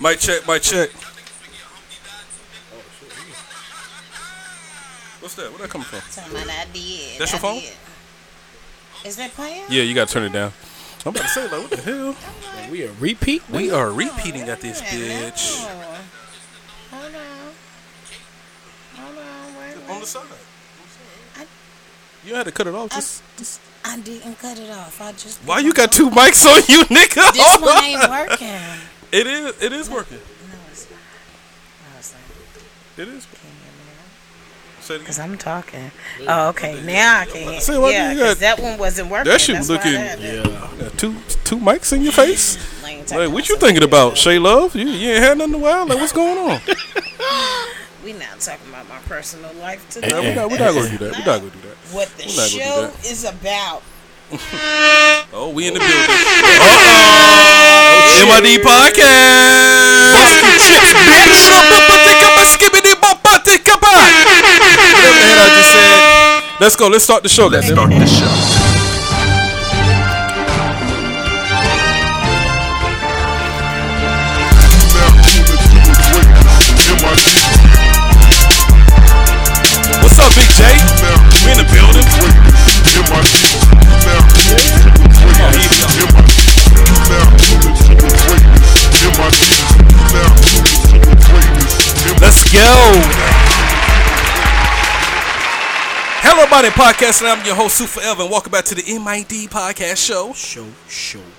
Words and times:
Mic 0.00 0.18
check, 0.18 0.46
my 0.46 0.58
check. 0.58 0.90
What's 5.20 5.34
that? 5.36 5.50
Where 5.50 5.58
that 5.58 5.70
coming 5.70 5.86
from? 5.86 6.00
Talking 6.12 6.32
about 6.36 6.48
I 6.48 6.66
did. 6.72 7.18
That's 7.18 7.32
your 7.32 7.40
iPhone? 7.40 7.60
did. 7.60 7.72
Is 9.06 9.16
that 9.16 9.32
playing? 9.32 9.64
Yeah, 9.68 9.82
you 9.82 9.94
gotta 9.94 10.12
turn 10.12 10.24
it 10.24 10.32
down. 10.32 10.52
I'm 11.04 11.10
about 11.10 11.22
to 11.22 11.28
say, 11.28 11.42
like, 11.44 11.52
what 11.52 11.70
the 11.70 11.80
hell? 11.82 12.16
We 12.70 12.84
are 12.84 12.92
repeat. 12.98 13.48
We 13.48 13.70
are 13.70 13.90
repeating 13.92 14.42
at 14.42 14.60
this 14.60 14.80
oh, 14.80 14.84
bitch. 14.84 15.64
Oh. 15.64 16.02
Hold 16.90 17.14
on. 17.14 17.22
Hold 18.96 19.18
on. 19.18 19.58
Wait, 19.58 19.76
On 19.76 19.88
wait. 19.88 20.00
the 20.00 20.06
side. 20.06 20.26
I- 21.36 21.46
You 22.26 22.34
had 22.34 22.44
to 22.46 22.52
cut 22.52 22.66
it 22.66 22.74
off. 22.74 22.92
I, 22.92 22.96
Just, 22.96 23.22
just, 23.38 23.60
I 23.84 24.00
didn't 24.00 24.38
cut 24.40 24.58
it 24.58 24.68
off. 24.70 25.00
I 25.00 25.12
just. 25.12 25.38
why 25.46 25.60
you 25.60 25.72
got 25.72 25.92
two 25.92 26.10
mics 26.10 26.44
on 26.44 26.60
you, 26.68 26.82
nigga? 26.86 27.32
This 27.32 27.60
one 27.60 27.84
ain't 27.84 28.10
working. 28.10 28.48
It 29.12 29.26
is. 29.28 29.62
It 29.62 29.72
is 29.72 29.88
working. 29.88 30.18
No, 30.18 30.58
it's 30.72 30.90
not. 30.90 30.98
No, 31.92 31.98
it's 31.98 32.12
not. 32.12 33.02
It 33.06 33.08
is. 33.14 33.26
Can 33.26 33.38
you 33.44 33.54
hear 33.62 33.72
me 33.72 33.92
now? 33.94 34.80
Say 34.80 34.94
it 34.96 35.04
Cause. 35.06 35.18
I'm 35.20 35.38
talking. 35.38 35.92
Oh, 36.26 36.48
okay. 36.48 36.82
Now 36.82 37.20
I 37.20 37.26
can. 37.26 37.60
Say, 37.60 37.78
why 37.78 37.90
yeah, 37.92 38.10
you 38.12 38.18
got- 38.18 38.38
that 38.38 38.58
one 38.58 38.76
wasn't 38.76 39.08
working. 39.08 39.30
That 39.30 39.40
shit 39.40 39.54
That's 39.54 39.68
looking- 39.68 39.92
Yeah. 39.92 40.42
Got 40.80 40.98
two 40.98 41.14
two 41.44 41.58
mics 41.58 41.92
in 41.92 42.02
your 42.02 42.12
face. 42.12 42.58
I 42.84 43.04
Like, 43.16 43.32
what 43.32 43.48
you 43.48 43.56
thinking 43.56 43.84
about, 43.84 44.16
Shay 44.18 44.40
Love? 44.40 44.74
You, 44.74 44.88
you 44.88 45.10
ain't 45.12 45.22
had 45.22 45.38
nothing 45.38 45.54
in 45.54 45.60
a 45.60 45.62
while. 45.62 45.86
Like, 45.86 45.98
what's 45.98 46.12
going 46.12 46.38
on? 46.38 46.60
We 48.04 48.12
not 48.12 48.38
talking 48.38 48.68
about 48.68 48.88
my 48.88 48.98
personal 49.00 49.52
life 49.54 49.88
today. 49.90 50.10
No, 50.10 50.20
we're 50.22 50.34
not. 50.36 50.50
We're 50.52 50.58
not 50.58 50.74
gonna 50.74 50.90
do 50.90 50.98
that. 50.98 51.12
We're 51.12 51.18
not 51.26 51.40
gonna 51.40 51.50
do 51.50 51.60
that. 51.62 51.75
What 51.92 52.08
the 52.18 52.24
We're 52.26 52.36
not 52.36 52.50
gonna 52.50 52.90
do 52.90 52.98
show 53.02 53.10
is 53.10 53.24
about. 53.24 53.82
Oh, 55.32 55.50
we 55.50 55.68
in 55.68 55.74
the 55.74 55.80
building. 55.80 55.92
Uh-oh. 56.64 58.24
MID 58.40 58.62
podcast. 58.64 60.16
Busting 60.16 60.58
chips, 60.64 60.92
bitch. 61.04 61.44
Whatever 63.86 65.18
the 65.18 65.26
hell 65.28 65.42
I 65.42 65.48
just 65.56 65.70
said. 65.72 66.60
Let's 66.60 66.76
go. 66.76 66.88
Let's 66.88 67.04
start 67.04 67.22
the 67.22 67.28
show. 67.28 67.46
Let's 67.48 67.68
start 67.68 67.90
the 67.90 68.06
show. 68.06 68.75
What's 80.06 80.20
up, 80.20 80.32
Big 80.36 80.46
J? 80.54 80.62
We 81.44 81.50
in 81.50 81.58
the 81.58 81.66
building. 81.74 82.06
Let's 92.20 92.44
go. 92.52 92.60
Hello, 96.22 96.42
everybody. 96.44 96.68
Podcast, 96.68 97.22
and 97.22 97.30
I'm 97.30 97.44
your 97.44 97.56
host, 97.56 97.78
Sue 97.78 97.86
Forever, 97.86 98.22
and 98.22 98.30
welcome 98.30 98.52
back 98.52 98.64
to 98.66 98.76
the 98.76 98.82
MID 98.84 99.50
Podcast 99.50 100.06
Show. 100.06 100.32
Show, 100.34 100.68
show. 100.88 101.35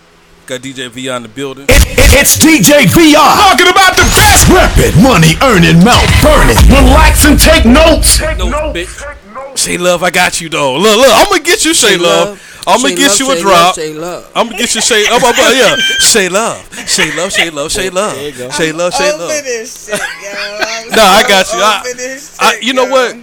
Got 0.48 0.62
DJ 0.62 0.88
V 0.90 1.10
in 1.10 1.24
the 1.24 1.28
building. 1.28 1.66
It's 1.68 2.38
DJ 2.38 2.88
VR. 2.88 3.36
Talking 3.36 3.68
about 3.68 3.98
the 4.00 4.08
best. 4.16 4.48
Reppin', 4.48 4.96
money 5.04 5.36
earning, 5.44 5.84
mouth 5.84 6.08
burning. 6.24 6.56
Relax 6.72 7.26
and 7.26 7.38
take 7.38 7.66
notes. 7.66 8.18
Take 8.18 8.38
No, 8.38 8.72
bitch. 8.72 9.58
Shay 9.58 9.78
Love, 9.78 10.04
I 10.04 10.10
got 10.10 10.40
you 10.40 10.48
though. 10.48 10.78
Look, 10.78 10.96
look, 10.98 11.12
I'm 11.12 11.28
gonna 11.28 11.44
get 11.44 11.66
you 11.66 11.74
Shay, 11.74 11.98
Love. 11.98 12.42
I'm 12.66 12.82
gonna 12.82 12.96
get 12.96 13.10
Love, 13.12 13.20
you 13.20 13.32
a 13.32 13.36
Shay 13.36 13.42
drop. 13.42 13.76
Shay 13.76 13.94
Love. 13.94 14.32
I'm 14.36 14.46
gonna 14.48 14.58
get 14.58 14.74
you 14.74 14.82
Shay. 14.82 15.04
Oh, 15.10 15.20
oh, 15.22 15.52
yeah, 15.52 15.76
Shay 16.00 16.30
Love, 16.30 16.88
Shay 16.88 17.12
Love, 17.14 17.32
Shay 17.34 17.50
Love, 17.50 17.72
Shay 17.72 17.90
Love, 17.90 18.16
There 18.16 18.30
you. 18.30 18.52
Shay 18.54 18.72
Love, 18.72 18.94
Shay 18.94 19.12
Love. 19.12 19.30
this 19.30 19.88
shit. 19.90 20.00
I'm 20.02 20.90
No, 20.96 21.04
I 21.04 21.24
got 21.28 21.52
you. 21.54 21.60
I- 21.60 22.28
I, 22.40 22.60
you 22.62 22.74
know 22.74 22.86
what? 22.86 23.18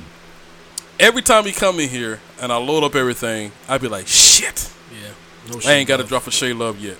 Every 1.01 1.23
time 1.23 1.45
he 1.45 1.53
come 1.53 1.81
in 1.81 1.89
here 1.89 2.21
and 2.43 2.53
I 2.53 2.59
load 2.59 2.85
up 2.85 2.95
everything, 2.95 3.51
I'd 3.67 3.81
be 3.81 3.89
like, 3.89 4.07
shit, 4.09 4.71
Yeah. 4.93 5.09
No 5.51 5.61
I 5.67 5.73
ain't 5.75 5.89
got 5.89 5.97
to 5.99 6.05
drop 6.05 6.27
a 6.27 6.31
Shay 6.31 6.53
Love 6.53 6.79
yet. 6.79 6.99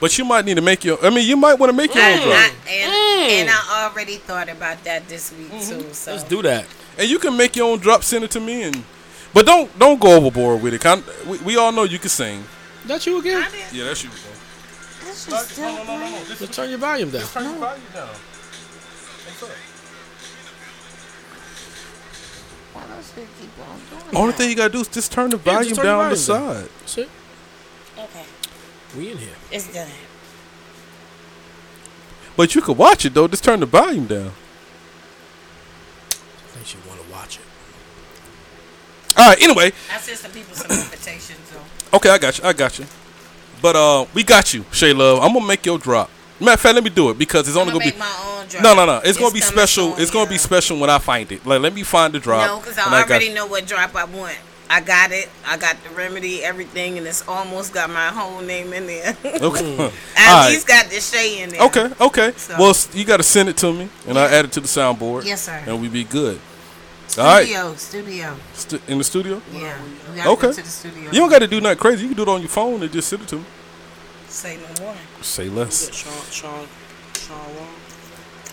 But 0.00 0.16
you 0.16 0.24
might 0.24 0.46
need 0.46 0.54
to 0.54 0.62
make 0.62 0.82
your. 0.82 1.04
I 1.04 1.10
mean, 1.10 1.28
you 1.28 1.36
might 1.36 1.54
want 1.54 1.70
to 1.70 1.76
make 1.76 1.94
your 1.94 2.02
own 2.02 2.18
mm. 2.18 2.22
I, 2.22 2.24
drop, 2.24 2.68
and, 2.68 2.92
mm. 2.92 3.28
and 3.40 3.50
I 3.50 3.88
already 3.90 4.16
thought 4.16 4.48
about 4.48 4.82
that 4.84 5.06
this 5.08 5.30
week 5.32 5.48
mm-hmm. 5.48 5.80
too. 5.80 5.92
So 5.92 6.12
Let's 6.12 6.24
do 6.24 6.40
that. 6.42 6.64
and 6.98 7.08
you 7.08 7.18
can 7.18 7.36
make 7.36 7.54
your 7.54 7.70
own 7.70 7.78
drop. 7.78 8.02
Send 8.02 8.24
it 8.24 8.30
to 8.32 8.40
me, 8.40 8.62
and 8.62 8.82
but 9.34 9.44
don't 9.44 9.78
don't 9.78 10.00
go 10.00 10.16
overboard 10.16 10.62
with 10.62 10.72
it. 10.72 10.80
Con- 10.80 11.04
we, 11.26 11.38
we 11.38 11.56
all 11.56 11.70
know 11.70 11.84
you 11.84 11.98
can 11.98 12.08
sing. 12.08 12.44
That 12.86 13.04
you 13.06 13.20
again? 13.20 13.42
I 13.42 13.50
didn't. 13.50 13.74
Yeah, 13.74 13.84
that's 13.84 14.02
you. 14.02 14.10
This 14.10 15.28
is 15.28 15.48
still 15.48 15.76
playing. 15.84 16.12
Let's 16.28 16.56
turn 16.56 16.70
your 16.70 16.78
volume 16.78 17.10
down. 17.10 17.22
Turn 17.22 17.44
your 17.44 17.54
volume 17.54 17.82
down. 17.92 18.08
Why 22.72 22.82
don't 22.86 23.04
keep 23.14 23.68
on 23.68 23.78
doing 23.90 24.16
Only 24.16 24.32
that? 24.32 24.38
thing 24.38 24.50
you 24.50 24.56
gotta 24.56 24.72
do 24.72 24.80
is 24.80 24.88
just 24.88 25.12
turn 25.12 25.30
the 25.30 25.36
Yeah, 25.36 25.42
volume 25.42 25.68
just 25.68 25.76
turn 25.76 25.84
down 25.86 25.98
the 25.98 26.04
on 26.04 26.10
the 26.10 26.16
volume 26.16 26.54
side. 26.54 26.70
That's 26.80 26.98
it. 26.98 27.08
Okay, 27.98 28.24
We 28.96 29.12
in 29.12 29.18
here. 29.18 29.34
it's 29.52 29.72
done. 29.72 29.88
But 32.36 32.54
you 32.54 32.62
could 32.62 32.76
watch 32.76 33.04
it 33.04 33.14
though. 33.14 33.28
Just 33.28 33.44
turn 33.44 33.60
the 33.60 33.66
volume 33.66 34.06
down. 34.06 34.32
I 36.10 36.52
think 36.52 36.66
she 36.66 36.76
want 36.88 37.00
to 37.04 37.12
watch 37.12 37.36
it. 37.38 37.42
All 39.16 39.28
right. 39.28 39.40
Anyway, 39.42 39.72
I 39.92 39.98
sent 39.98 40.18
some 40.18 40.30
people 40.32 40.54
some 40.54 40.70
invitations. 40.84 41.38
So. 41.50 41.96
okay, 41.96 42.10
I 42.10 42.18
got 42.18 42.38
you. 42.38 42.44
I 42.44 42.52
got 42.52 42.78
you. 42.78 42.86
But 43.62 43.76
uh, 43.76 44.06
we 44.14 44.24
got 44.24 44.54
you, 44.54 44.64
Shay 44.72 44.92
Love. 44.92 45.22
I'm 45.22 45.32
gonna 45.34 45.46
make 45.46 45.64
your 45.66 45.78
drop. 45.78 46.10
Matter 46.40 46.52
of 46.54 46.60
fact, 46.60 46.74
let 46.74 46.82
me 46.84 46.88
do 46.88 47.10
it 47.10 47.18
because 47.18 47.46
it's 47.46 47.56
I'm 47.56 47.68
only 47.68 47.72
gonna 47.72 47.84
gonna 47.90 47.90
make 47.90 47.94
be. 47.94 48.00
my 48.00 48.38
own 48.40 48.46
drop. 48.48 48.62
No, 48.62 48.74
no, 48.74 48.86
no. 48.86 49.00
It's, 49.04 49.18
gonna 49.18 49.30
be 49.34 49.42
special. 49.42 49.92
soon, 49.92 50.00
It's 50.00 50.10
gonna 50.10 50.30
be 50.30 50.38
special 50.38 50.78
when 50.80 50.88
I 50.88 50.98
find 50.98 51.30
it. 51.30 51.44
Like, 51.44 51.60
let 51.60 51.74
me 51.74 51.82
find 51.82 52.14
the 52.14 52.18
drop. 52.18 52.46
No, 52.46 52.58
because 52.60 52.78
and 52.78 52.86
I 52.94 53.00
got- 53.02 53.10
already 53.10 53.34
know 53.34 53.44
what 53.46 53.66
drop 53.66 53.94
I 53.94 54.04
want. 54.04 54.36
I 54.72 54.80
got 54.80 55.10
it. 55.10 55.28
I 55.44 55.56
got 55.56 55.82
the 55.82 55.90
remedy, 55.90 56.44
everything, 56.44 56.96
and 56.96 57.04
it's 57.04 57.26
almost 57.26 57.74
got 57.74 57.90
my 57.90 58.06
whole 58.08 58.40
name 58.40 58.72
in 58.72 58.86
there. 58.86 59.16
Okay. 59.24 59.76
I 59.78 59.82
All 59.82 59.86
at 59.88 59.92
right. 60.16 60.48
least 60.50 60.68
got 60.68 60.86
the 60.86 61.00
Shay 61.00 61.42
in 61.42 61.50
there. 61.50 61.62
Okay. 61.62 61.90
Okay. 62.00 62.32
So- 62.36 62.56
Well, 62.56 62.74
you 62.94 63.04
got 63.04 63.16
to 63.16 63.24
send 63.24 63.48
it 63.48 63.56
to 63.58 63.72
me, 63.72 63.88
and 64.06 64.16
I 64.16 64.26
will 64.26 64.34
add 64.34 64.44
it 64.44 64.52
to 64.52 64.60
the 64.60 64.68
soundboard. 64.68 65.24
Yes, 65.24 65.42
sir. 65.42 65.60
And 65.66 65.82
we 65.82 65.88
be 65.88 66.04
good. 66.04 66.40
All 67.18 67.24
right. 67.24 67.44
Studio, 67.76 68.36
studio. 68.54 68.82
In 68.86 68.98
the 68.98 69.04
studio. 69.04 69.42
Yeah. 69.52 69.76
We 70.10 70.16
gotta 70.18 70.30
Okay. 70.30 70.42
go 70.42 70.52
to 70.52 70.62
the 70.62 70.68
studio. 70.68 71.10
You 71.10 71.18
don't 71.18 71.30
got 71.30 71.40
to 71.40 71.48
do 71.48 71.60
nothing 71.60 71.78
crazy. 71.78 72.02
You 72.02 72.08
can 72.10 72.16
do 72.16 72.22
it 72.22 72.28
on 72.28 72.40
your 72.40 72.48
phone 72.48 72.80
and 72.80 72.92
just 72.92 73.08
send 73.08 73.22
it 73.22 73.28
to 73.28 73.36
me. 73.36 73.44
say 74.28 74.56
no 74.56 74.84
more. 74.84 74.94
Say 75.20 75.48
less. 75.48 75.92
Sean, 75.92 76.12
Sean, 76.30 76.66
Sean 77.18 77.56
Wong. 77.56 77.74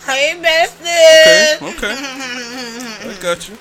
Hey, 0.08 0.34
Okay. 0.36 1.58
Okay. 1.62 1.94
I 3.12 3.18
got 3.22 3.48
you. 3.50 3.58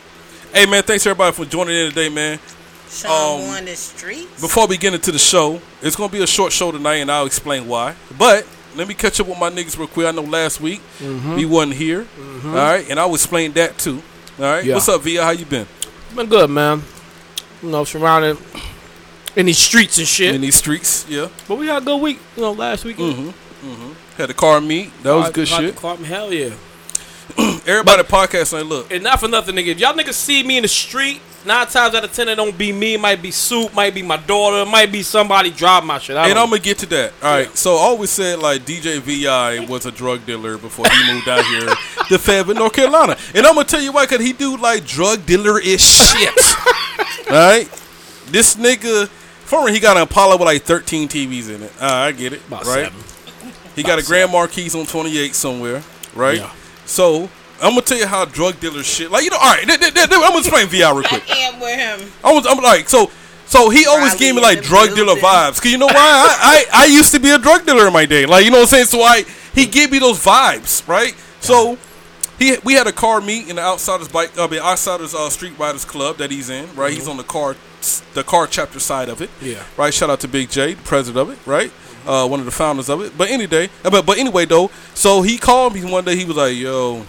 Hey 0.56 0.65
man, 0.65 0.83
thanks 0.84 1.05
everybody 1.06 1.34
for 1.34 1.44
joining 1.44 1.77
in 1.77 1.91
today, 1.91 2.09
man. 2.09 2.39
Sean 2.89 3.43
Um, 3.43 3.50
on 3.59 3.65
the 3.67 3.77
streets. 3.77 4.41
Before 4.41 4.67
we 4.67 4.78
get 4.78 4.94
into 4.94 5.12
the 5.12 5.19
show, 5.19 5.61
it's 5.83 5.97
gonna 5.97 6.11
be 6.11 6.22
a 6.22 6.27
short 6.27 6.50
show 6.50 6.72
tonight, 6.72 6.94
and 6.94 7.12
I'll 7.12 7.27
explain 7.27 7.69
why. 7.69 7.94
But 8.17 8.47
let 8.75 8.89
me 8.89 8.95
catch 8.95 9.21
up 9.21 9.27
with 9.27 9.39
my 9.39 9.50
niggas 9.50 9.77
real 9.77 9.87
quick. 9.87 10.06
I 10.06 10.12
know 10.12 10.22
last 10.22 10.62
week 10.62 10.81
we 11.37 11.45
wasn't 11.45 11.75
here, 11.75 12.06
all 12.43 12.53
right, 12.55 12.89
and 12.89 12.99
I'll 12.99 13.15
explain 13.15 13.53
that 13.53 13.77
too. 13.77 14.03
All 14.39 14.47
right, 14.47 14.65
Yeah. 14.65 14.72
what's 14.77 14.89
up, 14.89 15.03
Via? 15.03 15.22
How 15.25 15.33
you 15.33 15.45
been 15.45 15.66
Been 16.15 16.27
good, 16.27 16.49
man. 16.49 16.83
You 17.62 17.69
know, 17.69 17.84
surrounded 17.84 18.39
in 19.37 19.45
these 19.45 19.59
streets 19.59 19.99
and 19.99 20.09
shit. 20.09 20.34
in 20.34 20.41
these 20.41 20.56
streets? 20.56 21.05
Yeah, 21.06 21.28
but 21.47 21.56
we 21.59 21.66
had 21.66 21.83
a 21.83 21.84
good 21.84 22.00
week, 22.00 22.19
you 22.34 22.43
know, 22.45 22.53
last 22.53 22.83
week. 22.83 22.97
Mm-hmm. 22.97 23.93
had 24.16 24.31
a 24.31 24.34
car 24.34 24.62
meet. 24.62 24.91
That 25.03 25.16
was 25.16 25.28
good 25.33 25.49
shit. 25.49 25.78
Hell 25.78 26.33
yeah. 26.33 26.55
Everybody 27.66 28.04
podcast 28.04 28.53
like, 28.53 28.65
look, 28.65 28.93
And 28.93 29.03
not 29.03 29.19
for 29.19 29.27
nothing, 29.27 29.56
nigga. 29.56 29.69
If 29.69 29.81
y'all 29.81 29.93
niggas 29.93 30.15
see 30.15 30.44
me 30.44 30.56
in 30.56 30.62
the 30.62 30.69
street, 30.69 31.21
nine 31.44 31.66
times 31.66 31.97
out 31.97 32.04
of 32.04 32.12
ten, 32.12 32.28
it 32.28 32.37
don't 32.37 32.56
be 32.56 32.71
me. 32.71 32.94
It 32.94 33.00
might 33.00 33.21
be 33.21 33.32
Soup, 33.32 33.75
might 33.75 33.93
be 33.93 34.03
my 34.03 34.19
daughter, 34.19 34.59
it 34.59 34.71
might 34.71 34.93
be 34.93 35.03
somebody 35.03 35.50
drop 35.50 35.82
my 35.82 35.99
shit. 35.99 36.16
And 36.16 36.38
I'm 36.38 36.49
gonna 36.49 36.60
get 36.60 36.78
to 36.78 36.87
that. 36.87 37.13
All 37.21 37.34
right. 37.34 37.57
So 37.57 37.74
I 37.74 37.80
always 37.80 38.10
said 38.10 38.39
like 38.39 38.63
DJ 38.63 39.01
Vi 39.01 39.66
was 39.66 39.84
a 39.84 39.91
drug 39.91 40.24
dealer 40.24 40.59
before 40.59 40.86
he 40.89 41.13
moved 41.13 41.28
out 41.28 41.45
here 41.45 41.66
to 42.09 42.18
Fayetteville, 42.21 42.54
North 42.54 42.72
Carolina. 42.72 43.16
And 43.34 43.45
I'm 43.45 43.57
gonna 43.57 43.66
tell 43.66 43.83
you 43.83 43.91
why, 43.91 44.07
cause 44.07 44.21
he 44.21 44.33
do 44.33 44.57
like 44.57 44.86
drug 44.86 45.27
dealer 45.27 45.59
ish 45.59 45.83
shit. 45.83 46.39
All 47.30 47.33
right. 47.33 47.69
This 48.27 48.54
nigga, 48.54 49.09
former 49.09 49.71
he 49.71 49.80
got 49.80 49.97
an 49.97 50.04
Apollo 50.04 50.36
with 50.36 50.47
like 50.47 50.62
13 50.62 51.09
TVs 51.09 51.53
in 51.53 51.65
it. 51.65 51.72
Uh, 51.83 51.86
I 51.86 52.12
get 52.12 52.33
it. 52.33 52.47
About 52.47 52.65
right. 52.65 52.92
seven. 52.92 53.53
He 53.74 53.83
got 53.83 53.98
a 53.98 54.04
Grand 54.04 54.30
Marquis 54.30 54.71
on 54.78 54.86
28 54.86 55.34
somewhere. 55.34 55.83
Right. 56.15 56.39
Yeah. 56.39 56.53
So. 56.84 57.28
I'm 57.63 57.71
gonna 57.71 57.83
tell 57.83 57.99
you 57.99 58.07
how 58.07 58.25
drug 58.25 58.61
dealers 58.61 58.87
shit. 58.87 59.11
Like 59.11 59.25
you 59.25 59.31
know, 59.31 59.39
all 59.39 59.55
right. 59.55 59.67
th- 59.67 59.81
th- 59.81 59.95
th- 59.95 60.09
I'm 60.11 60.21
gonna 60.21 60.39
explain 60.39 60.67
Vi 60.69 60.79
real 60.79 61.03
quick. 61.03 61.25
I 61.31 61.37
am 61.39 61.61
with 61.61 61.77
him. 61.79 62.13
I 62.25 62.33
was, 62.33 62.47
I'm 62.47 62.59
like, 62.63 62.89
so, 62.89 63.11
so 63.47 63.71
he 63.71 63.87
always 63.87 64.13
Riley 64.13 64.19
gave 64.19 64.35
me 64.35 64.43
like 64.43 64.63
drug 64.63 64.95
dealer 64.95 65.15
vibes. 65.17 65.61
Cause 65.63 65.71
you 65.73 65.79
know 65.79 65.87
why? 65.87 65.95
I, 65.95 66.65
I, 66.73 66.83
I 66.83 66.87
used 66.87 67.13
to 67.13 67.21
be 67.21 67.31
a 67.31 67.39
drug 67.39 67.65
dealer 67.65 67.87
in 67.87 67.93
my 67.93 68.05
day. 68.07 68.27
Like, 68.27 68.45
you 68.45 68.51
know 68.51 68.59
what 68.59 68.63
I'm 68.65 68.69
saying? 68.69 68.87
So 68.87 69.01
I, 69.03 69.25
he 69.55 69.67
gave 69.67 69.91
me 69.93 69.99
those 69.99 70.19
vibes, 70.23 70.87
right? 70.87 71.15
So, 71.41 71.79
he, 72.39 72.57
we 72.65 72.75
had 72.75 72.87
a 72.87 72.93
car 72.93 73.21
meet 73.23 73.49
in 73.49 73.57
the 73.57 73.63
Outsiders 73.63 74.09
bike, 74.09 74.39
I 74.39 74.47
mean, 74.49 74.61
Outsiders 74.61 75.15
uh, 75.15 75.31
Street 75.31 75.59
Riders 75.59 75.87
Club 75.87 76.19
that 76.19 76.31
he's 76.31 76.51
in, 76.51 76.75
right? 76.77 76.93
He's 76.93 77.09
on 77.09 77.17
the 77.17 77.23
car, 77.25 77.57
the 78.13 78.23
car 78.23 78.47
chapter 78.47 78.79
side 78.79 79.09
of 79.09 79.23
it, 79.23 79.31
Yeah. 79.41 79.63
right? 79.79 79.95
Shout 79.95 80.11
out 80.11 80.21
to 80.21 80.29
Big 80.29 80.51
J, 80.51 80.75
the 80.75 80.83
president 80.83 81.17
of 81.29 81.31
it, 81.31 81.39
right? 81.47 81.73
uh, 82.07 82.27
one 82.29 82.39
of 82.41 82.47
the 82.47 82.53
founders 82.53 82.89
of 82.89 83.01
it. 83.03 83.17
But 83.19 83.31
any 83.31 83.47
day, 83.47 83.69
but 83.83 84.07
but 84.07 84.19
anyway 84.19 84.45
though, 84.45 84.71
so 84.95 85.23
he 85.23 85.39
called 85.39 85.75
me 85.75 85.85
one 85.85 86.05
day. 86.05 86.15
He 86.17 86.25
was 86.25 86.37
like, 86.37 86.57
"Yo." 86.57 87.05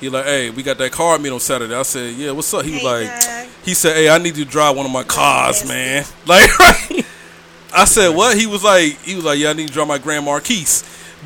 He 0.00 0.08
like, 0.08 0.24
hey, 0.26 0.50
we 0.50 0.62
got 0.62 0.78
that 0.78 0.92
car 0.92 1.18
meet 1.18 1.30
on 1.30 1.40
Saturday. 1.40 1.74
I 1.74 1.82
said, 1.82 2.14
yeah, 2.14 2.30
what's 2.30 2.52
up? 2.54 2.64
He 2.64 2.72
was 2.72 2.80
Hey, 2.82 2.86
like, 2.86 3.06
guy. 3.08 3.48
he 3.64 3.74
said, 3.74 3.96
hey, 3.96 4.08
I 4.08 4.18
need 4.18 4.36
you 4.36 4.44
to 4.44 4.50
drive 4.50 4.76
one 4.76 4.86
of 4.86 4.92
my 4.92 5.02
cars, 5.02 5.66
man. 5.66 6.04
Like, 6.26 6.58
right? 6.58 7.06
I 7.74 7.84
said, 7.84 8.10
what? 8.14 8.36
He 8.38 8.46
was 8.46 8.62
like, 8.64 8.98
he 9.02 9.14
was 9.16 9.24
like, 9.24 9.38
yeah, 9.38 9.50
I 9.50 9.52
need 9.54 9.68
to 9.68 9.74
drive 9.74 9.88
my 9.88 9.98
Grand 9.98 10.24
Marquis. 10.24 10.64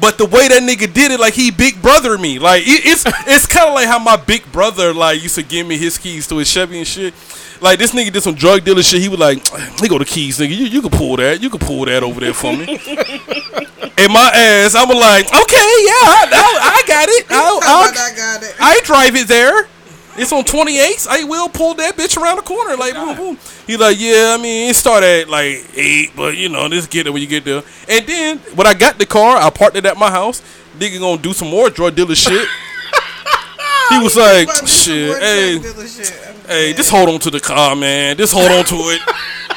But 0.01 0.17
the 0.17 0.25
way 0.25 0.49
that 0.49 0.63
nigga 0.63 0.93
did 0.93 1.13
it, 1.13 1.21
like 1.21 1.35
he 1.35 1.51
big 1.51 1.83
brother 1.83 2.17
me. 2.17 2.39
Like 2.39 2.63
it, 2.63 2.81
it's 2.87 3.05
it's 3.29 3.47
kind 3.47 3.69
of 3.69 3.75
like 3.75 3.87
how 3.87 3.99
my 3.99 4.17
big 4.17 4.51
brother 4.51 4.95
like 4.95 5.23
used 5.23 5.35
to 5.35 5.43
give 5.43 5.67
me 5.67 5.77
his 5.77 5.99
keys 5.99 6.27
to 6.29 6.37
his 6.39 6.49
Chevy 6.49 6.79
and 6.79 6.87
shit. 6.87 7.13
Like 7.61 7.79
this 7.79 7.93
nigga 7.93 8.11
did 8.11 8.23
some 8.23 8.35
drug 8.35 8.65
dealer 8.65 8.83
shit. 8.83 9.03
He 9.03 9.11
was 9.11 9.19
like, 9.21 9.47
"He 9.81 9.89
go 9.89 9.99
the 9.99 10.07
keys, 10.07 10.39
nigga. 10.39 10.49
You 10.57 10.65
you 10.65 10.81
can 10.81 10.91
pull 10.91 11.17
that. 11.17 11.43
You 11.43 11.51
can 11.51 11.61
pull 11.61 11.85
that 11.85 12.03
over 12.03 12.21
there 12.21 12.33
for 12.33 12.57
me." 12.57 12.79
and 14.03 14.13
my 14.13 14.31
ass, 14.35 14.75
I 14.75 14.85
was 14.85 14.97
like, 14.97 15.27
"Okay, 15.27 15.71
yeah, 15.87 16.05
I, 16.11 16.29
I, 16.33 16.79
I 16.79 16.83
got 16.87 17.09
it. 17.09 17.27
I'll, 17.31 17.61
I'll, 17.63 17.91
I 17.91 18.15
got 18.17 18.43
it. 18.43 18.55
I 18.59 18.81
drive 18.85 19.15
it 19.17 19.29
there. 19.29 19.69
It's 20.17 20.33
on 20.33 20.45
28th. 20.45 21.09
I 21.09 21.25
will 21.25 21.49
pull 21.49 21.75
that 21.75 21.97
bitch 21.97 22.21
around 22.21 22.37
the 22.37 22.43
corner. 22.43 22.77
Like, 22.77 22.93
boom, 22.93 23.17
boom. 23.17 23.39
He 23.67 23.77
like, 23.79 23.99
yeah, 23.99 24.37
I 24.39 24.43
mean, 24.43 24.69
it 24.69 24.77
started 24.77 25.23
at 25.23 25.29
like 25.31 25.65
8, 25.75 26.11
but 26.15 26.37
you 26.37 26.51
know, 26.51 26.69
just 26.69 26.91
get 26.91 27.07
it 27.07 27.11
when 27.11 27.23
you 27.23 27.29
get 27.29 27.45
there. 27.45 27.63
And 27.89 28.07
then, 28.07 28.39
when 28.55 28.67
I 28.67 28.75
got 28.75 28.99
the 28.99 29.07
car, 29.07 29.37
I 29.37 29.49
parked 29.49 29.77
it 29.77 29.87
at 29.87 29.97
my 29.97 30.11
house. 30.11 30.43
Nigga 30.79 30.99
gonna 30.99 31.21
do 31.21 31.33
some 31.33 31.49
more 31.49 31.71
drug 31.71 31.95
dealer 31.95 32.15
shit. 32.15 32.47
he 33.89 33.99
was 34.01 34.17
like, 34.17 34.51
shit, 34.67 35.19
hey, 35.19 35.61
shit. 35.87 36.11
hey, 36.47 36.73
just 36.75 36.91
hold 36.91 37.09
on 37.09 37.21
to 37.21 37.31
the 37.31 37.41
car, 37.41 37.75
man. 37.75 38.17
Just 38.17 38.35
hold 38.35 38.51
on 38.51 38.65
to 38.65 38.75
it. 38.75 39.01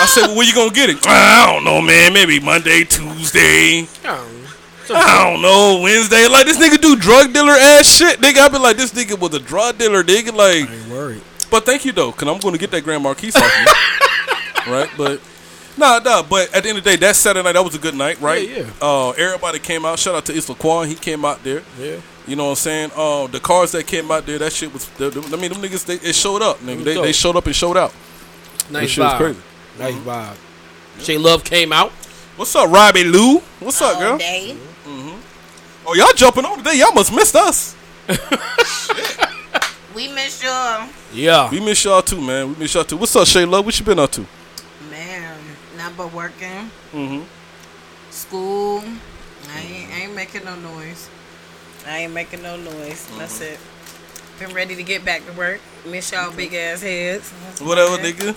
I 0.00 0.06
said, 0.06 0.26
well, 0.28 0.36
where 0.36 0.46
you 0.46 0.54
gonna 0.54 0.70
get 0.70 0.90
it? 0.90 1.04
I 1.06 1.52
don't 1.52 1.64
know, 1.64 1.80
man. 1.82 2.12
Maybe 2.12 2.38
Monday, 2.40 2.84
Tuesday. 2.84 3.86
I 4.90 5.24
don't 5.30 5.42
know, 5.42 5.80
Wednesday. 5.82 6.26
Like 6.28 6.46
this 6.46 6.58
nigga 6.58 6.80
do 6.80 6.96
drug 6.96 7.32
dealer 7.32 7.52
ass 7.52 7.86
shit, 7.96 8.20
nigga. 8.20 8.38
I 8.38 8.48
been 8.48 8.62
like 8.62 8.76
this 8.76 8.92
nigga 8.92 9.18
was 9.18 9.34
a 9.34 9.40
drug 9.40 9.76
dealer, 9.78 10.02
nigga. 10.02 10.32
Like, 10.32 10.68
I 10.68 10.74
ain't 10.74 10.88
worried. 10.88 11.22
but 11.50 11.66
thank 11.66 11.84
you 11.84 11.92
though, 11.92 12.12
cause 12.12 12.28
I'm 12.28 12.38
gonna 12.38 12.58
get 12.58 12.70
that 12.70 12.84
Grand 12.84 13.02
Marquis 13.02 13.32
off 13.34 14.64
you, 14.66 14.72
right? 14.72 14.88
But 14.96 15.20
nah, 15.76 15.98
nah. 15.98 16.22
But 16.22 16.54
at 16.54 16.62
the 16.62 16.68
end 16.70 16.78
of 16.78 16.84
the 16.84 16.90
day, 16.90 16.96
that 16.96 17.16
Saturday 17.16 17.44
night 17.44 17.52
that 17.52 17.62
was 17.64 17.74
a 17.74 17.78
good 17.78 17.94
night, 17.94 18.20
right? 18.20 18.48
Yeah, 18.48 18.58
yeah. 18.58 18.70
Uh, 18.80 19.10
everybody 19.10 19.58
came 19.58 19.84
out. 19.84 19.98
Shout 19.98 20.14
out 20.14 20.24
to 20.26 20.32
Isla 20.34 20.54
Quan, 20.54 20.88
he 20.88 20.94
came 20.94 21.24
out 21.24 21.42
there. 21.42 21.62
Yeah. 21.78 22.00
You 22.26 22.36
know 22.36 22.44
what 22.44 22.50
I'm 22.50 22.56
saying? 22.56 22.90
Uh, 22.94 23.26
the 23.26 23.40
cars 23.40 23.72
that 23.72 23.86
came 23.86 24.10
out 24.10 24.26
there, 24.26 24.38
that 24.38 24.52
shit 24.52 24.72
was. 24.72 24.88
I 25.00 25.04
mean, 25.10 25.50
them 25.52 25.62
niggas, 25.62 25.84
they, 25.86 25.94
it 25.94 26.14
showed 26.14 26.42
up, 26.42 26.58
nigga. 26.58 26.84
They, 26.84 26.94
they 26.94 27.12
showed 27.12 27.36
up 27.36 27.46
and 27.46 27.56
showed 27.56 27.76
out. 27.76 27.92
Nice 28.70 28.90
shit 28.90 29.04
was 29.04 29.12
vibe. 29.14 29.16
crazy. 29.16 29.40
Nice 29.78 29.94
mm-hmm. 29.94 30.08
vibe. 30.08 31.04
Shay 31.04 31.18
Love 31.18 31.44
came 31.44 31.72
out. 31.72 31.90
What's 32.36 32.54
up, 32.54 32.70
Robbie 32.70 33.04
Lou? 33.04 33.38
What's 33.60 33.80
up, 33.82 33.98
girl? 33.98 34.18
day. 34.18 34.56
Mm-hmm. 34.84 35.20
Oh, 35.86 35.94
y'all 35.94 36.12
jumping 36.14 36.44
on 36.44 36.58
today? 36.58 36.78
Y'all 36.78 36.92
must 36.92 37.12
missed 37.12 37.36
us. 37.36 37.76
We 39.98 40.06
miss 40.06 40.44
y'all. 40.44 40.88
Yeah. 41.12 41.50
We 41.50 41.58
miss 41.58 41.82
y'all 41.84 42.02
too, 42.02 42.20
man. 42.20 42.50
We 42.50 42.54
miss 42.54 42.72
y'all 42.72 42.84
too. 42.84 42.96
What's 42.96 43.16
up, 43.16 43.26
Shay 43.26 43.44
Love? 43.44 43.64
What 43.64 43.76
you 43.80 43.84
been 43.84 43.98
up 43.98 44.12
to? 44.12 44.24
Man, 44.88 45.36
not 45.76 45.96
but 45.96 46.12
working. 46.12 46.70
Mm-hmm. 46.92 47.24
School. 48.12 48.84
I 49.50 49.60
ain't, 49.60 49.90
I 49.90 50.00
ain't 50.02 50.14
making 50.14 50.44
no 50.44 50.54
noise. 50.54 51.10
I 51.84 51.98
ain't 51.98 52.12
making 52.12 52.44
no 52.44 52.56
noise. 52.56 53.08
Mm-hmm. 53.08 53.18
That's 53.18 53.40
it. 53.40 53.58
Been 54.38 54.54
ready 54.54 54.76
to 54.76 54.84
get 54.84 55.04
back 55.04 55.26
to 55.26 55.32
work. 55.32 55.60
Miss 55.84 56.12
y'all 56.12 56.30
big 56.30 56.54
ass 56.54 56.82
heads. 56.82 57.32
That's 57.42 57.60
Whatever, 57.60 57.96
nigga. 57.96 58.36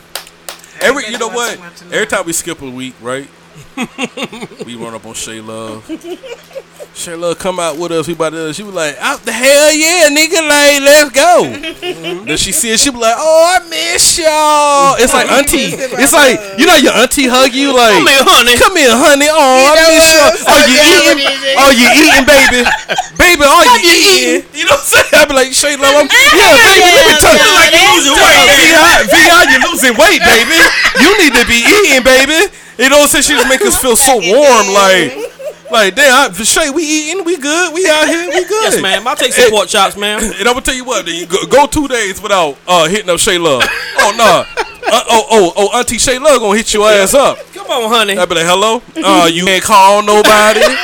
Every 0.82 1.08
you 1.08 1.18
know 1.18 1.28
what? 1.30 1.56
too 1.56 1.60
much 1.62 1.82
in 1.82 1.94
Every 1.94 2.08
time 2.08 2.26
we 2.26 2.34
skip 2.34 2.62
a 2.62 2.70
week, 2.70 2.96
right? 3.02 3.28
we 4.66 4.76
run 4.76 4.94
up 4.94 5.06
on 5.06 5.14
Shay 5.14 5.42
Love. 5.42 5.88
Shay 6.94 7.16
Love 7.16 7.40
come 7.40 7.58
out 7.58 7.80
with 7.80 7.92
us. 7.96 8.06
We 8.06 8.14
about 8.14 8.36
to. 8.36 8.54
She 8.54 8.62
was 8.68 8.76
like, 8.76 9.00
"Out 9.00 9.24
the 9.24 9.32
hell 9.32 9.72
yeah, 9.72 10.12
nigga! 10.12 10.44
Like, 10.44 10.84
let's 10.84 11.10
go." 11.16 11.48
Mm-hmm. 11.48 12.28
then 12.28 12.38
she 12.38 12.52
see 12.52 12.70
it. 12.76 12.80
She 12.84 12.92
be 12.92 13.00
like, 13.00 13.16
"Oh, 13.18 13.58
I 13.58 13.64
miss 13.72 14.20
y'all." 14.20 15.00
It's 15.00 15.16
like 15.16 15.32
auntie. 15.32 15.72
It's 16.02 16.12
like 16.14 16.36
you 16.60 16.68
know 16.68 16.76
your 16.76 16.92
auntie 16.94 17.32
hug 17.32 17.56
you 17.56 17.72
like, 17.74 17.96
Come 17.96 18.12
here, 18.12 18.22
honey. 18.28 18.56
Come 18.60 18.76
here, 18.76 18.92
honey. 18.92 19.28
Oh, 19.32 19.40
I 19.40 19.74
know 19.80 19.88
miss 19.96 20.12
y'all. 20.14 20.36
So 20.36 20.52
Oh, 20.52 20.62
you 20.68 20.78
eating? 20.78 21.20
Oh, 21.58 21.72
you 21.72 21.88
eating, 21.96 22.26
baby? 22.28 22.60
baby, 23.18 23.44
are 23.48 23.66
you 23.66 23.80
eating? 23.82 24.40
You 24.52 24.68
know 24.68 24.76
what 24.76 24.84
I'm 24.84 24.92
saying? 24.92 25.16
I 25.16 25.24
be 25.26 25.34
like, 25.34 25.50
Shay 25.56 25.80
Love, 25.80 25.96
I'm, 25.96 26.08
yeah, 26.38 26.54
baby. 26.60 26.92
Let 26.92 27.04
me 27.08 27.14
tell 27.24 27.34
you, 27.40 27.50
like 27.56 27.72
you 27.72 27.82
losing 27.88 28.18
weight, 28.20 28.46
VI, 28.52 29.00
VI, 29.10 29.42
you 29.48 29.58
losing 29.64 29.96
weight, 29.96 30.22
baby. 30.28 30.60
You 31.00 31.10
need 31.24 31.34
to 31.40 31.44
be 31.48 31.60
eating, 31.66 32.04
baby. 32.04 32.52
You 32.78 32.90
know 32.92 33.00
what 33.08 33.16
I'm 33.16 33.22
saying? 33.22 33.26
She 33.26 33.34
just 33.40 33.48
make 33.48 33.62
us 33.64 33.80
feel 33.80 33.96
so 33.96 34.20
warm, 34.20 34.66
like, 34.76 35.16
like 35.72 35.96
damn, 35.96 36.32
I, 36.32 36.34
Shay, 36.44 36.70
we 36.70 36.84
eating, 36.84 37.24
we 37.26 37.38
good, 37.38 37.74
we 37.74 37.88
out 37.90 38.08
here, 38.08 38.28
we 38.28 38.44
good. 38.46 38.74
Yes, 38.74 38.82
ma'am. 38.82 39.08
I'll 39.08 39.16
take 39.16 39.34
some 39.34 39.50
pork 39.52 39.68
chops, 39.68 39.96
ma'am. 39.98 40.20
And 40.40 40.48
I'm 40.48 40.54
gonna 40.54 40.62
tell 40.62 40.76
you 40.76 40.86
what, 40.86 41.08
you 41.08 41.26
go, 41.26 41.46
go 41.48 41.68
two 41.68 41.88
days 41.88 42.22
without 42.22 42.58
uh, 42.68 42.88
hitting 42.88 43.10
up 43.10 43.20
Shay 43.20 43.38
Love. 43.38 43.64
Oh 44.00 44.14
no, 44.18 44.44
uh, 44.92 45.04
oh 45.10 45.28
oh 45.32 45.54
oh, 45.58 45.78
Auntie 45.80 45.98
Shay 45.98 46.20
Love 46.20 46.40
gonna 46.42 46.58
hit 46.58 46.74
your 46.74 46.90
ass 46.90 47.14
up. 47.14 47.38
Come 47.54 47.68
on, 47.68 47.90
honey. 47.90 48.18
I 48.18 48.26
be 48.26 48.36
like, 48.36 48.46
hello, 48.46 48.82
uh, 49.04 49.28
you 49.32 49.48
ain't 49.48 49.64
call 49.64 50.02
nobody. 50.04 50.62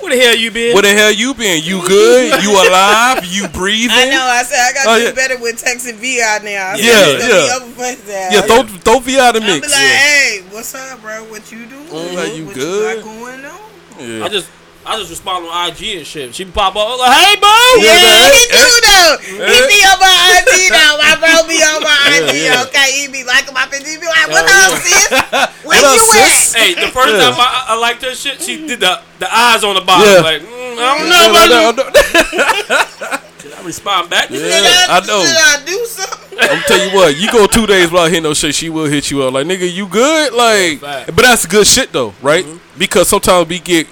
Where 0.00 0.14
the 0.14 0.22
hell 0.22 0.36
you 0.36 0.50
been? 0.50 0.74
Where 0.74 0.82
the 0.82 0.92
hell 0.92 1.10
you 1.12 1.32
been? 1.32 1.64
You 1.64 1.80
good? 1.88 2.42
You 2.42 2.50
alive? 2.52 3.24
You 3.24 3.48
breathing? 3.48 3.90
I 3.96 4.04
know. 4.10 4.20
I 4.20 4.42
said 4.42 4.60
I 4.60 4.72
got 4.74 4.84
to 4.84 4.90
Oh, 4.90 4.98
do 4.98 5.04
yeah. 5.04 5.12
better 5.12 5.38
with 5.40 5.64
texting 5.64 5.94
VI 5.96 6.44
now. 6.44 6.72
I 6.72 6.76
said, 6.76 6.84
Yeah, 6.84 7.18
gonna 7.18 7.24
yeah. 7.24 7.40
Be 7.40 7.64
over 7.64 7.72
for 7.72 8.06
that. 8.12 8.28
Yeah, 8.30 8.40
throw 8.42 8.62
throw 8.84 8.98
V 9.00 9.18
out 9.18 9.32
the 9.32 9.40
I'll 9.40 9.46
be 9.46 9.52
mix. 9.54 9.72
like, 9.72 9.80
hey, 9.80 10.42
what's 10.50 10.74
up, 10.74 11.00
bro? 11.00 11.24
What 11.24 11.50
you 11.50 11.64
doing? 11.64 11.88
Like, 12.14 12.34
you 12.36 12.44
what 12.44 12.54
good? 12.54 12.98
You 12.98 13.02
got 13.02 13.16
going 13.16 13.44
on? 13.46 13.53
Yeah. 13.98 14.24
I 14.24 14.28
just 14.28 14.48
I 14.86 14.98
just 14.98 15.08
respond 15.08 15.46
on 15.46 15.68
IG 15.72 15.96
and 15.96 16.06
shit. 16.06 16.34
She 16.34 16.44
pop 16.44 16.76
up 16.76 16.98
like, 17.00 17.12
hey, 17.16 17.36
boo. 17.40 17.80
Yeah, 17.80 18.04
man. 18.04 18.28
he 18.36 18.44
do 18.52 18.68
though. 18.84 19.16
He 19.24 19.58
be 19.64 19.80
on 19.88 19.96
my 19.96 20.12
IG 20.44 20.68
though. 20.68 20.96
My 21.00 21.16
bro 21.16 21.48
be 21.48 21.56
on 21.64 21.80
my 21.80 21.96
IG. 22.20 22.36
yeah. 22.44 22.62
Okay, 22.68 22.92
he 23.00 23.08
be 23.08 23.24
liking 23.24 23.54
my 23.54 23.64
picture. 23.64 23.88
He 23.88 23.96
be 23.96 24.04
like, 24.06 24.28
what 24.28 24.44
Yeah, 24.44 24.68
up, 24.68 24.76
sis? 24.84 25.08
Where 25.64 25.80
What 25.80 25.84
up, 25.84 25.94
you 25.96 26.00
sis? 26.04 26.54
at? 26.54 26.60
Hey, 26.60 26.74
the 26.74 26.92
first 26.92 27.14
Yeah. 27.16 27.30
time 27.30 27.34
I, 27.40 27.64
I 27.68 27.78
liked 27.78 28.02
her 28.04 28.14
shit, 28.14 28.42
she 28.42 28.66
did 28.66 28.80
the 28.80 29.00
the 29.20 29.28
eyes 29.34 29.64
on 29.64 29.74
the 29.74 29.80
bottom. 29.80 30.04
Yeah. 30.04 30.20
Like, 30.20 30.42
mm, 30.42 30.76
I 30.76 30.98
don't 30.98 31.08
know 31.08 31.16
No, 31.16 31.30
about 31.32 31.48
no, 31.48 31.60
you. 31.64 31.72
no, 33.08 33.18
no. 33.44 33.56
I 33.56 33.64
respond 33.64 34.10
back. 34.10 34.30
Yeah. 34.30 34.40
I, 34.40 35.00
I 35.02 35.06
know. 35.06 35.22
Did 35.22 35.36
I 35.36 35.62
do 35.64 35.84
something? 35.86 36.38
I'm 36.40 36.62
tell 36.62 36.88
you 36.88 36.94
what, 36.94 37.16
you 37.16 37.30
go 37.30 37.46
two 37.46 37.66
days 37.66 37.90
without 37.90 38.06
hitting 38.06 38.24
no 38.24 38.34
shit, 38.34 38.54
she 38.54 38.68
will 38.68 38.86
hit 38.86 39.10
you 39.10 39.22
up. 39.22 39.34
Like, 39.34 39.46
nigga, 39.46 39.72
you 39.72 39.86
good? 39.86 40.32
Like, 40.32 40.80
fact. 40.80 41.06
but 41.14 41.24
that's 41.24 41.46
good 41.46 41.66
shit 41.66 41.92
though, 41.92 42.14
right? 42.22 42.44
Mm-hmm. 42.44 42.78
Because 42.78 43.08
sometimes 43.08 43.48
we 43.48 43.60
get, 43.60 43.86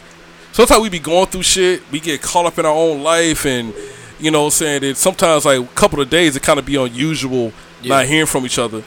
sometimes 0.53 0.83
we 0.83 0.89
be 0.89 0.99
going 0.99 1.27
through 1.27 1.45
shit, 1.45 1.83
we 1.91 2.01
get 2.01 2.21
caught 2.21 2.47
up 2.47 2.59
in 2.59 2.67
our 2.67 2.75
own 2.75 3.03
life, 3.03 3.47
and 3.47 3.73
you 4.19 4.31
know, 4.31 4.41
what 4.41 4.47
I'm 4.47 4.51
saying 4.53 4.81
that 4.83 4.97
sometimes 4.97 5.45
like 5.45 5.61
a 5.61 5.67
couple 5.75 6.01
of 6.01 6.09
days 6.09 6.37
it 6.37 6.43
kind 6.43 6.59
of 6.59 6.67
be 6.67 6.77
unusual 6.77 7.53
not 7.85 8.07
hearing 8.07 8.27
from 8.27 8.45
each 8.45 8.59
other. 8.59 8.83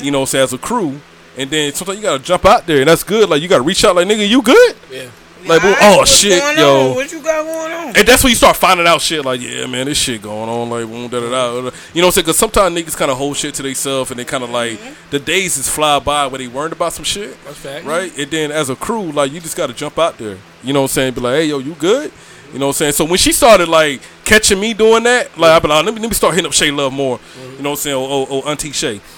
You 0.00 0.10
know, 0.10 0.20
what 0.20 0.34
as 0.34 0.52
a 0.52 0.58
crew, 0.58 1.00
and 1.36 1.50
then 1.50 1.72
sometimes 1.72 1.98
you 1.98 2.02
gotta 2.02 2.22
jump 2.22 2.44
out 2.44 2.66
there, 2.66 2.80
and 2.80 2.88
that's 2.88 3.02
good. 3.02 3.28
Like 3.28 3.42
you 3.42 3.48
gotta 3.48 3.62
reach 3.62 3.84
out, 3.84 3.96
like 3.96 4.06
nigga, 4.06 4.28
you 4.28 4.42
good? 4.42 4.76
Yeah. 4.90 5.08
Like, 5.46 5.62
oh 5.64 5.96
what's 5.98 6.10
shit, 6.10 6.42
yo. 6.58 6.94
What 6.94 7.10
you 7.12 7.22
got 7.22 7.44
going 7.44 7.72
on? 7.72 7.96
And 7.96 8.06
that's 8.06 8.22
when 8.22 8.30
you 8.30 8.36
start 8.36 8.56
finding 8.56 8.86
out 8.86 9.00
shit 9.00 9.24
like, 9.24 9.40
yeah, 9.40 9.66
man, 9.66 9.86
this 9.86 9.98
shit 9.98 10.22
going 10.22 10.48
on, 10.48 10.68
like, 10.70 11.10
da 11.10 11.20
da 11.20 11.30
da. 11.30 11.54
You 11.54 11.62
know 11.62 11.70
what 11.70 11.72
I'm 12.06 12.10
saying? 12.12 12.24
Because 12.24 12.38
sometimes 12.38 12.76
niggas 12.76 12.96
kind 12.96 13.10
of 13.10 13.16
hold 13.16 13.36
shit 13.36 13.54
to 13.54 13.62
themselves 13.62 14.10
and 14.10 14.18
they 14.18 14.24
kind 14.24 14.44
of 14.44 14.50
like, 14.50 14.72
mm-hmm. 14.72 15.10
the 15.10 15.18
days 15.18 15.56
is 15.56 15.68
fly 15.68 15.98
by 15.98 16.26
when 16.26 16.40
they 16.40 16.48
worried 16.48 16.72
about 16.72 16.92
some 16.92 17.04
shit. 17.04 17.42
That's 17.44 17.58
fact. 17.58 17.86
Right? 17.86 18.16
And 18.18 18.30
then 18.30 18.50
as 18.50 18.70
a 18.70 18.76
crew, 18.76 19.12
like, 19.12 19.32
you 19.32 19.40
just 19.40 19.56
got 19.56 19.68
to 19.68 19.74
jump 19.74 19.98
out 19.98 20.18
there. 20.18 20.38
You 20.62 20.72
know 20.72 20.82
what 20.82 20.90
I'm 20.90 20.94
saying? 20.94 21.14
Be 21.14 21.20
like, 21.20 21.34
hey, 21.36 21.46
yo, 21.46 21.58
you 21.58 21.74
good? 21.74 22.12
You 22.52 22.58
know 22.60 22.66
what 22.66 22.70
I'm 22.70 22.78
saying? 22.78 22.92
So 22.92 23.04
when 23.04 23.18
she 23.18 23.32
started 23.32 23.68
like 23.68 24.00
catching 24.24 24.58
me 24.58 24.72
doing 24.72 25.02
that, 25.04 25.36
like 25.36 25.50
I 25.50 25.58
be 25.58 25.68
like, 25.68 25.84
let 25.84 25.94
me 25.94 26.00
let 26.00 26.08
me 26.08 26.14
start 26.14 26.34
hitting 26.34 26.46
up 26.46 26.52
Shay 26.54 26.70
Love 26.70 26.92
more. 26.92 27.18
You 27.56 27.62
know 27.62 27.70
what 27.70 27.76
I'm 27.76 27.76
saying? 27.76 27.96
Oh, 27.96 28.26
oh, 28.30 28.42
oh 28.44 28.50
Auntie 28.50 28.72
Shay, 28.72 29.00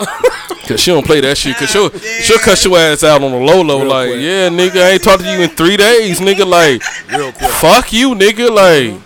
cause 0.66 0.80
she 0.80 0.90
don't 0.90 1.04
play 1.06 1.20
that 1.20 1.36
shit. 1.36 1.56
Cause 1.56 1.70
she'll 1.70 1.90
she'll 2.22 2.38
cut 2.38 2.64
your 2.64 2.78
ass 2.78 3.04
out 3.04 3.22
on 3.22 3.30
the 3.30 3.38
low 3.38 3.62
low. 3.62 3.80
Real 3.80 3.88
like, 3.88 4.08
quick. 4.10 4.20
yeah, 4.20 4.48
nigga, 4.48 4.82
I 4.82 4.90
ain't 4.90 5.02
talked 5.02 5.22
to 5.22 5.30
you 5.30 5.40
in 5.42 5.50
three 5.50 5.76
days, 5.76 6.20
nigga. 6.20 6.46
Like, 6.46 6.82
Real 7.10 7.32
quick. 7.32 7.50
fuck 7.50 7.92
you, 7.92 8.14
nigga. 8.14 8.50
Like, 8.50 9.00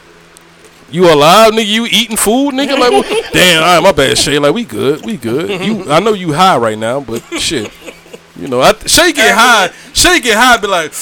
you 0.90 1.10
alive, 1.12 1.52
nigga? 1.52 1.66
You 1.66 1.86
eating 1.86 2.16
food, 2.16 2.52
nigga? 2.54 2.78
Like, 2.78 2.92
what- 2.92 3.06
damn, 3.32 3.62
all 3.62 3.74
right, 3.74 3.82
my 3.82 3.92
bad, 3.92 4.16
Shay. 4.18 4.38
Like, 4.38 4.54
we 4.54 4.64
good, 4.64 5.04
we 5.04 5.16
good. 5.16 5.48
You, 5.64 5.90
I 5.90 6.00
know 6.00 6.12
you 6.12 6.32
high 6.32 6.56
right 6.58 6.78
now, 6.78 7.00
but 7.00 7.20
shit, 7.40 7.72
you 8.36 8.48
know, 8.48 8.60
I, 8.60 8.72
Shay 8.86 9.12
get 9.12 9.34
high. 9.34 9.68
Shay 9.94 10.20
get 10.20 10.36
high, 10.36 10.58
be 10.58 10.66
like, 10.66 10.92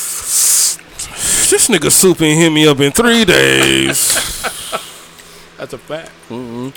this 1.50 1.68
nigga 1.68 1.90
soup 1.90 2.20
ain't 2.22 2.38
hit 2.38 2.50
me 2.50 2.66
up 2.66 2.80
in 2.80 2.92
three 2.92 3.24
days. 3.24 4.14
That's 5.58 5.72
a 5.74 5.78
fact. 5.78 6.10
Uh, 6.30 6.70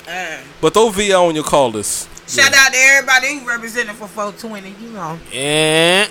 But 0.60 0.74
throw 0.74 0.90
VI 0.90 1.12
on 1.14 1.34
your 1.34 1.44
call 1.44 1.70
list. 1.70 2.08
shout 2.28 2.52
out 2.54 2.72
to 2.72 2.78
everybody 2.78 3.38
who 3.38 3.46
represented 3.48 3.94
for 3.96 4.06
420. 4.08 4.74
You 4.80 4.90
know, 4.90 5.18
And 5.32 6.10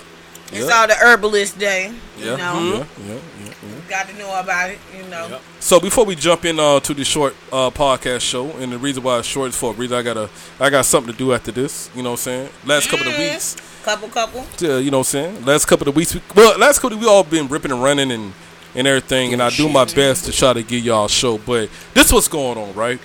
it's 0.52 0.66
Yeah. 0.68 0.74
all 0.80 0.86
the 0.88 0.94
herbalist 0.94 1.58
day. 1.58 1.92
Yeah, 2.18 2.24
You 2.32 2.36
know, 2.36 2.86
yeah, 3.06 3.06
yeah, 3.08 3.14
yeah. 3.14 3.88
got 3.88 4.08
to 4.08 4.14
know 4.18 4.34
about 4.38 4.70
it. 4.70 4.78
You 4.96 5.04
know, 5.08 5.26
Yep. 5.30 5.40
So 5.60 5.78
before 5.80 6.04
we 6.04 6.16
jump 6.16 6.44
in 6.44 6.58
uh, 6.58 6.80
to 6.80 6.94
the 6.94 7.04
short 7.04 7.34
uh, 7.52 7.70
podcast 7.70 8.20
show, 8.22 8.50
and 8.60 8.72
the 8.72 8.78
reason 8.78 9.02
why 9.04 9.18
it's 9.18 9.28
short 9.28 9.50
is 9.50 9.56
for 9.56 9.70
a 9.70 9.74
reason 9.74 9.96
I 9.96 10.02
got 10.02 10.14
to 10.14 10.28
I 10.58 10.68
got 10.70 10.84
something 10.84 11.12
to 11.12 11.18
do 11.18 11.32
after 11.32 11.52
this. 11.52 11.90
You 11.94 12.02
know 12.02 12.10
what 12.10 12.20
I'm 12.20 12.24
saying? 12.24 12.48
Last 12.66 12.88
couple 12.88 13.06
of 13.08 13.16
weeks, 13.16 13.56
Couple, 13.84 14.08
couple. 14.08 14.40
uh, 14.62 14.76
you 14.78 14.90
know 14.90 14.98
what 14.98 15.14
I'm 15.14 15.34
saying? 15.34 15.44
Last 15.44 15.66
couple 15.66 15.88
of 15.88 15.94
weeks, 15.94 16.14
we, 16.14 16.20
well, 16.34 16.58
last 16.58 16.80
couple 16.80 16.96
of 16.96 17.02
we 17.02 17.08
all 17.08 17.22
been 17.24 17.46
ripping 17.48 17.70
and 17.70 17.82
running 17.82 18.10
and 18.10 18.32
and 18.74 18.86
everything, 18.86 19.32
and 19.32 19.42
I 19.42 19.50
do 19.50 19.68
my 19.68 19.84
best 19.84 20.24
to 20.26 20.32
try 20.32 20.52
to 20.52 20.62
get 20.62 20.82
y'all 20.82 21.06
a 21.06 21.08
show. 21.08 21.38
But 21.38 21.70
this 21.94 22.12
what's 22.12 22.28
going 22.28 22.58
on, 22.58 22.74
right? 22.74 23.00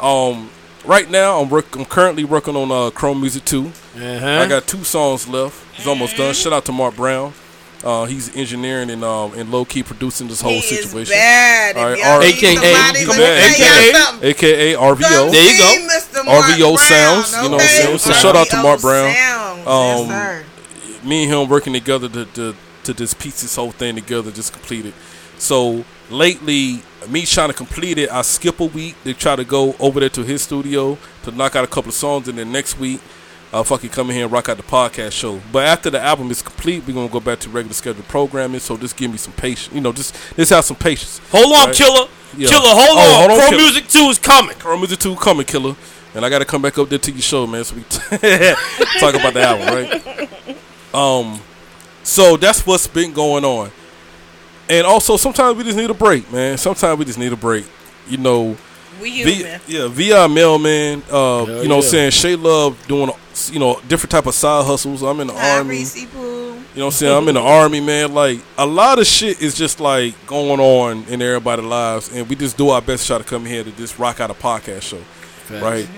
Um, 0.00 0.50
right 0.84 1.10
now 1.10 1.40
I'm 1.40 1.48
work, 1.48 1.74
I'm 1.76 1.84
currently 1.84 2.24
working 2.24 2.56
on 2.56 2.70
uh, 2.70 2.90
Chrome 2.90 3.20
Music 3.20 3.44
2. 3.44 3.66
Uh-huh. 3.66 4.26
I 4.26 4.48
got 4.48 4.66
two 4.66 4.84
songs 4.84 5.26
left. 5.28 5.64
It's 5.76 5.86
almost 5.86 6.16
done. 6.16 6.34
Shout 6.34 6.52
out 6.52 6.64
to 6.66 6.72
Mark 6.72 6.96
Brown. 6.96 7.32
Uh, 7.82 8.06
he's 8.06 8.34
engineering 8.34 8.88
and 8.88 9.04
um 9.04 9.34
and 9.34 9.50
low 9.50 9.62
key 9.62 9.82
producing 9.82 10.26
this 10.26 10.40
whole 10.40 10.52
he 10.52 10.62
situation. 10.62 11.00
is 11.02 11.10
bad. 11.10 11.76
All 11.76 11.84
right, 11.90 12.02
R- 12.02 12.22
AKA 12.22 12.54
somebody, 12.54 13.04
come 13.04 13.18
let 13.18 13.18
me 13.18 13.44
on, 13.44 13.54
tell 13.58 13.92
y'all 13.92 14.24
AKA. 14.24 14.28
AKA 14.30 14.72
RVO. 14.78 15.30
There 15.32 15.52
you 15.52 15.58
go. 15.58 16.22
RVO 16.22 16.78
Sounds, 16.78 17.36
you 17.36 17.42
know 17.42 17.56
what 17.56 17.60
I'm 17.60 17.68
saying? 17.68 17.98
So 17.98 18.12
shout 18.12 18.36
out 18.36 18.46
to 18.48 18.62
Mark 18.62 18.80
Brown. 18.80 19.14
Um, 19.68 20.44
me 21.06 21.24
and 21.24 21.32
him 21.32 21.48
working 21.50 21.74
together 21.74 22.08
to, 22.08 22.24
to 22.24 22.56
to 22.84 22.94
just 22.94 23.18
piece 23.18 23.42
this 23.42 23.56
whole 23.56 23.72
thing 23.72 23.94
together, 23.96 24.30
just 24.30 24.52
complete 24.54 24.86
it. 24.86 24.94
So 25.38 25.84
lately, 26.10 26.82
me 27.08 27.26
trying 27.26 27.48
to 27.48 27.54
complete 27.54 27.98
it, 27.98 28.10
I 28.10 28.22
skip 28.22 28.60
a 28.60 28.64
week 28.66 28.94
to 29.04 29.14
try 29.14 29.36
to 29.36 29.44
go 29.44 29.74
over 29.78 30.00
there 30.00 30.08
to 30.10 30.22
his 30.22 30.42
studio 30.42 30.96
to 31.24 31.30
knock 31.32 31.56
out 31.56 31.64
a 31.64 31.68
couple 31.68 31.88
of 31.90 31.94
songs, 31.94 32.28
and 32.28 32.38
then 32.38 32.52
next 32.52 32.78
week, 32.78 33.00
I'll 33.52 33.62
fucking 33.64 33.90
come 33.90 34.10
in 34.10 34.16
here 34.16 34.24
and 34.24 34.32
rock 34.32 34.48
out 34.48 34.56
the 34.56 34.62
podcast 34.64 35.12
show. 35.12 35.40
But 35.52 35.66
after 35.66 35.88
the 35.88 36.00
album 36.00 36.30
is 36.32 36.42
complete, 36.42 36.84
we're 36.86 36.94
gonna 36.94 37.08
go 37.08 37.20
back 37.20 37.38
to 37.40 37.48
regular 37.50 37.74
scheduled 37.74 38.08
programming. 38.08 38.58
So 38.60 38.76
just 38.76 38.96
give 38.96 39.10
me 39.12 39.16
some 39.16 39.32
patience, 39.34 39.72
you 39.74 39.80
know, 39.80 39.92
just 39.92 40.16
just 40.36 40.50
have 40.50 40.64
some 40.64 40.76
patience. 40.76 41.20
Hold 41.30 41.52
on, 41.56 41.66
Right. 41.66 41.74
killer. 41.76 42.08
Yeah. 42.36 42.48
Killer, 42.48 42.62
hold 42.70 42.98
Oh, 42.98 42.98
on. 42.98 43.18
hold 43.20 43.30
on, 43.30 43.38
Pro 43.38 43.48
Killer. 43.50 43.62
Music 43.62 43.86
2 43.88 43.98
is 44.10 44.18
coming. 44.18 44.56
Current 44.56 44.80
Music 44.80 44.98
2 44.98 45.14
coming, 45.16 45.46
killer. 45.46 45.76
And 46.16 46.24
I 46.24 46.28
got 46.28 46.40
to 46.40 46.44
come 46.44 46.62
back 46.62 46.76
up 46.78 46.88
there 46.88 46.98
to 46.98 47.10
your 47.12 47.20
show, 47.22 47.46
man, 47.46 47.62
so 47.64 47.74
we 47.76 47.82
talk 49.00 49.14
about 49.14 49.34
the 49.34 49.42
album, 49.42 49.66
right? 49.74 50.58
Um, 50.92 51.40
so 52.02 52.36
that's 52.36 52.64
what's 52.66 52.86
been 52.88 53.12
going 53.12 53.44
on. 53.44 53.70
And 54.68 54.86
also, 54.86 55.16
sometimes 55.16 55.56
we 55.58 55.64
just 55.64 55.76
need 55.76 55.90
a 55.90 55.94
break, 55.94 56.30
man. 56.32 56.56
Sometimes 56.58 56.98
we 56.98 57.04
just 57.04 57.18
need 57.18 57.32
a 57.32 57.36
break. 57.36 57.66
You 58.08 58.16
know, 58.18 58.56
We 59.00 59.22
v, 59.22 59.34
human. 59.34 59.60
yeah, 59.66 59.88
VI 59.88 60.26
Mailman, 60.28 61.02
uh, 61.10 61.44
Hell 61.44 61.62
you 61.62 61.68
know 61.68 61.76
what 61.76 61.84
yeah. 61.92 62.00
I'm 62.04 62.10
saying? 62.10 62.10
Shay 62.12 62.36
Love 62.36 62.82
doing, 62.86 63.10
you 63.52 63.58
know, 63.58 63.80
different 63.88 64.10
type 64.10 64.26
of 64.26 64.34
side 64.34 64.64
hustles. 64.64 65.02
I'm 65.02 65.20
in 65.20 65.26
the 65.28 65.34
Hi, 65.34 65.58
army. 65.58 65.70
Reese 65.70 66.06
Poo. 66.06 66.20
You 66.74 66.80
know 66.80 66.86
what 66.86 66.86
I'm 66.86 66.90
saying? 66.92 67.16
I'm 67.16 67.28
in 67.28 67.34
the 67.34 67.40
army, 67.40 67.80
man. 67.80 68.14
Like 68.14 68.40
a 68.58 68.66
lot 68.66 68.98
of 68.98 69.06
shit 69.06 69.40
is 69.40 69.54
just 69.54 69.80
like 69.80 70.14
going 70.26 70.58
on 70.60 71.04
in 71.04 71.22
everybody's 71.22 71.64
lives, 71.64 72.12
and 72.14 72.28
we 72.28 72.34
just 72.34 72.56
do 72.56 72.70
our 72.70 72.80
best 72.82 73.02
to 73.02 73.08
try 73.08 73.18
to 73.18 73.24
come 73.24 73.44
here 73.44 73.62
to 73.62 73.70
just 73.72 73.98
rock 73.98 74.18
out 74.20 74.30
a 74.30 74.34
podcast 74.34 74.82
show, 74.82 75.00
right? 75.60 75.88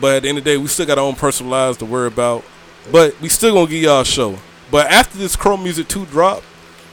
But 0.00 0.16
at 0.16 0.22
the 0.24 0.28
end 0.28 0.38
of 0.38 0.44
the 0.44 0.50
day, 0.50 0.56
we 0.58 0.66
still 0.66 0.86
got 0.86 0.98
our 0.98 1.04
own 1.04 1.14
personal 1.14 1.50
lives 1.50 1.78
to 1.78 1.84
worry 1.86 2.08
about. 2.08 2.44
But 2.92 3.18
we 3.20 3.28
still 3.30 3.54
gonna 3.54 3.70
give 3.70 3.82
y'all 3.82 4.02
a 4.02 4.04
show. 4.04 4.38
But 4.70 4.88
after 4.90 5.16
this 5.18 5.34
Chrome 5.34 5.62
Music 5.62 5.88
2 5.88 6.06
drop, 6.06 6.42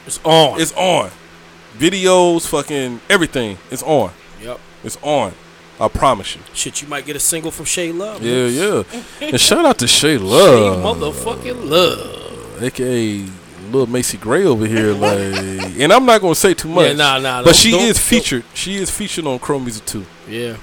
It's 0.06 0.20
on. 0.24 0.60
it's 0.60 0.72
on. 0.74 1.10
Videos, 1.76 2.46
fucking 2.48 3.00
everything, 3.10 3.58
it's 3.70 3.82
on. 3.82 4.10
yep. 4.40 4.58
It's 4.84 4.96
on. 5.02 5.32
I 5.78 5.88
promise 5.88 6.34
you. 6.36 6.42
Shit, 6.54 6.80
you 6.80 6.88
might 6.88 7.04
get 7.04 7.16
a 7.16 7.20
single 7.20 7.50
from 7.50 7.66
Shay 7.66 7.92
Love. 7.92 8.22
Yeah, 8.22 8.46
yeah. 8.46 8.82
and 9.20 9.38
shout 9.40 9.66
out 9.66 9.78
to 9.80 9.86
Shay 9.86 10.16
Shay 10.16 10.24
Love. 10.24 10.96
motherfucking 10.96 11.68
Love. 11.68 12.62
aka 12.62 13.26
little 13.70 13.86
Macy 13.86 14.16
Gray 14.16 14.44
over 14.44 14.64
here, 14.64 14.92
like, 15.04 15.12
and 15.78 15.92
I'm 15.92 16.06
not 16.06 16.20
gonna 16.22 16.34
say 16.34 16.54
too 16.54 16.68
much. 16.68 16.86
Yeah, 16.86 16.92
nah, 16.94 17.18
nah. 17.18 17.38
But 17.40 17.46
don't- 17.46 17.56
she 17.56 17.70
don't- 17.72 17.82
is 17.82 17.98
featured. 17.98 18.44
She 18.54 18.76
is 18.76 18.90
featured 18.90 19.26
on 19.26 19.38
Chrome 19.38 19.64
Music 19.64 19.84
too. 19.84 20.06
Yeah. 20.28 20.56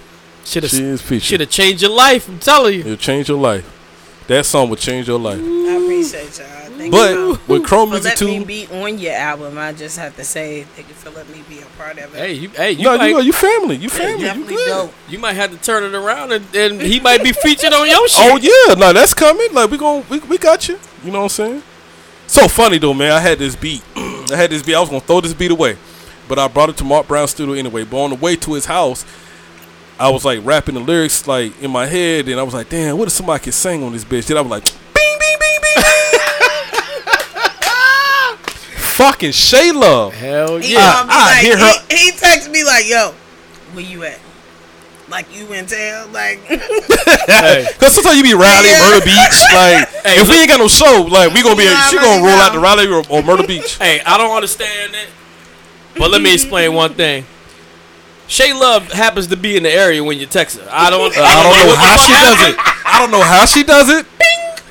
Should 0.45 0.63
She 0.69 0.77
have 0.77 0.85
is 0.93 1.01
featured. 1.01 1.23
should 1.23 1.39
have 1.41 1.49
changed 1.49 1.81
your 1.83 1.91
life. 1.91 2.27
I'm 2.27 2.39
telling 2.39 2.73
you. 2.73 2.79
It'll 2.81 2.95
change 2.97 3.29
your 3.29 3.37
life. 3.39 3.69
That 4.27 4.45
song 4.45 4.69
will 4.69 4.77
change 4.77 5.07
your 5.07 5.19
life. 5.19 5.39
I 5.39 5.75
appreciate 5.83 6.39
y'all. 6.39 6.62
Thank 6.91 6.95
you 6.95 7.37
But 7.37 7.47
with 7.47 7.63
Chrome 7.63 7.89
for 7.89 7.93
Music 7.95 8.19
letting 8.19 8.39
me 8.39 8.45
be 8.45 8.67
on 8.67 8.97
your 8.97 9.13
album. 9.13 9.57
I 9.57 9.71
just 9.71 9.97
have 9.97 10.15
to 10.17 10.23
say 10.25 10.63
thank 10.63 10.89
you 10.89 10.93
for 10.93 11.11
letting 11.11 11.31
me 11.31 11.43
be 11.47 11.59
a 11.59 11.65
part 11.77 11.97
of 11.97 12.13
it. 12.13 12.17
Hey, 12.17 12.33
you, 12.33 12.49
hey, 12.49 12.71
you 12.71 12.83
no, 12.83 12.97
might, 12.97 13.07
you, 13.07 13.21
you 13.21 13.31
family, 13.31 13.77
you 13.77 13.89
family, 13.89 14.25
you 14.25 14.45
good. 14.45 14.67
dope. 14.67 14.93
you 15.07 15.17
might 15.17 15.33
have 15.33 15.51
to 15.51 15.57
turn 15.57 15.83
it 15.83 15.95
around, 15.95 16.33
and, 16.33 16.43
and 16.53 16.81
he 16.81 16.99
might 16.99 17.23
be 17.23 17.31
featured 17.31 17.71
on 17.71 17.87
your 17.87 18.07
shit. 18.09 18.31
Oh 18.31 18.37
yeah, 18.37 18.73
no, 18.75 18.91
that's 18.91 19.13
coming. 19.13 19.53
Like 19.53 19.71
we 19.71 19.77
going 19.77 20.03
we, 20.09 20.19
we 20.19 20.37
got 20.37 20.67
you. 20.67 20.77
You 21.05 21.11
know 21.11 21.19
what 21.19 21.23
I'm 21.23 21.29
saying? 21.29 21.63
So 22.27 22.47
funny 22.49 22.79
though, 22.79 22.93
man. 22.93 23.11
I 23.13 23.19
had 23.19 23.39
this 23.39 23.55
beat. 23.55 23.81
I 23.95 24.35
had 24.35 24.49
this 24.49 24.61
beat. 24.61 24.75
I 24.75 24.81
was 24.81 24.89
gonna 24.89 25.01
throw 25.01 25.21
this 25.21 25.33
beat 25.33 25.51
away, 25.51 25.77
but 26.27 26.37
I 26.37 26.49
brought 26.49 26.69
it 26.69 26.77
to 26.77 26.83
Mark 26.83 27.07
Brown's 27.07 27.31
studio 27.31 27.53
anyway. 27.53 27.85
But 27.85 28.03
on 28.03 28.09
the 28.09 28.15
way 28.17 28.35
to 28.35 28.53
his 28.53 28.65
house, 28.65 29.05
I 29.97 30.09
was 30.09 30.25
like 30.25 30.43
rapping 30.43 30.75
the 30.75 30.81
lyrics 30.81 31.27
like 31.27 31.61
in 31.61 31.71
my 31.71 31.85
head, 31.85 32.27
and 32.27 32.37
I 32.39 32.43
was 32.43 32.53
like, 32.53 32.67
damn, 32.67 32.97
what 32.97 33.07
if 33.07 33.13
somebody 33.13 33.41
could 33.41 33.53
sing 33.53 33.83
on 33.83 33.93
this 33.93 34.03
bitch? 34.03 34.27
Then 34.27 34.37
I 34.37 34.41
was 34.41 34.51
like, 34.51 34.65
bing, 34.93 35.17
bing, 35.19 35.37
bing, 35.39 35.59
bing, 35.61 35.83
bing. 35.83 36.02
Fucking 38.93 39.31
Shay 39.31 39.71
Love. 39.71 40.13
Hell 40.13 40.61
yeah. 40.61 41.03
gonna 41.03 41.07
be 41.07 41.13
I 41.13 41.25
like, 41.25 41.37
hear 41.43 41.57
her- 41.57 41.85
he, 41.89 41.95
he 41.97 42.11
texted 42.11 42.51
me 42.51 42.63
like, 42.63 42.87
"Yo, 42.87 43.11
where 43.73 43.83
you 43.83 44.03
at? 44.03 44.19
Like 45.09 45.35
you 45.35 45.51
in 45.53 45.65
town? 45.65 46.11
Like 46.13 46.39
hey, 47.27 47.65
Cause 47.79 47.93
sometimes 47.93 48.17
you 48.17 48.23
be 48.23 48.33
Raleigh, 48.33 48.69
Yeah. 48.69 48.79
Myrtle 48.89 49.01
Beach. 49.05 49.39
Like, 49.53 49.89
Hey, 50.05 50.21
if 50.21 50.29
we 50.29 50.35
ain't 50.39 50.47
got 50.49 50.59
no 50.59 50.67
show, 50.67 51.05
like 51.09 51.33
we 51.33 51.43
gonna 51.43 51.55
be, 51.55 51.63
You 51.63 51.75
she 51.89 51.97
gonna 51.97 52.21
roll 52.23 52.39
out 52.39 52.53
know. 52.53 52.59
to 52.59 52.63
Raleigh 52.63 52.87
or, 52.87 53.03
or 53.09 53.21
Myrtle 53.23 53.45
Beach. 53.45 53.77
hey, 53.81 54.01
I 54.05 54.17
don't 54.17 54.35
understand 54.35 54.95
it, 54.95 55.09
but 55.97 56.09
let 56.11 56.21
me 56.21 56.33
explain 56.33 56.73
one 56.73 56.93
thing. 56.93 57.25
Shay 58.27 58.53
Love 58.53 58.91
happens 58.91 59.27
to 59.27 59.37
be 59.37 59.57
in 59.57 59.63
the 59.63 59.71
area 59.71 60.03
when 60.03 60.17
you 60.17 60.25
text 60.25 60.57
her. 60.57 60.67
I 60.71 60.89
don't. 60.89 61.13
I 61.17 61.43
don't 61.43 61.67
know 61.67 61.75
how 61.75 61.97
she 61.97 62.13
does 62.13 62.49
it. 62.49 62.55
I 62.85 62.99
don't 62.99 63.11
know 63.11 63.21
how 63.21 63.45
she 63.45 63.63
does 63.63 63.89
it. 63.89 64.05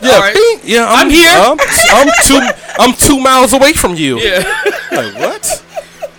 Yeah, 0.02 0.11
All 0.14 0.21
right. 0.21 0.35
bing. 0.35 0.61
Yeah, 0.64 0.87
I'm, 0.88 1.06
I'm 1.06 1.11
here. 1.11 1.30
I'm, 1.30 1.59
I'm 1.90 2.09
two. 2.26 2.40
I'm 2.78 2.92
two 2.94 3.21
miles 3.21 3.52
away 3.52 3.73
from 3.73 3.94
you. 3.94 4.18
Yeah. 4.18 4.42
Like 4.92 5.14
what? 5.14 5.64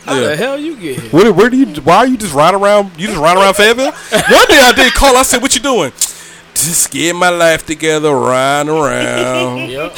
How 0.05 0.15
the 0.15 0.21
Yeah. 0.29 0.35
hell 0.35 0.57
you 0.57 0.75
get 0.75 0.99
here? 0.99 1.09
Where, 1.11 1.31
where 1.31 1.49
do 1.49 1.57
you? 1.57 1.67
Why 1.81 1.97
are 1.97 2.07
you 2.07 2.17
just 2.17 2.33
riding 2.33 2.59
around? 2.59 2.91
You 2.97 3.07
just 3.07 3.19
riding 3.19 3.41
around 3.43 3.53
Fayetteville? 3.53 3.91
One 3.91 4.47
day 4.47 4.59
I 4.59 4.73
did 4.75 4.93
call. 4.93 5.15
I 5.15 5.21
said, 5.23 5.41
"What 5.43 5.53
you 5.55 5.61
doing?" 5.61 5.91
Just 6.55 6.91
get 6.91 7.15
my 7.15 7.29
life 7.29 7.65
together, 7.65 8.11
riding 8.15 8.71
around. 8.71 9.69
Yep. 9.69 9.97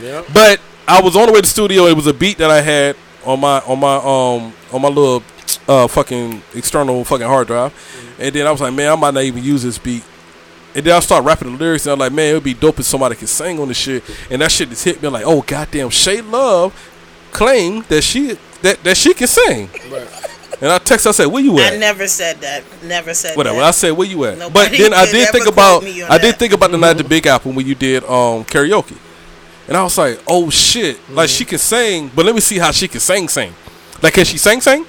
yep. 0.00 0.26
But 0.32 0.60
I 0.88 1.00
was 1.00 1.14
on 1.16 1.26
the 1.26 1.32
way 1.32 1.38
to 1.38 1.42
the 1.42 1.48
studio. 1.48 1.86
It 1.86 1.94
was 1.96 2.06
a 2.08 2.14
beat 2.14 2.38
that 2.38 2.50
I 2.50 2.60
had 2.60 2.96
on 3.24 3.40
my 3.40 3.60
on 3.60 3.78
my 3.78 3.96
um 3.96 4.52
on 4.72 4.82
my 4.82 4.88
little 4.88 5.22
uh 5.68 5.86
fucking 5.86 6.42
external 6.54 7.04
fucking 7.04 7.26
hard 7.26 7.46
drive, 7.46 7.72
and 8.18 8.34
then 8.34 8.46
I 8.46 8.50
was 8.50 8.60
like, 8.60 8.74
man, 8.74 8.90
I 8.90 8.96
might 8.96 9.14
not 9.14 9.22
even 9.22 9.44
use 9.44 9.62
this 9.62 9.78
beat. 9.78 10.02
And 10.76 10.84
then 10.84 10.94
I 10.94 11.00
start 11.00 11.24
rapping 11.24 11.50
the 11.50 11.58
lyrics, 11.58 11.86
and 11.86 11.94
I'm 11.94 11.98
like, 11.98 12.12
man, 12.12 12.32
it 12.32 12.34
would 12.34 12.44
be 12.44 12.52
dope 12.52 12.78
if 12.78 12.84
somebody 12.84 13.14
could 13.14 13.30
sing 13.30 13.58
on 13.58 13.68
this 13.68 13.78
shit. 13.78 14.04
And 14.30 14.42
that 14.42 14.52
shit 14.52 14.68
just 14.68 14.84
hit 14.84 15.02
me. 15.02 15.08
Like, 15.08 15.24
oh 15.24 15.40
goddamn, 15.40 15.88
Shay 15.88 16.20
Love 16.20 16.74
claimed 17.32 17.84
that 17.84 18.02
she 18.02 18.36
that 18.60 18.84
that 18.84 18.94
she 18.98 19.14
can 19.14 19.26
sing. 19.26 19.70
And 20.60 20.70
I 20.70 20.76
text, 20.78 21.04
her, 21.04 21.10
I 21.10 21.12
said, 21.12 21.26
where 21.26 21.42
you 21.42 21.58
at? 21.60 21.72
I 21.72 21.76
never 21.78 22.06
said 22.06 22.36
that. 22.42 22.62
Never 22.82 23.14
said 23.14 23.36
Whatever. 23.38 23.58
I 23.58 23.60
that. 23.60 23.74
said, 23.74 23.92
where 23.92 24.06
you 24.06 24.22
at? 24.26 24.38
Nobody 24.38 24.70
but 24.70 24.78
then 24.78 24.92
I 24.92 25.10
did 25.10 25.28
think 25.30 25.46
about 25.46 25.82
me 25.82 26.02
on 26.02 26.10
I 26.10 26.18
did 26.18 26.36
think 26.36 26.52
about 26.52 26.70
the 26.70 26.76
night 26.78 26.90
at 26.90 26.98
the 26.98 27.04
Big 27.04 27.26
Apple 27.26 27.52
when 27.52 27.66
you 27.66 27.74
did 27.74 28.04
um 28.04 28.44
karaoke, 28.44 28.98
and 29.68 29.78
I 29.78 29.82
was 29.82 29.96
like, 29.96 30.20
oh 30.26 30.50
shit, 30.50 30.98
like 31.08 31.30
she 31.30 31.46
can 31.46 31.58
sing, 31.58 32.10
but 32.14 32.26
let 32.26 32.34
me 32.34 32.42
see 32.42 32.58
how 32.58 32.70
she 32.70 32.86
can 32.86 33.00
sing, 33.00 33.28
sing. 33.28 33.54
Like, 34.02 34.12
can 34.12 34.26
she 34.26 34.36
sing, 34.36 34.60
sing? 34.60 34.84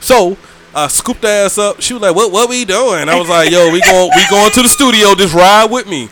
So 0.00 0.36
I 0.84 0.88
scooped 0.88 1.22
her 1.22 1.28
ass 1.28 1.58
up. 1.58 1.80
She 1.80 1.92
was 1.94 2.02
like, 2.02 2.14
what 2.14 2.30
What 2.32 2.48
we 2.48 2.64
doing? 2.64 3.08
I 3.08 3.18
was 3.18 3.28
like, 3.28 3.50
yo, 3.50 3.70
we 3.72 3.80
going 3.80 4.10
we 4.14 4.22
going 4.30 4.50
to 4.50 4.62
the 4.62 4.68
studio. 4.68 5.14
Just 5.14 5.34
ride 5.34 5.70
with 5.70 5.86
me. 5.88 6.08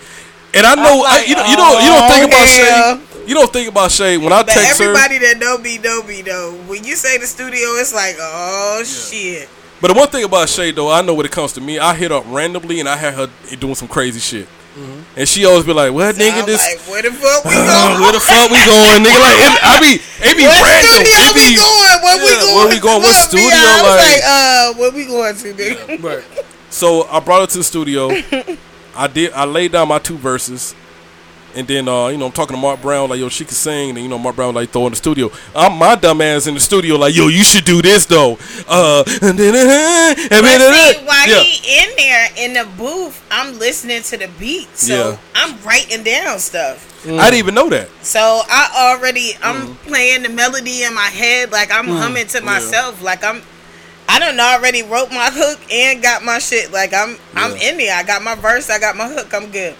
And 0.54 0.66
I 0.66 0.74
know 0.74 1.04
I, 1.06 1.24
you, 1.26 1.34
don't- 1.34 1.48
you 1.50 1.56
don't 1.56 1.82
you 1.82 1.88
don't 1.90 2.08
think 2.10 2.24
oh, 2.24 2.28
about. 2.28 2.48
Shay. 2.48 3.22
You 3.26 3.34
don't 3.34 3.52
think 3.52 3.68
about 3.68 3.90
Shay 3.90 4.16
when 4.18 4.32
I 4.32 4.42
But 4.44 4.52
text 4.52 4.78
her. 4.78 4.84
everybody 4.84 5.18
that 5.18 5.38
know 5.38 5.58
me 5.58 5.78
know 5.78 6.02
me 6.04 6.22
though. 6.22 6.52
When 6.68 6.84
you 6.84 6.94
say 6.94 7.18
the 7.18 7.26
studio, 7.26 7.74
it's 7.80 7.92
like, 7.92 8.14
oh 8.20 8.82
shit. 8.84 9.48
But 9.80 9.88
the 9.88 9.94
one 9.94 10.08
thing 10.08 10.24
about 10.24 10.48
Shay 10.48 10.70
though, 10.70 10.90
I 10.90 11.02
know 11.02 11.12
when 11.12 11.26
it 11.26 11.32
comes 11.32 11.52
to 11.54 11.60
me, 11.60 11.78
I 11.78 11.94
hit 11.94 12.12
up 12.12 12.24
randomly 12.28 12.78
and 12.80 12.88
I 12.88 12.96
had 12.96 13.14
her 13.14 13.28
doing 13.58 13.74
some 13.74 13.88
crazy 13.88 14.20
shit. 14.20 14.48
And 15.16 15.26
she 15.28 15.44
always 15.46 15.64
be 15.64 15.72
like, 15.72 15.92
"What 15.92 16.14
So 16.14 16.20
nigga 16.20 16.40
I'm 16.40 16.46
this? 16.46 16.60
like, 16.60 16.80
where 16.92 17.02
the 17.02 17.10
fuck 17.12 17.44
we 17.44 17.50
Uh, 17.54 17.64
going? 17.88 18.00
where 18.02 18.12
the 18.12 18.20
fuck 18.20 18.50
we 18.50 18.60
going, 18.66 19.00
nigga? 19.02 19.20
Like, 19.24 19.38
it, 19.40 19.64
I 19.64 19.80
be, 19.80 19.92
it 20.20 20.36
be 20.36 20.44
What 20.44 20.60
random. 20.62 20.92
studio 20.92 21.16
It 21.16 21.34
we 21.34 21.48
be, 21.48 21.56
going? 21.56 21.96
Where 22.04 22.18
we 22.20 22.28
going? 22.36 22.54
where 22.56 22.68
we 22.68 22.78
going? 22.80 23.02
What 23.02 23.16
Look, 23.16 23.28
studio, 23.28 23.46
me, 23.46 23.52
I 23.56 23.80
was 23.82 23.96
like- 23.96 24.12
like, 24.12 24.22
uh, 24.24 24.72
where 24.78 24.90
we 24.92 25.04
going 25.06 25.36
to, 25.36 25.54
nigga? 25.54 26.02
Right. 26.02 26.24
so 26.68 27.04
I 27.08 27.20
brought 27.20 27.40
her 27.40 27.46
to 27.46 27.58
the 27.58 27.64
studio. 27.64 28.10
I 28.96 29.06
did. 29.08 29.32
I 29.32 29.44
laid 29.44 29.72
down 29.72 29.88
my 29.88 29.98
two 29.98 30.16
verses, 30.18 30.74
and 31.56 31.66
then 31.66 31.88
uh, 31.88 32.08
you 32.08 32.18
know 32.18 32.26
I'm 32.26 32.32
talking 32.32 32.54
to 32.54 32.60
Mark 32.60 32.80
Brown 32.82 33.08
like, 33.10 33.18
yo, 33.18 33.28
she 33.28 33.44
can 33.44 33.54
sing, 33.54 33.90
and 33.90 33.98
you 33.98 34.08
know 34.08 34.18
Mark 34.18 34.36
Brown 34.36 34.54
like 34.54 34.70
throw 34.70 34.86
in 34.86 34.90
the 34.92 34.96
studio. 34.96 35.30
I'm 35.54 35.76
my 35.78 35.94
dumb 35.96 36.20
ass 36.20 36.46
in 36.46 36.54
the 36.54 36.60
studio 36.60 36.96
like, 36.96 37.14
yo, 37.14 37.28
you 37.28 37.42
should 37.44 37.64
do 37.64 37.82
this 37.82 38.06
though. 38.06 38.38
Uh, 38.68 39.02
and 39.22 39.38
then, 39.38 39.54
and 39.54 40.28
But 40.28 40.42
then, 40.42 40.94
see, 40.94 41.04
while 41.04 41.28
yeah. 41.28 41.40
he 41.42 41.82
in 41.82 41.96
there 41.96 42.28
in 42.36 42.52
the 42.54 42.64
booth, 42.76 43.22
I'm 43.30 43.58
listening 43.58 44.02
to 44.02 44.16
the 44.16 44.28
beat, 44.38 44.68
so 44.76 44.94
Yeah. 45.12 45.18
I'm 45.34 45.60
writing 45.64 46.02
down 46.04 46.38
stuff. 46.38 46.92
I 47.06 47.30
didn't 47.30 47.34
even 47.38 47.54
know 47.54 47.68
that. 47.70 47.88
So 48.02 48.20
I 48.48 48.94
already, 48.96 49.32
I'm 49.42 49.68
Mm. 49.68 49.76
playing 49.86 50.22
the 50.24 50.28
melody 50.28 50.82
in 50.82 50.92
my 50.94 51.02
head, 51.02 51.52
like 51.52 51.70
I'm 51.72 51.86
humming 51.86 52.26
to 52.28 52.40
myself, 52.40 53.02
like 53.02 53.22
I'm. 53.24 53.42
I 54.08 54.20
don't 54.20 54.36
know. 54.36 54.44
I 54.44 54.54
already 54.56 54.82
wrote 54.84 55.10
my 55.10 55.30
hook 55.32 55.58
and 55.70 56.00
got 56.00 56.22
my 56.22 56.38
shit. 56.38 56.70
Like 56.72 56.94
I'm, 56.94 57.16
I'm 57.34 57.56
in 57.56 57.76
there. 57.76 57.92
I 57.96 58.04
got 58.04 58.22
my 58.22 58.36
verse. 58.36 58.70
I 58.70 58.78
got 58.78 58.96
my 58.96 59.08
hook. 59.08 59.34
I'm 59.34 59.50
good. 59.50 59.74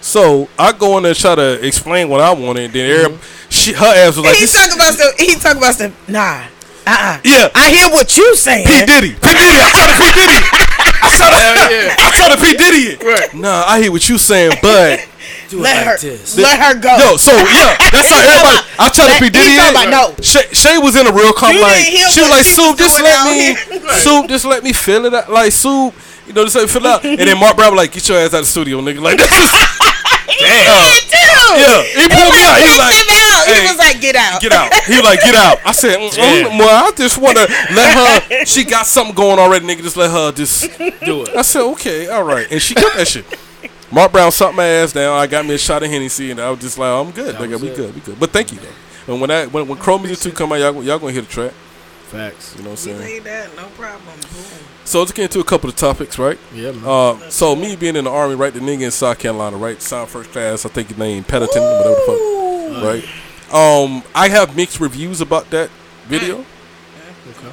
So 0.00 0.48
I 0.58 0.72
go 0.72 0.96
in 0.96 1.02
there 1.02 1.10
and 1.10 1.18
try 1.18 1.34
to 1.34 1.64
explain 1.66 2.08
what 2.08 2.20
I 2.20 2.32
wanted. 2.32 2.72
Then 2.72 2.88
Mm-hmm. 2.88 3.14
every, 3.14 3.18
she, 3.50 3.72
her 3.72 3.86
ass 3.86 4.16
was 4.16 4.24
like, 4.24 4.34
he 4.36 4.42
this- 4.42 4.52
talking 4.54 4.74
about 4.76 4.94
some. 4.94 5.12
He 5.18 5.34
talking 5.36 5.58
about 5.58 5.74
some. 5.74 5.92
Nah. 6.06 6.44
Uh. 6.86 6.90
uh 6.90 7.20
Yeah. 7.24 7.48
I 7.54 7.70
hear 7.70 7.90
what 7.90 8.16
you 8.16 8.34
saying. 8.36 8.66
P 8.66 8.72
Diddy, 8.86 9.12
P 9.14 9.20
Diddy. 9.20 9.58
I 9.60 9.68
try 9.70 9.86
to 9.88 9.96
P 9.98 10.06
Diddy. 10.14 10.40
I 11.00 11.08
try 11.16 11.28
to, 11.28 11.36
Hell 11.36 11.72
yeah. 11.72 11.96
I 11.98 12.10
try 12.16 12.28
to 12.34 12.40
P 12.40 12.46
Diddy. 12.56 12.84
it. 12.94 13.02
Right. 13.02 13.34
Nah, 13.34 13.64
I 13.66 13.80
hear 13.82 13.92
what 13.92 14.08
you 14.08 14.18
saying, 14.18 14.52
but 14.62 15.06
Do 15.50 15.60
it 15.60 15.62
Let 15.62 15.76
like 15.76 15.86
her. 15.86 15.98
this. 15.98 16.36
Let 16.36 16.58
her 16.60 16.74
go. 16.78 16.92
yo, 17.00 17.16
so 17.16 17.32
yeah, 17.32 17.72
that's 17.90 18.08
how 18.12 18.20
everybody. 18.20 18.60
about- 18.60 18.64
I 18.78 18.88
try 18.92 19.04
to 19.06 19.12
let- 19.12 19.22
P 19.22 19.30
Diddy. 19.30 19.56
it. 19.56 19.70
about 19.72 19.88
no. 19.88 20.22
Shay, 20.22 20.44
Shay 20.52 20.76
was 20.78 20.94
in 20.96 21.06
a 21.06 21.12
real 21.12 21.32
calm 21.32 21.54
You 21.56 21.62
like 21.62 21.84
she 21.86 22.20
was 22.20 22.28
like 22.30 22.44
Soup, 22.44 22.76
just 22.76 23.00
let 23.00 23.24
me. 23.32 23.56
Soup, 24.00 24.28
just 24.28 24.44
let 24.44 24.62
me 24.62 24.72
feel 24.74 25.04
it 25.06 25.14
out. 25.14 25.30
Like 25.30 25.52
Soup, 25.52 25.94
you 26.28 26.34
know, 26.34 26.44
just 26.44 26.54
let 26.56 26.62
me 26.62 26.68
feel 26.68 26.84
it 26.84 26.88
out. 26.92 27.04
And 27.04 27.18
then 27.18 27.38
Mark 27.40 27.56
Brown 27.56 27.72
was 27.72 27.78
like, 27.78 27.92
get 27.92 28.08
your 28.08 28.18
ass 28.18 28.34
out 28.34 28.40
of 28.40 28.44
the 28.44 28.50
studio, 28.52 28.80
nigga. 28.80 29.00
Like 29.00 29.16
this 29.22 29.26
is 29.32 29.50
He 30.28 30.44
did 30.44 31.08
too. 31.08 31.16
yeah. 31.56 31.82
He 31.82 32.04
pulled 32.08 32.32
me 32.32 32.42
out. 32.44 32.56
He 32.60 32.68
was 32.68 32.76
Kicked 32.76 32.78
like, 32.78 32.94
him 32.94 33.10
out. 33.10 33.46
hey, 33.48 33.62
he 33.62 33.68
was 33.68 33.78
like, 33.78 34.00
get 34.00 34.16
out. 34.16 34.40
Get 34.40 34.52
out. 34.52 34.74
He 34.84 34.94
was 34.94 35.04
like, 35.04 35.20
get 35.20 35.34
out. 35.34 35.58
I 35.64 35.72
said, 35.72 35.98
mm, 35.98 36.10
mm, 36.12 36.58
well, 36.58 36.86
I 36.86 36.90
just 36.96 37.18
want 37.18 37.36
to 37.38 37.44
let 37.74 38.22
her. 38.30 38.44
She 38.44 38.64
got 38.64 38.86
something 38.86 39.14
going 39.14 39.38
already, 39.38 39.66
nigga. 39.66 39.82
Just 39.82 39.96
let 39.96 40.10
her 40.10 40.30
just 40.32 40.68
Do 41.04 41.22
it. 41.24 41.30
I 41.36 41.42
said, 41.42 41.62
okay, 41.72 42.08
all 42.08 42.22
right. 42.24 42.46
And 42.50 42.60
she 42.60 42.74
kept 42.74 42.96
that 42.96 43.08
shit. 43.08 43.24
Mark 43.90 44.12
Brown 44.12 44.30
shot 44.30 44.54
my 44.54 44.64
ass 44.66 44.92
down. 44.92 45.18
I 45.18 45.26
got 45.26 45.46
me 45.46 45.54
a 45.54 45.58
shot 45.58 45.82
of 45.82 45.88
Hennessy, 45.90 46.30
and 46.30 46.38
I 46.40 46.50
was 46.50 46.60
just 46.60 46.76
like, 46.78 46.90
I'm 46.90 47.10
good. 47.10 47.34
That 47.34 47.40
Nigga, 47.40 47.52
was 47.52 47.62
we 47.62 47.68
it. 47.70 47.76
good, 47.76 47.94
we 47.94 48.00
good. 48.02 48.20
But 48.20 48.30
thank 48.30 48.52
you, 48.52 48.58
though. 48.58 49.12
And 49.12 49.20
when 49.22 49.28
that 49.28 49.50
when 49.50 49.66
when 49.66 49.78
Chrome 49.78 50.02
Music 50.02 50.30
2 50.32 50.36
come 50.36 50.52
out, 50.52 50.56
y'all, 50.56 50.84
y'all 50.84 50.98
gonna 50.98 51.12
hear 51.12 51.22
the 51.22 51.28
track. 51.28 51.52
Facts. 51.52 52.54
You 52.56 52.64
know 52.64 52.70
what 52.70 52.84
We 52.84 52.92
I'm 52.92 52.98
saying? 52.98 53.00
laid 53.00 53.24
that. 53.24 53.56
No 53.56 53.64
problem. 53.68 54.02
Boom. 54.20 54.44
So 54.88 55.00
let's 55.00 55.12
get 55.12 55.24
into 55.24 55.40
a 55.40 55.44
couple 55.44 55.68
of 55.68 55.76
topics, 55.76 56.18
right? 56.18 56.38
Yeah, 56.50 56.72
man. 56.72 56.82
Uh, 56.82 57.28
so 57.28 57.54
me 57.54 57.76
being 57.76 57.94
in 57.94 58.04
the 58.04 58.10
army, 58.10 58.36
right? 58.36 58.54
The 58.54 58.60
nigga 58.60 58.80
in 58.80 58.90
South 58.90 59.18
Carolina, 59.18 59.58
right? 59.58 59.82
Sergeant 59.82 60.08
first 60.08 60.30
class. 60.30 60.64
I 60.64 60.70
think 60.70 60.88
his 60.88 60.96
name 60.96 61.24
Pentland, 61.24 61.52
whatever 61.52 61.90
the 61.90 62.72
fuck, 62.72 62.82
right? 62.82 63.04
Um, 63.52 64.02
I 64.14 64.30
have 64.30 64.56
mixed 64.56 64.80
reviews 64.80 65.20
about 65.20 65.50
that 65.50 65.68
video. 66.06 66.38
okay. 67.28 67.52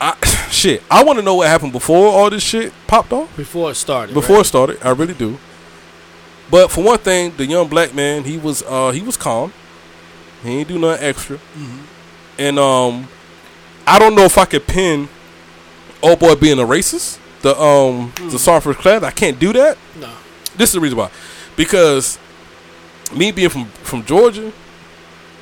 I, 0.00 0.16
shit, 0.50 0.82
I 0.90 1.04
want 1.04 1.18
to 1.18 1.22
know 1.22 1.34
what 1.34 1.48
happened 1.48 1.72
before 1.72 2.06
all 2.06 2.30
this 2.30 2.42
shit 2.42 2.72
popped 2.86 3.12
off. 3.12 3.36
Before 3.36 3.70
it 3.70 3.74
started. 3.74 4.14
Before 4.14 4.36
right? 4.36 4.46
it 4.46 4.48
started, 4.48 4.78
I 4.82 4.92
really 4.92 5.12
do. 5.12 5.38
But 6.50 6.70
for 6.70 6.82
one 6.82 6.98
thing, 6.98 7.34
the 7.36 7.44
young 7.44 7.68
black 7.68 7.94
man, 7.94 8.24
he 8.24 8.38
was 8.38 8.62
uh 8.62 8.90
he 8.92 9.02
was 9.02 9.18
calm. 9.18 9.52
He 10.44 10.60
ain't 10.60 10.68
do 10.68 10.78
nothing 10.78 11.04
extra. 11.06 11.38
And 12.38 12.58
um 12.58 13.08
I 13.86 13.98
don't 13.98 14.14
know 14.14 14.24
if 14.24 14.38
I 14.38 14.46
could 14.46 14.66
pin 14.66 15.10
old 16.04 16.18
boy 16.18 16.34
being 16.34 16.58
a 16.58 16.62
racist. 16.64 17.18
The 17.42 17.58
um 17.60 18.12
the 18.30 18.38
Sergeant 18.38 18.64
first 18.64 18.78
class, 18.78 19.02
I 19.02 19.10
can't 19.10 19.38
do 19.38 19.52
that. 19.52 19.76
No. 20.00 20.08
This 20.56 20.70
is 20.70 20.74
the 20.74 20.80
reason 20.80 20.96
why. 20.98 21.10
Because 21.56 22.18
me 23.14 23.32
being 23.32 23.50
from 23.50 23.66
from 23.82 24.04
Georgia, 24.04 24.50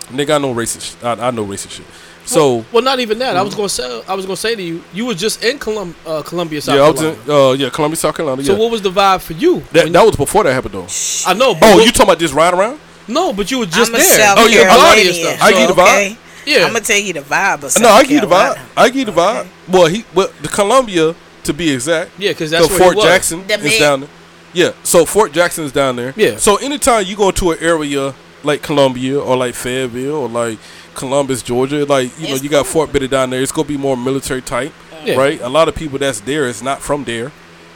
nigga, 0.08 0.34
I 0.34 0.38
know 0.38 0.54
racist. 0.54 1.02
I, 1.04 1.28
I 1.28 1.30
know 1.30 1.44
racist 1.46 1.70
shit. 1.70 1.86
So 2.24 2.64
Well, 2.72 2.82
not 2.82 3.00
even 3.00 3.18
that. 3.18 3.36
I 3.36 3.42
was 3.42 3.54
gonna 3.54 3.68
say. 3.68 4.02
I 4.08 4.14
was 4.14 4.26
gonna 4.26 4.36
say 4.36 4.54
to 4.54 4.62
you, 4.62 4.82
you 4.92 5.06
were 5.06 5.14
just 5.14 5.42
in 5.44 5.58
Colum- 5.58 5.94
uh, 6.06 6.22
Columbia, 6.22 6.60
South 6.60 6.76
yeah, 6.76 6.82
I 6.82 6.90
was 6.90 7.00
Carolina. 7.00 7.22
in 7.24 7.30
uh 7.30 7.52
yeah 7.64 7.70
Columbia, 7.70 7.96
South 7.96 8.16
Carolina. 8.16 8.44
so 8.44 8.52
Yeah. 8.52 8.58
what 8.58 8.70
was 8.70 8.82
the 8.82 8.90
vibe 8.90 9.20
for 9.22 9.32
you? 9.34 9.60
that, 9.72 9.84
when- 9.84 9.92
that 9.92 10.04
was 10.06 10.16
before 10.16 10.44
that 10.44 10.52
happened 10.52 10.74
though. 10.74 10.86
I 11.26 11.34
know. 11.34 11.54
But 11.54 11.62
Oh, 11.74 11.78
you 11.80 11.86
talking 11.92 12.02
about 12.02 12.18
this 12.18 12.32
ride 12.32 12.54
around? 12.54 12.78
no, 13.08 13.32
but 13.32 13.50
you 13.50 13.58
were 13.60 13.66
just 13.66 13.90
I'm 13.90 13.96
a 13.96 13.98
there. 13.98 14.18
South 14.18 14.38
Oh, 14.38 14.46
yeah, 14.46 14.64
Melania 14.64 15.02
Carolinian. 15.04 15.14
stuff. 15.14 15.42
I 15.42 15.50
give 15.52 15.60
you 15.60 15.66
the 15.68 15.72
vibe. 15.74 16.06
okay? 16.12 16.16
Yeah. 16.46 16.64
I'm 16.66 16.72
gonna 16.72 16.84
tell 16.84 16.98
you 16.98 17.12
the 17.12 17.20
vibe. 17.20 17.62
Of 17.62 17.72
South 17.72 17.82
No, 17.82 17.88
I 17.90 18.02
give 18.02 18.10
you 18.12 18.20
the 18.20 18.26
vibe. 18.26 18.58
I 18.76 18.88
give 18.88 18.96
you 18.96 19.04
the 19.06 19.12
vibe. 19.12 19.46
Well, 19.68 19.86
he 19.86 20.04
well 20.14 20.28
the 20.42 20.48
Columbia 20.48 21.14
to 21.44 21.52
be 21.52 21.70
exact. 21.72 22.10
Yeah, 22.18 22.30
because 22.30 22.50
that's 22.50 22.64
so 22.66 22.70
where 22.70 22.78
Fort 22.78 22.94
he 22.94 22.96
was. 22.98 23.04
Jackson 23.06 23.46
The 23.46 23.54
is 23.54 23.62
mid- 23.64 23.78
down 23.80 24.00
there. 24.00 24.08
Yeah, 24.54 24.72
so 24.82 25.04
Fort 25.06 25.32
Jackson 25.32 25.64
is 25.64 25.72
down 25.72 25.96
there. 25.96 26.12
Yeah. 26.16 26.36
So 26.36 26.56
anytime 26.56 27.06
you 27.06 27.16
go 27.16 27.30
to 27.30 27.52
an 27.52 27.58
area 27.60 28.14
like 28.44 28.62
Columbia 28.62 29.18
or 29.18 29.36
like 29.36 29.54
Fayetteville 29.54 30.14
or 30.16 30.28
like 30.28 30.58
Columbus, 30.94 31.42
Georgia, 31.42 31.84
like 31.86 32.10
you 32.20 32.28
know 32.28 32.34
you 32.34 32.48
got 32.50 32.64
cool. 32.64 32.72
Fort 32.86 32.92
Benning 32.92 33.08
down 33.08 33.30
there. 33.30 33.40
It's 33.40 33.52
gonna 33.52 33.66
be 33.68 33.76
more 33.78 33.96
military 33.96 34.42
type, 34.42 34.72
Yeah. 35.04 35.14
right? 35.16 35.40
A 35.40 35.48
lot 35.48 35.68
of 35.68 35.74
people 35.74 35.98
that's 35.98 36.20
there 36.20 36.46
is 36.46 36.62
not 36.62 36.82
from 36.82 37.04
there, 37.04 37.32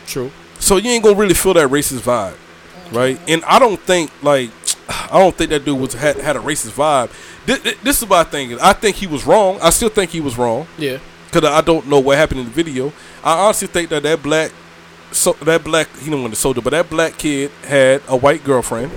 True. 0.07 0.31
so 0.59 0.77
you 0.77 0.91
ain't 0.91 1.03
gonna 1.03 1.17
really 1.17 1.35
feel 1.35 1.55
that 1.55 1.69
racist 1.71 2.01
vibe, 2.01 2.35
right? 2.93 3.19
And 3.27 3.43
I 3.47 3.59
don't 3.59 3.81
think 3.81 4.11
like 4.23 4.51
I 4.89 5.19
don't 5.19 5.35
think 5.35 5.51
that 5.51 5.65
dude 5.65 5.81
was 5.81 5.95
had, 5.95 6.17
had 6.19 6.37
a 6.37 6.41
racist 6.41 6.73
vibe. 6.73 7.11
This, 7.47 7.77
this 7.83 8.03
is 8.03 8.09
what 8.09 8.27
I 8.27 8.31
think. 8.31 8.61
I 8.63 8.73
think 8.73 8.97
he 8.97 9.07
was 9.07 9.25
wrong. 9.27 9.59
I 9.63 9.71
still 9.71 9.89
think 9.89 10.11
he 10.11 10.21
was 10.21 10.37
wrong 10.37 10.67
Yeah. 10.79 10.99
because 11.31 11.49
I 11.49 11.61
don't 11.61 11.87
know 11.87 12.01
what 12.01 12.19
happened 12.19 12.41
in 12.41 12.47
the 12.47 12.53
video. 12.53 12.93
I 13.25 13.39
honestly 13.47 13.69
think 13.69 13.89
that 13.91 14.03
that 14.03 14.23
black, 14.23 14.51
so 15.13 15.33
that 15.43 15.63
black, 15.65 15.89
he 15.99 16.11
don't 16.11 16.21
want 16.23 16.35
to 16.35 16.41
soldier, 16.41 16.61
but 16.61 16.71
that 16.71 16.91
black 16.91 17.17
kid 17.19 17.51
had 17.67 18.03
a 18.09 18.17
white 18.17 18.43
girlfriend. 18.45 18.91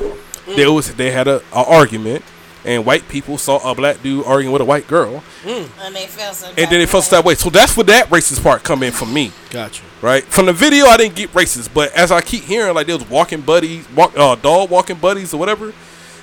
There 0.48 0.72
was 0.72 0.94
they 0.96 1.12
had 1.12 1.28
a, 1.28 1.44
a 1.54 1.64
argument, 1.64 2.24
and 2.66 2.84
white 2.86 3.08
people 3.08 3.38
saw 3.38 3.72
a 3.72 3.76
black 3.76 4.02
dude 4.02 4.26
arguing 4.26 4.52
with 4.52 4.64
a 4.64 4.66
white 4.66 4.88
girl, 4.88 5.24
And 5.46 5.96
they 5.96 6.08
felt 6.08 6.36
some. 6.36 6.50
and 6.50 6.58
then 6.72 6.80
they 6.80 6.88
felt 6.88 7.06
that 7.12 7.24
way. 7.24 7.36
So 7.36 7.52
that's 7.52 7.78
where 7.78 7.84
that 7.86 8.08
racist 8.10 8.42
part 8.42 8.64
come 8.64 8.82
in 8.82 8.92
for 8.92 9.06
me, 9.06 9.32
Gotcha. 9.52 9.84
right? 10.02 10.24
From 10.24 10.48
the 10.48 10.54
video, 10.54 10.86
I 10.88 10.98
didn't 10.98 11.16
get 11.16 11.32
racist, 11.34 11.70
but 11.72 11.94
as 11.94 12.12
I 12.12 12.22
keep 12.22 12.44
hearing, 12.46 12.74
like 12.74 12.88
there 12.88 12.98
was 12.98 13.08
walking 13.08 13.42
buddies, 13.42 13.88
walk, 13.92 14.18
uh, 14.18 14.34
dog 14.36 14.72
walking 14.72 14.98
buddies, 14.98 15.34
or 15.36 15.38
whatever, 15.38 15.70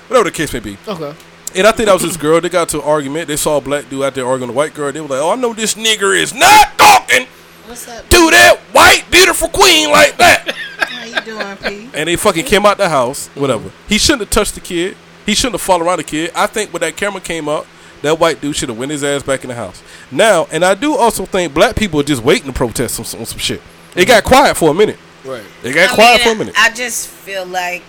whatever 0.09 0.25
the 0.25 0.35
case 0.35 0.51
may 0.51 0.59
be. 0.59 0.77
Okay. 0.85 1.15
And 1.55 1.65
I 1.65 1.71
think 1.71 1.87
that 1.87 1.93
was 1.93 2.03
this 2.03 2.17
girl. 2.17 2.39
They 2.41 2.49
got 2.49 2.69
to 2.69 2.79
an 2.79 2.83
argument. 2.83 3.27
They 3.27 3.37
saw 3.37 3.57
a 3.57 3.61
black 3.61 3.89
dude 3.89 4.03
out 4.03 4.13
there 4.15 4.25
arguing 4.27 4.49
with 4.49 4.55
a 4.55 4.57
white 4.57 4.73
girl. 4.73 4.91
They 4.91 5.01
were 5.01 5.07
like, 5.07 5.21
"Oh, 5.21 5.31
I 5.31 5.35
know 5.35 5.53
this 5.53 5.73
nigger 5.75 6.15
is 6.17 6.33
not 6.33 6.77
talking 6.77 7.25
What's 7.65 7.87
up? 7.87 8.03
to 8.09 8.29
that 8.31 8.57
white 8.73 9.05
beautiful 9.09 9.47
queen 9.49 9.89
like 9.89 10.17
that." 10.17 10.53
How 10.79 11.05
you 11.05 11.21
doing, 11.21 11.57
P? 11.57 11.89
and 11.93 12.07
they 12.07 12.15
fucking 12.15 12.45
came 12.45 12.65
out 12.65 12.77
the 12.77 12.89
house. 12.89 13.27
Whatever. 13.29 13.71
He 13.87 13.97
shouldn't 13.97 14.21
have 14.21 14.29
touched 14.29 14.55
the 14.55 14.61
kid. 14.61 14.97
He 15.25 15.33
shouldn't 15.35 15.53
have 15.55 15.61
followed 15.61 15.85
around 15.85 15.97
the 15.97 16.03
kid. 16.03 16.31
I 16.35 16.47
think 16.47 16.71
when 16.73 16.81
that 16.81 16.95
camera 16.95 17.21
came 17.21 17.49
up, 17.49 17.65
that 18.01 18.19
white 18.19 18.39
dude 18.39 18.55
should 18.55 18.69
have 18.69 18.77
went 18.77 18.91
his 18.91 19.03
ass 19.03 19.23
back 19.23 19.43
in 19.43 19.47
the 19.49 19.55
house. 19.55 19.81
Now, 20.11 20.47
and 20.51 20.63
I 20.63 20.75
do 20.75 20.95
also 20.95 21.25
think 21.25 21.53
black 21.53 21.75
people 21.75 21.99
are 21.99 22.03
just 22.03 22.23
waiting 22.23 22.47
to 22.47 22.53
protest 22.53 22.99
on 22.99 23.05
some, 23.05 23.25
some 23.25 23.39
shit. 23.39 23.61
It 23.95 24.05
got 24.07 24.23
quiet 24.23 24.55
for 24.55 24.69
a 24.69 24.73
minute. 24.73 24.99
Right. 25.25 25.43
It 25.63 25.73
got 25.73 25.91
I 25.91 25.95
quiet 25.95 26.17
mean, 26.19 26.27
for 26.27 26.35
a 26.35 26.45
minute. 26.45 26.55
I 26.57 26.69
just 26.71 27.07
feel 27.09 27.45
like 27.45 27.83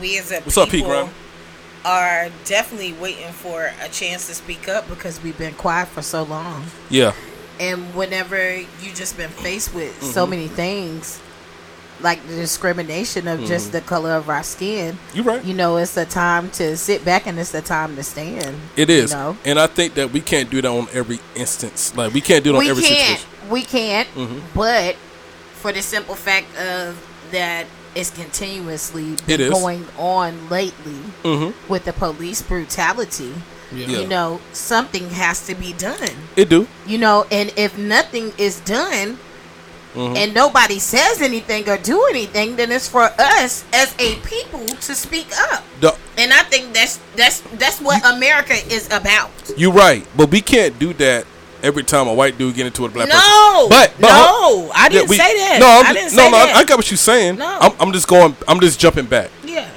we 0.00 0.18
as 0.18 0.32
a 0.32 0.40
What's 0.40 0.56
up, 0.56 0.68
P. 0.70 0.78
people 0.78 0.90
Graham? 0.90 1.10
Are 1.84 2.28
definitely 2.44 2.92
waiting 2.94 3.32
for 3.32 3.70
a 3.82 3.88
chance 3.88 4.26
to 4.28 4.34
speak 4.34 4.68
up 4.68 4.88
because 4.88 5.22
we've 5.22 5.38
been 5.38 5.54
quiet 5.54 5.88
for 5.88 6.02
so 6.02 6.22
long. 6.22 6.64
yeah. 6.88 7.12
And 7.58 7.94
whenever 7.94 8.56
you 8.56 8.92
just 8.94 9.18
been 9.18 9.28
faced 9.28 9.74
with 9.74 10.02
so 10.02 10.22
Mm-hmm. 10.22 10.30
many 10.30 10.48
things, 10.48 11.20
like 12.00 12.26
the 12.26 12.34
discrimination 12.36 13.28
of 13.28 13.40
Mm-hmm. 13.40 13.48
just 13.48 13.72
the 13.72 13.82
color 13.82 14.12
of 14.12 14.30
our 14.30 14.42
skin, 14.42 14.98
You 15.12 15.22
right. 15.24 15.44
you 15.44 15.52
know, 15.52 15.76
it's 15.76 15.94
a 15.98 16.06
time 16.06 16.48
to 16.52 16.76
sit 16.78 17.04
back 17.04 17.26
and 17.26 17.38
it's 17.38 17.52
a 17.52 17.60
time 17.60 17.96
to 17.96 18.02
stand. 18.02 18.56
It 18.76 18.88
is. 18.88 19.10
You 19.10 19.16
know? 19.18 19.36
And 19.44 19.58
I 19.58 19.66
think 19.66 19.92
that 19.94 20.10
we 20.10 20.22
can't 20.22 20.48
do 20.48 20.62
that 20.62 20.68
on 20.70 20.88
every 20.94 21.18
instance. 21.34 21.94
Like 21.94 22.14
we 22.14 22.22
can't 22.22 22.42
do 22.42 22.50
it 22.54 22.56
on 22.56 22.60
we 22.64 22.70
every 22.70 22.82
can't. 22.82 23.18
situation. 23.18 23.50
We 23.50 23.62
can't. 23.62 24.08
Mm-hmm. 24.14 24.38
But 24.54 24.94
for 25.60 25.70
the 25.72 25.82
simple 25.82 26.14
fact 26.14 26.46
of 26.56 26.96
that 27.32 27.66
it's 27.94 28.10
continuously 28.10 29.14
It 29.26 29.38
been 29.38 29.50
going 29.52 29.86
on 29.98 30.48
lately 30.48 31.00
Mm-hmm. 31.24 31.70
with 31.72 31.84
the 31.84 31.92
police 31.92 32.42
brutality. 32.42 33.34
Yeah. 33.72 33.86
Yeah. 33.86 33.98
You 34.00 34.06
know, 34.08 34.40
something 34.52 35.10
has 35.10 35.46
to 35.46 35.54
be 35.54 35.72
done. 35.74 36.10
It 36.36 36.48
do. 36.48 36.66
You 36.86 36.98
know, 36.98 37.26
and 37.30 37.52
if 37.56 37.76
nothing 37.78 38.32
is 38.38 38.60
done 38.60 39.18
Mm-hmm. 39.94 40.16
and 40.16 40.32
nobody 40.34 40.78
says 40.78 41.20
anything 41.20 41.68
or 41.68 41.76
do 41.76 42.06
anything, 42.10 42.54
then 42.54 42.70
it's 42.70 42.86
for 42.86 43.10
us 43.18 43.64
as 43.72 43.92
a 43.98 44.14
people 44.20 44.64
to 44.64 44.94
speak 44.94 45.26
up. 45.50 45.64
The, 45.80 45.96
And 46.16 46.32
I 46.32 46.44
think 46.44 46.72
that's 46.72 47.00
that's 47.16 47.40
that's 47.58 47.80
what 47.80 47.98
America 48.06 48.54
is 48.72 48.86
about. 48.92 49.30
You're 49.56 49.72
right. 49.72 50.06
But 50.16 50.30
we 50.30 50.42
can't 50.42 50.78
do 50.78 50.92
that 50.94 51.26
every 51.62 51.82
time 51.84 52.06
a 52.08 52.14
white 52.14 52.38
dude 52.38 52.54
get 52.54 52.66
into 52.66 52.84
a 52.84 52.88
black 52.88 53.08
person. 53.08 53.20
No, 53.26 53.66
But, 53.68 53.92
but 54.00 54.08
no, 54.08 54.70
I 54.74 54.88
didn't 54.88 55.08
we- 55.10 55.16
say 55.16 55.36
that. 55.38 55.58
No, 55.60 55.66
I'm, 55.66 55.86
I 55.86 55.92
didn't 55.92 56.16
no, 56.16 56.22
say 56.24 56.30
no, 56.30 56.36
that. 56.38 56.56
I 56.56 56.64
got 56.64 56.76
what 56.78 56.90
you're 56.90 56.98
saying. 56.98 57.36
No. 57.36 57.58
I'm, 57.60 57.72
I'm 57.80 57.92
just 57.92 58.06
going. 58.08 58.36
I'm 58.48 58.60
just 58.60 58.78
jumping 58.80 59.06
back. 59.06 59.30
yeah. 59.44 59.68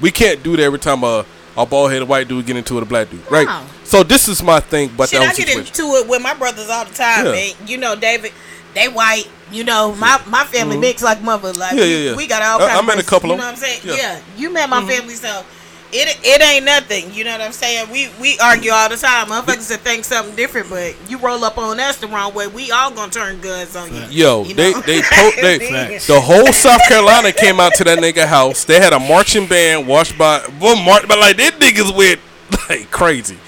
We 0.00 0.10
can't 0.10 0.42
do 0.42 0.56
that 0.56 0.62
every 0.62 0.78
time 0.80 1.04
a 1.04 1.24
a 1.56 1.66
bald 1.66 1.92
headed 1.92 2.08
white 2.08 2.26
dude 2.28 2.46
get 2.46 2.56
into 2.56 2.76
it 2.78 2.82
a 2.82 2.86
black 2.86 3.10
dude, 3.10 3.30
right? 3.30 3.46
No. 3.46 3.62
So 3.84 4.02
this 4.02 4.26
is 4.26 4.42
my 4.42 4.58
thing 4.58 4.90
But 4.96 5.10
Shit, 5.10 5.20
that 5.20 5.28
I 5.32 5.34
get 5.34 5.46
situation. 5.48 5.66
into 5.68 5.96
it 5.98 6.08
with 6.08 6.22
my 6.22 6.32
brothers 6.34 6.68
all 6.70 6.84
the 6.86 6.94
time, 6.94 7.26
Yeah. 7.26 7.32
man. 7.32 7.52
You 7.66 7.76
know, 7.78 7.94
David, 7.94 8.32
they 8.74 8.88
white. 8.88 9.28
You 9.52 9.62
know, 9.64 9.94
my 9.96 10.20
my 10.26 10.44
family 10.44 10.78
mixed 10.78 11.04
like 11.04 11.22
mother. 11.22 11.52
Like, 11.52 11.72
Mm-hmm. 11.72 11.78
Yeah, 11.78 11.84
we, 11.84 11.90
yeah, 12.04 12.10
yeah. 12.10 12.16
we 12.16 12.26
got 12.26 12.42
all 12.42 12.62
I- 12.62 12.68
kinds 12.70 12.82
I 12.82 12.86
met 12.86 12.98
a 12.98 13.06
couple 13.06 13.28
You 13.28 13.34
of 13.34 13.40
know 13.40 13.44
what 13.46 13.52
I'm 13.52 13.56
saying? 13.58 13.80
Yeah. 13.84 13.94
Yeah, 13.96 14.20
you 14.36 14.50
met 14.50 14.68
my 14.70 14.80
Mm-hmm. 14.80 14.88
family, 14.88 15.14
so 15.14 15.44
it 15.92 16.18
it 16.24 16.42
ain't 16.42 16.64
nothing. 16.64 17.12
You 17.12 17.24
know 17.24 17.32
what 17.32 17.40
I'm 17.42 17.52
saying? 17.52 17.90
We 17.90 18.08
we 18.20 18.38
argue 18.38 18.70
all 18.72 18.88
the 18.88 18.96
time. 18.96 19.26
Motherfuckers 19.28 19.68
that 19.68 19.80
think 19.80 20.04
something 20.04 20.34
different, 20.34 20.70
but 20.70 20.94
you 21.10 21.18
roll 21.18 21.44
up 21.44 21.58
on 21.58 21.78
us 21.80 21.98
the 21.98 22.06
wrong 22.08 22.32
way, 22.34 22.46
we 22.46 22.70
all 22.70 22.90
gonna 22.90 23.10
turn 23.12 23.40
guns 23.40 23.76
on 23.76 23.94
you. 23.94 24.02
Yo, 24.10 24.44
You 24.44 24.54
they 24.54 24.72
know? 24.72 24.80
they, 24.80 25.00
po- 25.02 25.30
they 25.40 25.98
the 26.06 26.20
whole 26.20 26.52
South 26.52 26.80
Carolina 26.88 27.32
came 27.32 27.60
out 27.60 27.74
to 27.74 27.84
that 27.84 27.98
nigga 27.98 28.26
house. 28.26 28.64
They 28.64 28.80
had 28.80 28.92
a 28.92 28.98
marching 28.98 29.46
band 29.46 29.86
watched 29.86 30.16
by 30.16 30.40
well, 30.60 30.76
mar- 30.82 31.06
by 31.06 31.14
like 31.16 31.36
they 31.36 31.50
niggas 31.50 31.94
went 31.96 32.20
like 32.68 32.90
crazy. 32.90 33.38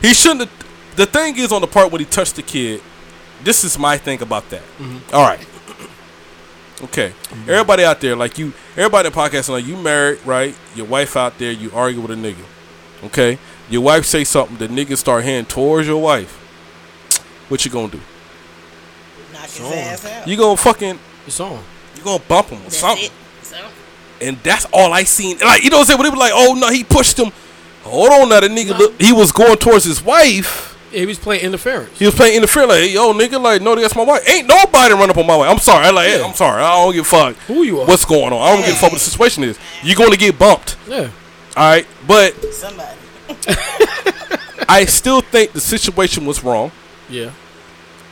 He 0.00 0.14
shouldn't. 0.14 0.48
have 0.50 0.96
The 0.96 1.06
thing 1.06 1.36
is 1.38 1.52
on 1.52 1.60
the 1.60 1.66
part 1.66 1.92
when 1.92 2.00
he 2.00 2.06
touched 2.06 2.36
the 2.36 2.42
kid. 2.42 2.80
This 3.44 3.64
is 3.64 3.78
my 3.78 3.98
thing 3.98 4.22
about 4.22 4.48
that. 4.50 4.62
Mm-hmm. 4.78 5.14
All 5.14 5.22
right. 5.26 5.40
Okay, 6.84 7.12
everybody 7.46 7.84
out 7.84 8.00
there, 8.00 8.16
like 8.16 8.38
you, 8.38 8.52
Everybody 8.76 9.06
in 9.06 9.12
the 9.12 9.18
podcast 9.20 9.48
like 9.48 9.64
you 9.64 9.76
married, 9.76 10.18
right? 10.26 10.54
Your 10.74 10.86
wife 10.86 11.16
out 11.16 11.38
there, 11.38 11.52
you 11.52 11.70
argue 11.72 12.00
with 12.00 12.10
a 12.10 12.14
nigga. 12.14 12.42
Okay? 13.04 13.38
Your 13.70 13.82
wife 13.82 14.04
say 14.04 14.24
something, 14.24 14.56
the 14.56 14.66
nigga 14.68 14.96
start 14.96 15.22
heading 15.24 15.44
towards 15.46 15.86
your 15.86 16.02
wife. 16.02 16.32
What 17.48 17.64
you 17.64 17.70
gonna 17.70 17.88
do? 17.92 18.00
Knock 19.32 19.42
his 19.50 19.60
on. 19.60 19.72
ass 19.72 20.04
out. 20.06 20.26
You 20.26 20.36
gonna 20.36 20.56
fucking 20.56 20.98
It's 21.26 21.38
on. 21.38 21.62
you 21.96 22.02
gonna 22.02 22.22
bump 22.26 22.48
him 22.48 22.58
or 22.58 22.62
That's 22.62 22.78
something. 22.78 23.04
it. 23.06 23.12
So, 23.42 23.56
And 24.20 24.36
that's 24.38 24.64
all 24.72 24.92
I 24.92 25.04
seen. 25.04 25.38
Like 25.38 25.62
you 25.62 25.70
know 25.70 25.76
what 25.78 25.82
I'm 25.82 25.86
saying? 25.86 25.98
When 25.98 26.04
they 26.06 26.10
were 26.10 26.16
like, 26.16 26.32
oh 26.34 26.54
no, 26.54 26.68
he 26.70 26.82
pushed 26.82 27.18
him. 27.18 27.30
Hold 27.84 28.10
on 28.10 28.28
now, 28.28 28.40
the 28.40 28.48
nigga 28.48 28.76
look, 28.76 29.00
he 29.00 29.12
was 29.12 29.30
going 29.32 29.56
towards 29.58 29.84
his 29.84 30.02
wife. 30.02 30.71
Yeah, 30.92 31.00
he 31.00 31.06
was 31.06 31.18
playing 31.18 31.42
interference. 31.42 31.98
He 31.98 32.04
was 32.06 32.14
playing 32.14 32.36
interference 32.36 32.70
like, 32.70 32.80
hey, 32.82 32.92
yo, 32.92 33.12
nigga, 33.14 33.40
like, 33.42 33.62
no, 33.62 33.74
that's 33.74 33.96
my 33.96 34.04
wife. 34.04 34.28
Ain't 34.28 34.46
nobody 34.46 34.92
run 34.94 35.08
up 35.10 35.16
on 35.16 35.26
my 35.26 35.36
wife. 35.36 35.50
I'm 35.50 35.58
sorry. 35.58 35.86
I 35.86 35.90
like, 35.90 36.08
hey, 36.08 36.22
I'm 36.22 36.34
sorry. 36.34 36.62
I 36.62 36.70
don't 36.84 36.92
give 36.92 37.02
a 37.06 37.08
fuck. 37.08 37.36
Who 37.46 37.62
you 37.62 37.80
are? 37.80 37.86
What's 37.86 38.04
going 38.04 38.32
on? 38.32 38.40
I 38.40 38.54
don't 38.54 38.64
give 38.64 38.74
a 38.74 38.78
fuck 38.78 38.92
what 38.92 38.98
the 38.98 39.04
situation 39.10 39.42
is. 39.44 39.58
You're 39.82 39.96
going 39.96 40.10
to 40.12 40.18
get 40.18 40.38
bumped. 40.38 40.76
Yeah. 40.86 41.10
All 41.56 41.70
right. 41.70 41.86
But 42.06 42.32
somebody. 42.52 42.96
I 44.68 44.84
still 44.86 45.20
think 45.20 45.52
the 45.52 45.60
situation 45.60 46.24
was 46.26 46.42
wrong. 46.44 46.72
Yeah. 47.08 47.30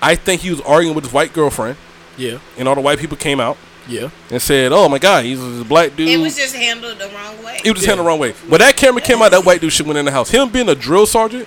I 0.03 0.15
think 0.15 0.41
he 0.43 0.51
was 0.51 0.61
arguing 0.63 0.95
with 0.95 1.05
his 1.05 1.13
white 1.13 1.33
girlfriend, 1.33 1.77
Yeah. 2.17 2.39
and 2.59 2.67
all 2.67 2.75
the 2.75 2.81
white 2.81 2.99
people 2.99 3.17
came 3.19 3.39
out 3.41 3.57
Yeah. 3.87 4.09
and 4.31 4.41
said, 4.41 4.73
oh 4.73 4.89
my 4.89 4.99
God, 4.99 5.25
he's 5.25 5.39
a 5.61 5.65
black 5.65 5.95
dude. 5.97 6.09
It 6.09 6.19
was 6.19 6.37
just 6.37 6.55
handled 6.57 6.99
the 6.99 7.09
wrong 7.11 7.43
way. 7.45 7.61
he 7.63 7.71
was 7.71 7.81
just 7.81 7.87
handled 7.87 8.07
the 8.07 8.09
wrong 8.09 8.19
way. 8.19 8.33
When 8.49 8.61
that 8.61 8.77
camera 8.77 9.03
came 9.03 9.21
out, 9.23 9.31
that 9.33 9.45
white 9.45 9.61
dude 9.61 9.73
should 9.73 9.87
went 9.87 9.99
in 9.99 10.07
the 10.07 10.11
house. 10.11 10.31
Him 10.31 10.49
being 10.51 10.69
a 10.69 10.75
drill 10.75 11.07
sergeant. 11.07 11.47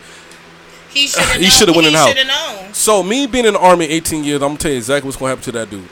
He 0.93 1.07
should 1.07 1.19
have. 1.23 1.41
He 1.41 1.47
shoulda 1.49 1.73
went 1.73 1.87
in 1.87 1.93
the 1.93 1.99
house. 1.99 2.09
He 2.13 2.17
should 2.19 2.27
have 2.27 2.61
known. 2.63 2.73
So, 2.73 3.03
me 3.03 3.25
being 3.27 3.45
in 3.45 3.53
the 3.53 3.59
Army 3.59 3.85
18 3.85 4.23
years, 4.23 4.41
I'm 4.41 4.49
going 4.49 4.57
to 4.57 4.63
tell 4.63 4.71
you 4.71 4.77
exactly 4.77 5.07
what's 5.07 5.17
going 5.17 5.29
to 5.29 5.37
happen 5.37 5.43
to 5.45 5.51
that 5.59 5.69
dude. 5.69 5.89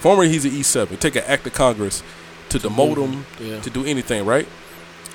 Formerly, 0.00 0.28
he's 0.30 0.44
an 0.44 0.50
E7. 0.52 0.98
Take 0.98 1.16
an 1.16 1.24
act 1.26 1.46
of 1.46 1.52
Congress 1.54 2.02
to 2.48 2.58
demote 2.58 2.96
him, 2.96 3.24
Yeah. 3.40 3.60
to 3.60 3.70
do 3.70 3.84
anything, 3.84 4.24
right? 4.26 4.46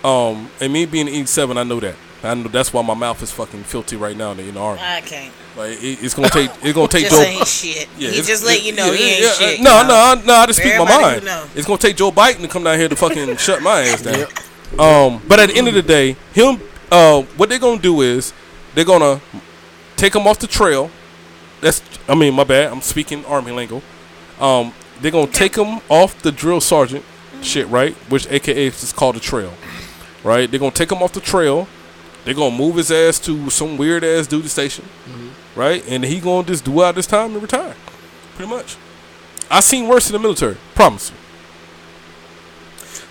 Um, 0.03 0.49
and 0.62 0.71
me 0.71 0.86
being 0.86 1.08
an 1.08 1.13
E7, 1.13 1.58
I 1.58 1.63
know 1.63 1.80
that. 1.80 1.95
I 2.23 2.34
know 2.34 2.47
that's 2.47 2.73
why 2.73 2.82
my 2.82 2.95
mouth 2.95 3.21
is 3.21 3.32
fucking 3.32 3.63
filthy 3.63 3.95
right 3.95 4.17
now 4.17 4.32
in 4.32 4.38
the, 4.38 4.43
in 4.47 4.53
the 4.56 4.60
Army. 4.60 4.82
I 4.82 5.01
can't. 5.01 5.32
Like, 5.56 5.71
it, 5.84 5.99
it's 6.03 6.13
going 6.15 6.27
to 6.30 6.34
take, 6.34 6.49
it's 6.63 6.73
going 6.73 6.88
to 6.89 6.97
take 6.97 7.10
Just 7.10 7.15
Joe. 7.15 7.21
ain't 7.30 7.47
shit. 7.47 7.89
Yeah, 7.97 8.10
he 8.10 8.21
just 8.21 8.43
let 8.45 8.63
you 8.63 8.73
know 8.73 8.88
yeah, 8.91 8.97
he 8.97 9.10
ain't 9.12 9.21
yeah, 9.23 9.32
shit. 9.34 9.60
uh, 9.60 9.63
No, 9.63 9.82
know? 9.84 10.15
no, 10.15 10.21
no. 10.25 10.34
I 10.36 10.45
just 10.47 10.60
speak 10.60 10.77
my 10.77 10.86
mind. 10.86 11.19
who 11.19 11.25
know. 11.25 11.45
It's 11.56 11.67
gonna 11.67 11.77
take 11.77 11.95
Joe 11.95 12.12
Biden 12.12 12.41
to 12.41 12.47
come 12.47 12.63
down 12.63 12.80
here 12.80 12.89
to 12.89 12.95
fucking 12.95 13.38
shut 13.38 13.62
my 13.62 13.82
ass 13.82 14.01
down. 14.01 14.25
Um, 14.80 15.21
but 15.27 15.39
at 15.39 15.49
the 15.49 15.56
end 15.56 15.67
of 15.67 15.73
the 15.75 15.82
day, 15.84 16.15
him, 16.34 16.60
uh, 16.91 17.21
what 17.38 17.49
they're 17.49 17.60
gonna 17.60 17.82
do 17.82 18.01
is 18.01 18.34
they're 18.77 18.85
gonna 18.85 19.19
take 19.95 20.13
him 20.13 20.27
off 20.27 20.37
the 20.37 20.45
trail. 20.45 20.91
That's, 21.61 21.81
I 22.07 22.13
mean, 22.13 22.35
my 22.35 22.43
bad. 22.43 22.71
I'm 22.71 22.81
speaking 22.81 23.25
army 23.25 23.51
lingo. 23.51 23.81
Um, 24.39 24.71
they're 25.01 25.09
gonna 25.09 25.31
take 25.31 25.55
him 25.55 25.81
off 25.89 26.21
the 26.21 26.31
drill 26.31 26.61
sergeant 26.61 27.03
shit, 27.41 27.67
right? 27.69 27.95
Which 28.07 28.27
AKA 28.29 28.67
is 28.67 28.93
called 28.93 29.15
the 29.15 29.19
trail, 29.19 29.51
right? 30.23 30.49
They're 30.49 30.59
gonna 30.59 30.69
take 30.69 30.91
him 30.91 31.01
off 31.01 31.11
the 31.11 31.21
trail. 31.21 31.67
They're 32.23 32.35
gonna 32.35 32.55
move 32.55 32.75
his 32.75 32.91
ass 32.91 33.17
to 33.21 33.49
some 33.49 33.77
weird 33.77 34.03
ass 34.03 34.27
duty 34.27 34.47
station, 34.47 34.85
right? 35.55 35.83
And 35.89 36.03
he 36.03 36.19
gonna 36.19 36.45
just 36.45 36.63
do 36.63 36.83
out 36.83 36.93
this 36.93 37.07
time 37.07 37.33
and 37.33 37.41
retire, 37.41 37.75
pretty 38.35 38.51
much. 38.51 38.77
I 39.49 39.59
seen 39.61 39.87
worse 39.87 40.07
in 40.07 40.13
the 40.13 40.19
military, 40.19 40.57
promise 40.75 41.09
you. 41.09 41.15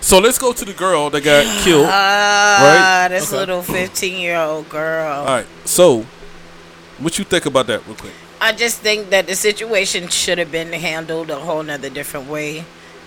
So 0.07 0.19
let's 0.19 0.37
go 0.37 0.53
to 0.53 0.63
the 0.63 0.71
girl 0.71 1.09
that 1.09 1.19
got 1.19 1.43
killed. 1.65 1.89
Ah, 1.89 3.07
this 3.09 3.27
Okay. 3.27 3.39
little 3.39 3.61
15 3.61 4.21
year 4.21 4.37
old 4.37 4.69
girl. 4.69 5.13
All 5.13 5.25
right. 5.25 5.45
So, 5.65 6.05
what 6.97 7.19
you 7.19 7.25
think 7.25 7.45
about 7.45 7.67
that, 7.67 7.85
real 7.85 7.97
quick? 7.97 8.13
I 8.39 8.53
just 8.53 8.79
think 8.79 9.09
that 9.09 9.27
the 9.27 9.35
situation 9.35 10.07
should 10.07 10.37
have 10.37 10.49
been 10.49 10.71
handled 10.71 11.29
a 11.29 11.39
whole 11.39 11.61
nother 11.61 11.89
different 11.89 12.29
way. 12.29 12.63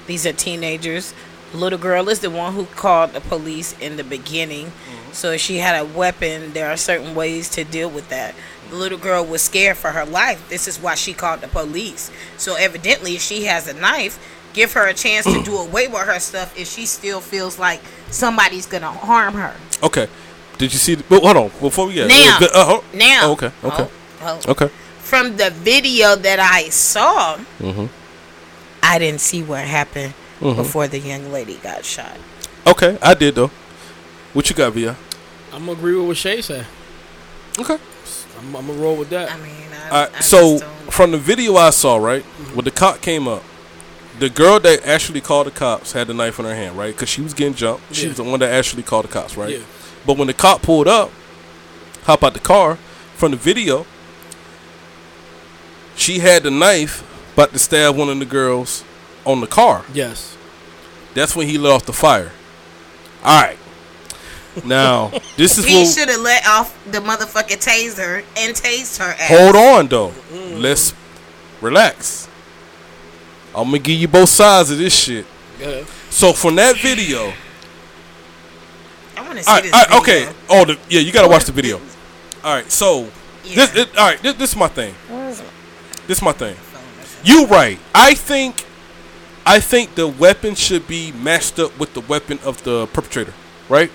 These 0.09 0.27
are 0.27 0.35
teenagers. 0.35 1.15
Little 1.55 1.79
girl 1.79 2.11
is 2.11 2.19
the 2.21 2.29
one 2.29 2.53
who 2.53 2.67
called 2.67 3.15
the 3.15 3.23
police 3.23 3.75
in 3.81 3.97
the 3.97 4.05
beginning. 4.05 4.71
So 5.13 5.31
if 5.31 5.41
she 5.41 5.57
had 5.57 5.81
a 5.81 5.87
weapon, 5.87 6.53
there 6.53 6.69
are 6.71 6.77
certain 6.77 7.15
ways 7.15 7.49
to 7.57 7.65
deal 7.65 7.89
with 7.89 8.11
that. 8.11 8.35
The 8.69 8.77
little 8.77 8.99
girl 8.99 9.25
was 9.25 9.41
scared 9.41 9.79
for 9.79 9.93
her 9.93 10.05
life. 10.05 10.47
This 10.51 10.69
is 10.69 10.79
why 10.79 10.97
she 10.97 11.15
called 11.15 11.41
the 11.41 11.49
police. 11.49 12.11
So 12.37 12.57
evidently, 12.57 13.17
if 13.17 13.23
she 13.23 13.45
has 13.47 13.67
a 13.67 13.73
knife, 13.73 14.19
give 14.53 14.73
her 14.75 14.87
a 14.89 14.95
chance 14.95 15.25
to 15.27 15.43
do 15.45 15.57
away 15.57 15.89
with 15.89 16.03
her 16.03 16.19
stuff 16.19 16.59
if 16.59 16.69
she 16.69 16.87
still 16.87 17.21
feels 17.21 17.59
like 17.59 17.81
somebody's 18.11 18.67
gonna 18.67 18.91
harm 18.91 19.35
her. 19.35 19.55
Okay. 19.83 20.09
Did 20.59 20.73
you 20.73 20.79
see? 20.79 20.95
The, 20.97 21.05
well, 21.09 21.21
hold 21.21 21.37
on. 21.53 21.61
Before 21.61 21.87
we 21.87 21.95
get 21.95 22.09
Now. 22.09 22.39
uh, 22.41 22.49
uh, 22.55 22.65
hold- 22.67 22.85
Now, 22.95 23.21
Oh, 23.25 23.33
okay. 23.33 23.51
Okay. 23.65 23.89
Oh, 24.23 24.41
oh. 24.47 24.51
Okay. 24.53 24.69
from 24.99 25.37
the 25.37 25.51
video 25.51 26.17
that 26.17 26.39
I 26.39 26.69
saw, 26.69 27.37
Mm-hmm. 27.59 27.87
I 28.83 28.99
didn't 28.99 29.21
see 29.21 29.43
what 29.43 29.65
happened 29.65 30.15
before 30.41 30.89
the 30.89 30.99
young 30.99 31.31
lady 31.33 31.57
got 31.57 31.85
shot. 31.85 32.17
Okay. 32.67 32.99
I 33.03 33.15
did 33.15 33.35
though. 33.35 33.51
What 34.33 34.49
you 34.51 34.57
got, 34.57 34.73
Via? 34.73 34.97
I'm 35.53 35.61
gonna 35.67 35.73
agree 35.73 35.95
with 35.97 36.07
what 36.07 36.17
Shay 36.17 36.41
said. 36.43 36.67
Okay. 37.59 37.79
I'm, 38.39 38.57
I'm 38.57 38.67
gonna 38.67 38.79
roll 38.81 38.97
with 38.97 39.11
that. 39.11 39.31
I 39.33 39.37
mean, 39.39 39.53
I, 39.91 39.91
All 39.91 40.09
I. 40.15 40.21
So 40.21 40.59
just 40.59 40.63
don't- 40.65 40.93
from 40.93 41.11
the 41.13 41.19
video 41.19 41.57
I 41.57 41.71
saw, 41.71 41.97
right, 41.97 42.23
when 42.55 42.65
the 42.65 42.71
cop 42.71 43.01
came 43.01 43.27
up, 43.29 43.43
the 44.21 44.31
girl 44.31 44.61
that 44.61 44.87
actually 44.87 45.21
called 45.21 45.47
the 45.49 45.51
cops 45.51 45.93
had 45.93 46.07
the 46.07 46.15
knife 46.15 46.39
in 46.39 46.45
her 46.45 46.55
hand, 46.55 46.77
right? 46.79 46.95
Because 46.95 47.09
she 47.09 47.21
was 47.23 47.35
getting 47.35 47.55
jumped. 47.55 47.95
She 47.95 48.03
Yeah. 48.03 48.09
was 48.09 48.17
the 48.19 48.25
one 48.25 48.39
that 48.41 48.53
actually 48.53 48.83
called 48.85 49.05
the 49.05 49.09
cops, 49.09 49.37
right? 49.37 49.51
Yeah. 49.59 49.65
But 50.07 50.17
when 50.17 50.29
the 50.29 50.35
cop 50.35 50.63
pulled 50.63 50.87
up, 50.89 51.11
hop 52.05 52.23
out 52.23 52.35
the 52.35 52.41
car 52.41 52.79
from 53.17 53.33
the 53.33 53.37
video, 53.37 53.87
she 55.97 56.19
had 56.21 56.43
the 56.45 56.51
knife, 56.51 57.03
about 57.35 57.53
to 57.53 57.59
stab 57.59 57.97
one 57.97 58.09
of 58.09 58.19
the 58.19 58.25
girls 58.25 58.85
on 59.25 59.41
the 59.41 59.47
car. 59.47 59.85
Yes. 59.93 60.37
That's 61.15 61.35
when 61.37 61.47
he 61.49 61.59
let 61.59 61.73
off 61.73 61.85
the 61.87 61.93
fire. 61.93 62.33
All 63.25 63.43
right. 63.43 63.59
Now 64.65 65.13
this 65.37 65.59
is 65.59 65.65
he 65.65 65.77
what. 65.85 65.93
should 65.95 66.09
have 66.09 66.21
let 66.21 66.47
off 66.47 66.77
the 66.91 66.99
motherfucking 67.01 67.63
taser 67.65 68.25
and 68.37 68.55
tased 68.57 68.99
her 68.99 69.13
ass. 69.13 69.29
Hold 69.29 69.57
on 69.57 69.87
though. 69.89 70.13
Let's 70.33 70.93
relax. 71.61 72.29
I'm 73.55 73.65
gonna 73.67 73.79
give 73.79 73.99
you 74.01 74.09
both 74.09 74.29
sides 74.29 74.71
of 74.71 74.79
this 74.79 74.95
shit. 74.95 75.27
Yeah. 75.59 75.85
So 76.09 76.33
from 76.33 76.55
that 76.57 76.77
video, 76.79 77.33
I 79.17 79.23
want 79.23 79.39
to 79.39 79.43
see 79.45 79.51
all 79.51 79.55
right, 79.57 79.63
this. 79.65 79.73
all 79.73 79.81
right, 79.81 80.05
video. 80.07 80.25
okay. 80.25 80.37
Oh, 80.49 80.65
the, 80.65 80.79
yeah, 80.89 81.01
you 81.01 81.13
gotta 81.13 81.29
watch 81.29 81.45
the 81.45 81.53
video. 81.53 81.81
All 82.43 82.55
right, 82.55 82.71
so 82.71 83.09
Yeah. 83.45 83.55
this, 83.67 83.77
it, 83.77 83.99
all 83.99 84.07
right, 84.09 84.23
this, 84.23 84.35
this 84.37 84.51
is 84.51 84.57
my 84.57 84.69
thing. 84.69 84.95
This 86.07 86.19
is 86.19 86.23
my 86.23 86.33
thing. 86.33 86.57
You 87.23 87.47
right. 87.47 87.79
I 87.95 88.15
think, 88.15 88.65
I 89.45 89.61
think 89.61 89.95
the 89.95 90.09
weapon 90.09 90.55
should 90.55 90.87
be 90.89 91.13
matched 91.13 91.59
up 91.59 91.79
with 91.79 91.93
the 91.95 92.01
weapon 92.01 92.39
of 92.45 92.63
the 92.65 92.87
perpetrator, 92.89 93.35
right? 93.69 93.91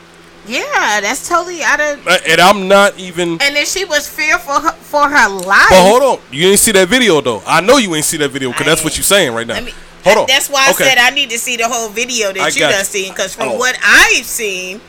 Yeah, 0.48 1.02
that's 1.02 1.28
totally 1.28 1.64
out 1.64 1.80
of. 1.80 2.06
Uh, 2.08 2.18
And 2.28 2.40
I'm 2.42 2.68
not 2.68 2.98
even. 3.00 3.32
And 3.42 3.56
then 3.56 3.66
she 3.66 3.86
was 3.86 4.08
fearful 4.08 4.60
for 4.60 5.08
her 5.10 5.30
life. 5.30 5.68
But 5.70 5.90
hold 5.90 6.04
on, 6.04 6.20
you 6.32 6.48
ain't 6.50 6.60
see 6.60 6.72
that 6.74 6.88
video 6.88 7.20
though. 7.22 7.42
I 7.46 7.62
know 7.62 7.78
you 7.78 7.94
ain't 7.96 8.06
see 8.06 8.18
that 8.18 8.30
video 8.30 8.52
because 8.52 8.66
that's 8.66 8.84
what 8.84 8.96
you're 8.98 9.04
saying 9.04 9.34
right 9.34 9.48
now. 9.48 9.60
Me, 9.62 9.72
hold 10.04 10.18
on. 10.20 10.26
That's 10.28 10.50
why 10.50 10.68
I 10.68 10.72
Okay. 10.72 10.84
said 10.90 10.98
I 10.98 11.10
need 11.10 11.30
to 11.32 11.40
see 11.40 11.58
the 11.58 11.68
whole 11.68 11.90
video 11.90 12.32
that 12.34 12.40
I 12.42 12.48
you 12.50 12.60
done 12.60 12.72
you. 12.80 12.84
seen. 12.86 13.10
Because 13.12 13.34
from 13.36 13.50
Oh. 13.50 13.58
what 13.58 13.78
I've 13.84 14.26
seen, 14.26 14.82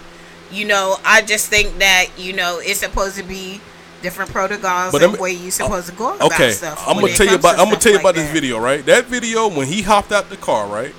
you 0.50 0.64
know, 0.66 0.98
I 1.04 1.22
just 1.22 1.48
think 1.48 1.78
that 1.78 2.06
you 2.18 2.32
know 2.34 2.58
it's 2.62 2.80
supposed 2.80 3.16
to 3.16 3.22
be 3.22 3.60
different 4.02 4.30
protocols 4.30 4.92
But 4.92 5.02
and 5.02 5.14
me- 5.14 5.18
way 5.18 5.32
you 5.32 5.50
supposed 5.50 5.86
to 5.88 5.92
go 5.92 6.14
about 6.14 6.32
Okay, 6.32 6.52
stuff. 6.52 6.84
I'm 6.86 7.00
gonna 7.00 7.14
tell 7.14 7.26
you 7.26 7.34
about. 7.36 7.58
I'm 7.58 7.64
gonna 7.66 7.76
tell 7.76 7.92
you 7.92 7.98
like 7.98 8.04
about 8.04 8.14
this 8.14 8.26
that. 8.26 8.34
video, 8.34 8.58
right? 8.58 8.84
That 8.84 9.06
video 9.06 9.48
when 9.48 9.66
he 9.66 9.82
hopped 9.82 10.12
out 10.12 10.28
the 10.28 10.36
car, 10.36 10.66
right? 10.66 10.94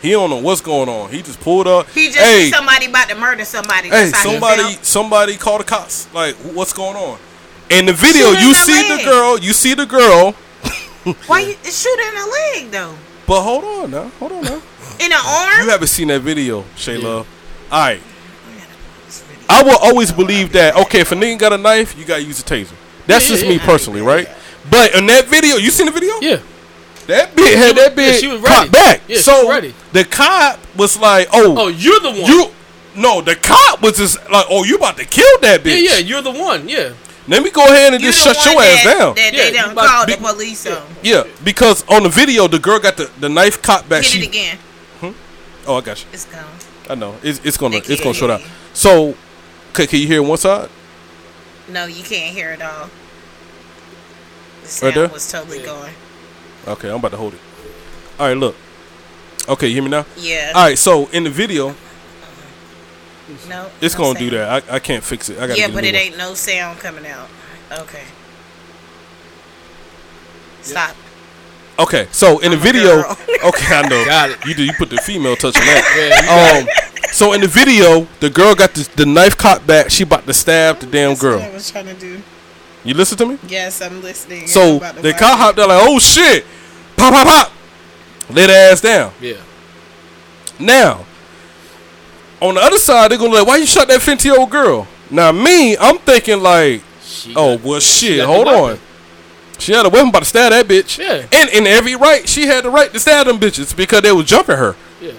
He 0.00 0.10
don't 0.12 0.30
know 0.30 0.36
what's 0.40 0.60
going 0.60 0.88
on. 0.88 1.10
He 1.10 1.22
just 1.22 1.40
pulled 1.40 1.66
up. 1.66 1.88
He 1.90 2.06
just 2.06 2.18
hey, 2.18 2.50
somebody 2.50 2.86
about 2.86 3.08
to 3.08 3.16
murder 3.16 3.44
somebody. 3.44 3.88
hey, 3.88 4.04
That's 4.10 4.16
how 4.18 4.28
he 4.28 4.30
somebody, 4.32 4.62
felt. 4.62 4.84
somebody 4.84 5.36
call 5.36 5.58
the 5.58 5.64
cops. 5.64 6.12
Like, 6.14 6.34
what's 6.36 6.72
going 6.72 6.96
on? 6.96 7.18
In 7.70 7.86
the 7.86 7.92
video, 7.92 8.30
you 8.30 8.48
in 8.48 8.52
the 8.52 8.54
see 8.54 8.96
the 8.96 9.04
girl. 9.04 9.38
You 9.38 9.52
see 9.52 9.74
the 9.74 9.86
girl. 9.86 10.32
Why 11.26 11.40
you 11.40 11.54
shoot 11.64 11.98
her 11.98 12.08
in 12.08 12.14
the 12.14 12.30
leg 12.30 12.70
though? 12.70 12.94
But 13.26 13.42
hold 13.42 13.64
on 13.64 13.90
now. 13.90 14.08
Hold 14.20 14.32
on 14.32 14.42
now. 14.44 14.62
In 15.00 15.10
the 15.10 15.16
arm? 15.16 15.64
You 15.64 15.70
haven't 15.70 15.88
seen 15.88 16.08
that 16.08 16.20
video, 16.20 16.62
Shayla. 16.76 17.02
Love. 17.02 17.28
All 17.70 17.80
right. 17.80 18.00
I 19.50 19.62
will 19.62 19.78
always 19.78 20.12
believe 20.12 20.52
that. 20.52 20.76
Okay, 20.76 21.00
if 21.00 21.12
a 21.12 21.14
nigga 21.14 21.38
got 21.38 21.52
a 21.52 21.58
knife, 21.58 21.96
you 21.98 22.04
gotta 22.04 22.22
use 22.22 22.40
a 22.40 22.42
taser. 22.42 22.72
That's 23.06 23.28
Yeah, 23.28 23.36
just 23.36 23.46
me 23.48 23.58
personally, 23.58 24.02
right? 24.02 24.28
But 24.70 24.94
in 24.94 25.06
that 25.06 25.26
video, 25.26 25.56
you 25.56 25.70
seen 25.70 25.86
the 25.86 25.92
video? 25.92 26.14
Yeah. 26.20 26.40
That 27.08 27.34
bitch 27.34 27.54
had 27.56 27.74
that 27.76 27.96
yeah, 27.96 28.10
bitch 28.12 28.20
she 28.20 28.28
was 28.28 28.40
cocked 28.42 28.58
ready. 28.58 28.70
back. 28.70 29.00
Yeah, 29.08 29.18
so 29.18 29.48
ready. 29.48 29.74
the 29.92 30.04
cop 30.04 30.60
was 30.76 30.96
like, 30.98 31.26
"Oh, 31.32 31.54
Oh, 31.58 31.68
you're 31.68 32.00
the 32.00 32.10
one. 32.10 32.30
you." 32.30 32.50
No, 32.94 33.20
the 33.22 33.34
cop 33.34 33.80
was 33.82 33.96
just 33.96 34.16
like, 34.30 34.46
"Oh, 34.50 34.62
you 34.64 34.76
about 34.76 34.96
to 34.98 35.04
kill 35.04 35.38
that 35.40 35.62
bitch." 35.62 35.82
yeah. 35.82 35.92
yeah, 35.94 35.98
You're 35.98 36.22
the 36.22 36.30
one. 36.32 36.68
Yeah. 36.68 36.92
Let 37.26 37.42
me 37.42 37.50
go 37.50 37.64
ahead 37.64 37.92
and 37.94 38.02
You 38.02 38.10
just 38.10 38.22
shut 38.24 38.42
your 38.44 38.54
one 38.56 38.64
ass 38.64 38.84
down. 38.84 39.14
That 39.14 39.32
Yeah, 39.34 39.40
they 39.42 39.48
you 39.48 39.54
done 39.54 39.70
about 39.72 39.82
to 39.82 39.88
called 39.88 40.06
be- 40.06 40.14
the 40.14 40.20
police 40.20 40.66
on. 40.66 40.82
yeah, 41.02 41.24
because 41.44 41.84
on 41.88 42.02
the 42.04 42.08
video, 42.08 42.46
the 42.48 42.58
girl 42.58 42.78
got 42.78 42.96
the, 42.96 43.10
the 43.20 43.28
knife 43.28 43.60
cocked 43.62 43.88
back. 43.88 44.02
Hit 44.02 44.10
She, 44.12 44.20
it 44.20 44.28
again. 44.28 44.58
Hmm? 45.00 45.10
oh, 45.66 45.76
I 45.76 45.80
got 45.82 46.00
you. 46.02 46.08
It's 46.12 46.24
gone. 46.24 46.44
I 46.90 46.94
know. 46.94 47.16
It's, 47.22 47.40
it's 47.44 47.56
gonna 47.58 47.76
it's 47.76 47.88
gonna 47.88 48.00
can't 48.02 48.16
show 48.16 48.26
hear 48.28 48.34
out. 48.36 48.42
So, 48.72 49.14
can, 49.74 49.86
can 49.86 50.00
you 50.00 50.06
hear 50.06 50.22
one 50.22 50.38
side? 50.38 50.70
No, 51.68 51.84
you 51.86 52.02
can't 52.02 52.34
hear 52.34 52.50
it 52.52 52.62
all. 52.62 52.88
The 54.62 54.68
sound 54.68 54.96
Right 54.96 55.12
was 55.12 55.30
totally 55.30 55.62
going. 55.62 55.92
Okay, 56.68 56.88
I'm 56.90 56.96
about 56.96 57.10
to 57.12 57.16
hold 57.16 57.34
it. 57.34 57.40
All 58.18 58.26
right, 58.28 58.36
look. 58.36 58.54
Okay, 59.48 59.68
you 59.68 59.74
hear 59.74 59.82
me 59.82 59.88
now? 59.90 60.04
Yeah. 60.18 60.52
All 60.54 60.64
right. 60.64 60.78
So 60.78 61.06
in 61.08 61.24
the 61.24 61.30
video, 61.30 61.74
No. 63.48 63.70
it's 63.80 63.94
no 63.94 64.04
gonna 64.04 64.18
do 64.18 64.30
that. 64.30 64.70
I, 64.70 64.76
I 64.76 64.78
can't 64.78 65.02
fix 65.02 65.28
it. 65.30 65.38
I 65.38 65.46
gotta 65.46 65.58
Yeah, 65.58 65.68
but 65.68 65.84
it 65.84 65.94
one. 65.94 66.02
ain't 66.02 66.18
no 66.18 66.34
sound 66.34 66.78
coming 66.80 67.06
out. 67.06 67.28
Okay. 67.72 68.02
Stop. 70.62 70.94
Okay, 71.78 72.08
so 72.10 72.40
in 72.40 72.50
the 72.50 72.56
I'm 72.56 72.60
a 72.60 72.64
video, 72.64 72.98
okay, 73.44 73.74
I 73.76 73.88
know. 73.88 74.04
Got 74.04 74.30
it. 74.30 74.44
You 74.44 74.54
do. 74.54 74.64
You 74.64 74.72
put 74.72 74.90
the 74.90 74.96
female 74.98 75.36
touch 75.36 75.56
on 75.56 75.62
that. 75.64 75.84
Yeah, 75.96 76.20
that. 76.26 76.66
um, 76.98 77.08
so 77.12 77.32
in 77.32 77.40
the 77.40 77.46
video, 77.46 78.06
the 78.20 78.28
girl 78.28 78.54
got 78.54 78.74
the, 78.74 78.86
the 78.96 79.06
knife 79.06 79.36
cocked 79.36 79.66
back. 79.66 79.88
She 79.90 80.02
about 80.02 80.26
to 80.26 80.34
stab 80.34 80.80
the 80.80 80.86
damn 80.86 81.10
That's 81.10 81.22
what 81.22 81.34
I 81.34 81.44
girl. 81.44 81.52
was 81.54 81.70
trying 81.70 81.86
to 81.86 81.94
do. 81.94 82.20
You 82.84 82.94
listen 82.94 83.16
to 83.18 83.26
me? 83.26 83.38
Yes, 83.46 83.80
I'm 83.80 84.02
listening. 84.02 84.42
I'm 84.42 84.46
So 84.48 84.76
about 84.78 84.96
to 84.96 85.02
the 85.02 85.10
watch 85.10 85.18
car 85.20 85.36
hopped 85.36 85.58
out 85.60 85.68
like, 85.68 85.80
oh 85.86 85.98
shit, 86.00 86.44
pop, 86.98 87.12
pop, 87.14 87.26
pop, 87.26 87.52
lay 88.30 88.46
the 88.46 88.52
ass 88.54 88.80
down. 88.80 89.12
Yeah. 89.20 89.36
Now, 90.58 91.04
on 92.40 92.54
the 92.54 92.60
other 92.60 92.78
side, 92.78 93.10
they're 93.10 93.18
gonna 93.18 93.32
like, 93.34 93.46
why 93.46 93.56
you 93.56 93.66
shot 93.66 93.88
that 93.88 94.02
50 94.02 94.28
year 94.28 94.38
old 94.38 94.50
girl? 94.50 94.86
Now 95.10 95.32
me, 95.32 95.76
I'm 95.76 95.98
thinking 95.98 96.40
like, 96.42 96.82
She 97.02 97.32
oh 97.36 97.56
got- 97.56 97.64
well, 97.66 97.80
shit, 97.80 98.24
hold 98.24 98.48
on. 98.48 98.78
She 99.58 99.72
had 99.72 99.86
a 99.86 99.88
weapon 99.88 100.10
about 100.10 100.20
to 100.20 100.24
stab 100.24 100.52
that 100.52 100.66
bitch. 100.66 100.98
Yeah. 100.98 101.26
And 101.32 101.50
in 101.50 101.66
every 101.66 101.96
right, 101.96 102.28
she 102.28 102.46
had 102.46 102.62
the 102.64 102.70
right 102.70 102.92
to 102.92 103.00
stab 103.00 103.26
them 103.26 103.40
bitches 103.40 103.76
because 103.76 104.02
they 104.02 104.12
was 104.12 104.24
jumping 104.26 104.56
her. 104.56 104.76
Yeah. 105.00 105.12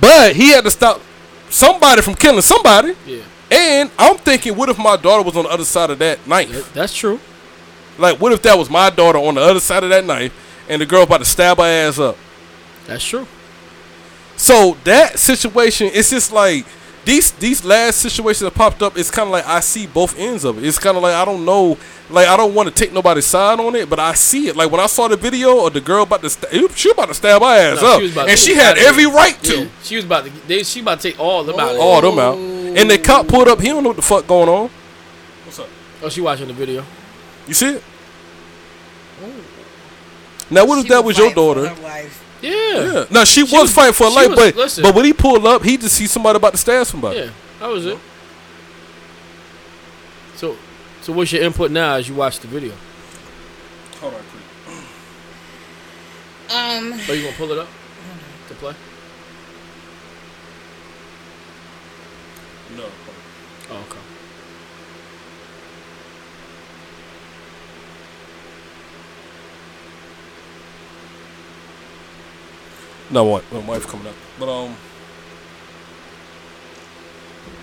But 0.00 0.34
he 0.34 0.50
had 0.50 0.64
to 0.64 0.70
stop 0.72 1.00
somebody 1.48 2.02
from 2.02 2.14
killing 2.14 2.42
somebody. 2.42 2.94
Yeah. 3.06 3.22
And 3.50 3.90
I'm 3.96 4.16
thinking, 4.18 4.56
what 4.56 4.68
if 4.70 4.78
my 4.78 4.96
daughter 4.96 5.22
was 5.22 5.36
on 5.36 5.44
the 5.44 5.50
other 5.50 5.64
side 5.64 5.90
of 5.90 6.00
that 6.00 6.26
knife? 6.26 6.50
That- 6.50 6.74
That's 6.74 6.94
true. 6.94 7.20
Like, 7.98 8.20
what 8.20 8.32
if 8.32 8.42
that 8.42 8.58
was 8.58 8.68
my 8.70 8.90
daughter 8.90 9.18
on 9.18 9.34
the 9.34 9.40
other 9.40 9.60
side 9.60 9.84
of 9.84 9.90
that 9.90 10.04
knife 10.04 10.32
and 10.68 10.80
the 10.80 10.86
girl 10.86 11.02
about 11.02 11.18
to 11.18 11.24
stab 11.24 11.58
her 11.58 11.64
ass 11.64 11.98
up? 11.98 12.16
That's 12.86 13.04
true. 13.04 13.26
So 14.36 14.76
that 14.84 15.18
situation, 15.18 15.90
it's 15.92 16.10
just 16.10 16.32
like 16.32 16.66
these 17.06 17.30
these 17.32 17.64
last 17.64 17.98
situations 18.00 18.40
that 18.40 18.54
popped 18.54 18.82
up. 18.82 18.98
It's 18.98 19.10
kind 19.10 19.28
of 19.28 19.32
like 19.32 19.46
I 19.46 19.60
see 19.60 19.86
both 19.86 20.18
ends 20.18 20.44
of 20.44 20.58
it. 20.58 20.66
It's 20.66 20.78
kind 20.78 20.96
of 20.96 21.02
like 21.02 21.14
I 21.14 21.24
don't 21.24 21.44
know, 21.44 21.78
like 22.10 22.26
I 22.28 22.36
don't 22.36 22.52
want 22.52 22.68
to 22.68 22.74
take 22.74 22.92
nobody's 22.92 23.24
side 23.26 23.58
on 23.60 23.74
it, 23.76 23.88
but 23.88 23.98
I 23.98 24.12
see 24.14 24.48
it. 24.48 24.56
Like 24.56 24.70
when 24.70 24.80
I 24.80 24.86
saw 24.86 25.08
the 25.08 25.16
video 25.16 25.64
of 25.66 25.72
the 25.72 25.80
girl 25.80 26.02
about 26.02 26.20
to, 26.22 26.30
sta- 26.30 26.48
she 26.74 26.90
about 26.90 27.08
to 27.08 27.14
stab 27.14 27.40
my 27.40 27.56
ass 27.56 27.80
No, 27.80 27.94
up, 27.94 28.00
she 28.00 28.18
and 28.18 28.38
she 28.38 28.54
had 28.54 28.76
every 28.76 29.06
right 29.06 29.40
to. 29.44 29.62
Yeah. 29.64 29.68
She 29.82 29.96
was 29.96 30.04
about 30.04 30.24
to. 30.26 30.30
They, 30.48 30.64
she 30.64 30.80
about 30.80 31.00
to 31.00 31.10
take 31.10 31.18
all 31.20 31.44
them 31.44 31.58
out. 31.58 31.76
All 31.76 32.00
them 32.02 32.18
out, 32.18 32.36
and 32.36 32.90
the 32.90 32.98
cop 32.98 33.28
pulled 33.28 33.48
up. 33.48 33.60
He 33.60 33.68
don't 33.68 33.82
know 33.84 33.90
what 33.90 33.96
the 33.96 34.02
fuck 34.02 34.26
going 34.26 34.48
on. 34.48 34.68
What's 35.44 35.58
up? 35.60 35.68
Oh, 36.02 36.08
she 36.08 36.20
watching 36.20 36.48
the 36.48 36.54
video. 36.54 36.84
You 37.46 37.54
see 37.54 37.74
it? 37.76 37.82
Now, 40.50 40.64
what 40.64 40.78
if 40.78 40.84
She 40.84 40.88
that 40.90 40.98
would 40.98 41.06
was 41.06 41.18
your 41.18 41.26
fight 41.28 41.34
for 41.34 41.54
daughter? 41.54 41.68
her 41.68 41.82
life. 41.82 42.22
Yeah. 42.42 42.50
Yeah. 42.52 43.04
No, 43.10 43.24
she, 43.24 43.42
was, 43.42 43.52
was- 43.52 43.72
fighting 43.74 43.94
for 43.94 44.04
her 44.04 44.10
life, 44.10 44.28
was- 44.28 44.36
but 44.36 44.56
listen. 44.56 44.82
but 44.82 44.94
when 44.94 45.04
he 45.04 45.12
pulled 45.12 45.44
up, 45.46 45.62
he 45.62 45.76
just 45.76 45.96
see 45.96 46.06
somebody 46.06 46.36
about 46.36 46.52
to 46.52 46.58
stab 46.58 46.86
somebody. 46.86 47.18
Yeah. 47.20 47.30
That 47.60 47.68
was 47.68 47.86
it. 47.86 47.98
So, 50.36 50.56
so 51.02 51.12
what's 51.12 51.32
your 51.32 51.42
input 51.42 51.70
now 51.70 51.94
as 51.94 52.08
you 52.08 52.14
watch 52.14 52.38
the 52.40 52.46
video? 52.48 52.74
Hold 54.00 54.14
on, 54.14 54.20
Um, 56.50 56.92
Are 56.92 57.14
you 57.14 57.24
gonna 57.24 57.36
pull 57.36 57.50
it 57.52 57.58
up 57.58 57.68
to 58.48 58.54
play? 58.54 58.74
No. 62.76 62.84
Oh, 63.70 63.76
okay. 63.88 63.98
No, 73.10 73.24
what? 73.24 73.44
My 73.52 73.60
wife 73.60 73.86
coming 73.86 74.06
up. 74.06 74.14
But 74.38 74.48
um, 74.48 74.76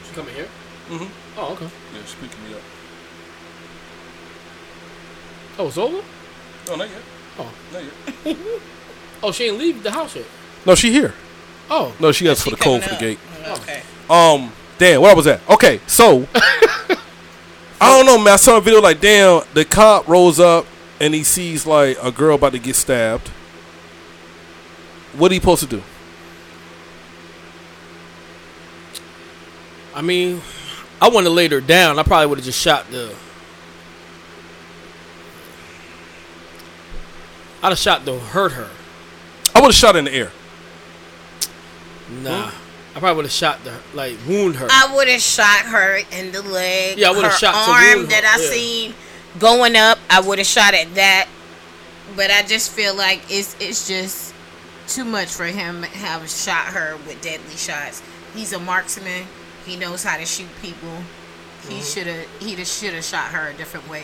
She 0.08 0.14
coming 0.14 0.34
here? 0.36 0.48
Mm-hmm. 0.90 1.40
Oh, 1.40 1.54
okay. 1.54 1.66
yeah, 1.94 2.02
she's 2.06 2.16
picking 2.16 2.44
me 2.48 2.54
up. 2.56 2.62
Oh, 5.60 5.68
it's 5.68 5.78
over. 5.78 6.02
No, 6.68 6.76
not 6.76 6.90
yet. 6.90 7.02
Oh. 7.40 7.54
not 7.74 7.84
yet. 8.26 8.38
Oh, 9.26 9.32
she 9.32 9.46
ain't 9.46 9.58
leave 9.58 9.82
the 9.84 9.92
house 9.92 10.18
yet. 10.18 10.26
No, 10.66 10.76
she 10.76 10.92
here. 10.92 11.14
Oh, 11.70 11.96
No, 11.98 12.12
she 12.12 12.26
has 12.26 12.42
for 12.44 12.50
the 12.50 12.58
code 12.58 12.82
coming 12.82 12.82
for 12.82 12.90
the 12.96 13.00
gate. 13.00 13.20
Okay. 13.48 13.82
Um, 14.10 14.52
damn, 14.78 15.00
where 15.02 15.16
was 15.16 15.24
that? 15.24 15.40
Okay, 15.50 15.80
so 15.88 16.28
I 16.36 16.98
don't 17.80 18.06
know, 18.06 18.18
man. 18.18 18.34
I 18.34 18.36
saw 18.36 18.58
a 18.58 18.62
video 18.62 18.82
like, 18.82 19.00
damn, 19.00 19.44
the 19.54 19.64
cop 19.64 20.10
rolls 20.10 20.42
up 20.42 20.66
and 21.00 21.14
he 21.14 21.24
sees 21.24 21.66
like 21.66 21.98
a 22.04 22.12
girl 22.12 22.36
about 22.36 22.52
to 22.52 22.60
get 22.60 22.76
stabbed. 22.76 23.32
What 25.16 25.32
are 25.32 25.36
you 25.36 25.40
supposed 25.40 25.62
to 25.62 25.68
do? 25.70 25.84
I 29.96 30.02
mean, 30.02 30.42
I 31.00 31.08
wouldn't 31.08 31.26
have 31.26 31.34
laid 31.34 31.52
her 31.52 31.62
down. 31.62 32.00
I 32.00 32.04
probably 32.04 32.28
would 32.28 32.40
have 32.40 32.46
just 32.46 32.60
shot 32.60 32.90
the. 32.90 33.14
I'd 37.62 37.70
have 37.70 37.78
shot 37.78 38.06
to 38.06 38.20
hurt 38.20 38.54
her. 38.54 38.70
I 39.56 39.62
would 39.62 39.68
have 39.68 39.76
shot 39.76 39.96
in 39.96 40.06
the 40.06 40.14
air. 40.14 40.32
Nah, 42.22 42.52
I 42.96 43.00
probably 43.00 43.16
would 43.18 43.26
have 43.26 43.32
shot 43.32 43.64
the 43.64 43.80
like 43.94 44.18
wound 44.28 44.56
her. 44.56 44.68
I 44.70 44.94
would 44.96 45.08
have 45.08 45.22
shot 45.22 45.66
her 45.66 46.00
in 46.12 46.32
the 46.32 46.42
leg. 46.42 46.98
Yeah, 46.98 47.10
I 47.10 47.12
would've 47.12 47.34
shot 47.34 47.52
to 47.52 47.72
arm 47.72 48.00
wound 48.00 48.10
that 48.10 48.26
I 48.26 48.42
yeah. 48.42 48.50
seen 48.50 48.94
going 49.40 49.76
up. 49.76 50.00
I 50.10 50.22
would 50.22 50.40
have 50.40 50.48
shot 50.48 50.74
at 50.74 50.94
that. 50.96 51.28
But 52.16 52.32
I 52.32 52.44
just 52.44 52.72
feel 52.72 52.96
like 52.96 53.22
it's 53.30 53.56
it's 53.60 53.88
just 53.88 54.33
too 54.88 55.06
much 55.06 55.30
for 55.30 55.46
him 55.46 55.84
have 55.84 56.30
shot 56.30 56.68
her 56.68 56.98
with 57.08 57.22
deadly 57.22 57.56
shots. 57.56 58.02
He's 58.36 58.54
a 58.54 58.60
marksman. 58.60 59.26
He 59.66 59.76
knows 59.76 60.04
how 60.04 60.18
to 60.18 60.26
shoot 60.26 60.50
people. 60.62 60.90
He 61.68 61.76
Mm-hmm. 61.76 61.82
should 61.82 62.08
have 62.08 62.28
he 62.42 62.64
should 62.66 62.94
have 62.94 63.06
shot 63.06 63.28
her 63.32 63.50
a 63.50 63.54
different 63.54 63.90
way. 63.90 64.04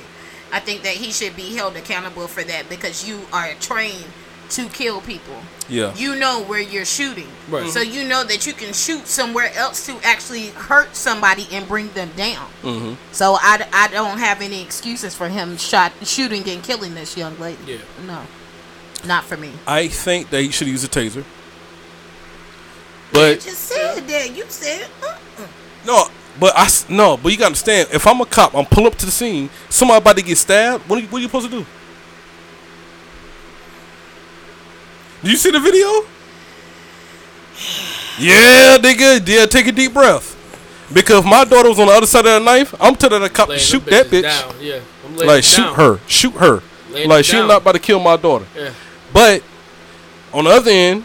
I 0.52 0.60
think 0.62 0.82
that 0.84 0.94
he 0.94 1.12
should 1.12 1.36
be 1.36 1.56
held 1.56 1.76
accountable 1.76 2.28
for 2.28 2.44
that 2.44 2.70
because 2.70 3.08
you 3.08 3.20
are 3.34 3.54
trained 3.56 4.06
to 4.52 4.68
kill 4.70 5.00
people. 5.02 5.36
Yeah. 5.68 5.94
You 5.96 6.16
know 6.16 6.42
where 6.42 6.60
you're 6.62 6.86
shooting. 6.86 7.28
Right. 7.50 7.70
So 7.70 7.82
you 7.82 8.04
know 8.08 8.24
that 8.24 8.48
you 8.48 8.54
can 8.54 8.74
shoot 8.74 9.06
somewhere 9.06 9.52
else 9.54 9.86
to 9.86 10.00
actually 10.04 10.48
hurt 10.48 10.96
somebody 10.96 11.48
and 11.52 11.68
bring 11.68 11.90
them 11.90 12.10
down. 12.16 12.48
Mm-hmm. 12.64 12.94
So 13.12 13.36
I, 13.40 13.68
I 13.72 13.90
don't 13.90 14.18
have 14.18 14.42
any 14.42 14.62
excuses 14.64 15.14
for 15.14 15.30
him 15.30 15.58
shot 15.58 15.92
shooting 16.02 16.50
and 16.50 16.64
killing 16.64 16.96
this 16.96 17.16
young 17.16 17.38
lady. 17.40 17.60
Yeah. 17.68 17.78
No. 18.08 18.24
Not 19.06 19.24
for 19.26 19.38
me. 19.38 19.52
I 19.66 19.88
think 19.88 20.30
that 20.30 20.42
he 20.42 20.52
should 20.52 20.68
use 20.68 20.84
a 20.84 20.88
taser. 20.88 21.24
But 23.12 23.20
You 23.30 23.36
But 23.36 23.42
just 23.42 23.60
said 23.60 24.08
that. 24.08 24.36
You 24.36 24.46
said 24.50 24.88
uh-uh. 25.02 25.48
no, 25.86 26.08
but 26.40 26.56
I 26.58 26.66
s- 26.66 26.88
no, 26.90 27.18
but 27.18 27.32
you 27.32 27.38
gotta 27.38 27.48
understand. 27.48 27.90
If 27.92 28.06
I'm 28.06 28.22
a 28.22 28.26
cop, 28.26 28.54
I'm 28.56 28.66
pull 28.66 28.86
up 28.88 28.96
to 28.96 29.06
the 29.06 29.12
scene. 29.12 29.50
Somebody 29.70 29.98
about 30.00 30.18
to 30.18 30.24
get 30.24 30.38
stabbed. 30.38 30.88
What 30.88 31.00
are 31.00 31.02
you, 31.02 31.08
what 31.08 31.18
are 31.20 31.22
you 31.22 31.28
supposed 31.28 31.50
to 31.50 31.60
do? 31.60 31.66
Do 35.24 35.30
you 35.32 35.38
see 35.38 35.52
the 35.52 35.60
video? 35.60 35.88
Yeah, 38.20 38.78
nigga. 38.78 39.28
Yeah, 39.28 39.46
take 39.46 39.68
a 39.68 39.72
deep 39.72 39.94
breath. 39.94 40.36
Because 40.94 41.20
if 41.20 41.26
my 41.26 41.46
daughter 41.46 41.70
was 41.70 41.80
on 41.80 41.88
the 41.88 41.94
other 41.94 42.06
side 42.08 42.20
of 42.20 42.26
that 42.26 42.42
knife, 42.42 42.74
I'm 42.80 42.96
telling 42.96 43.22
the 43.22 43.30
cop 43.30 43.50
to 43.50 43.60
shoot 43.60 43.86
that 43.86 44.08
bitch. 44.08 44.24
Down. 44.24 44.56
Yeah, 44.60 44.80
I'm 45.06 45.16
Like 45.18 45.44
shoot 45.44 45.64
down. 45.64 45.76
her, 45.76 46.00
shoot 46.08 46.34
her. 46.34 46.62
Laying 46.92 47.08
like 47.10 47.18
them 47.18 47.24
she's 47.24 47.48
not 47.48 47.62
about 47.62 47.74
to 47.74 47.80
kill 47.80 48.00
my 48.00 48.18
daughter. 48.18 48.46
Yeah. 48.56 48.72
But 49.14 49.44
on 50.34 50.46
the 50.46 50.52
other 50.52 50.72
end, 50.72 51.04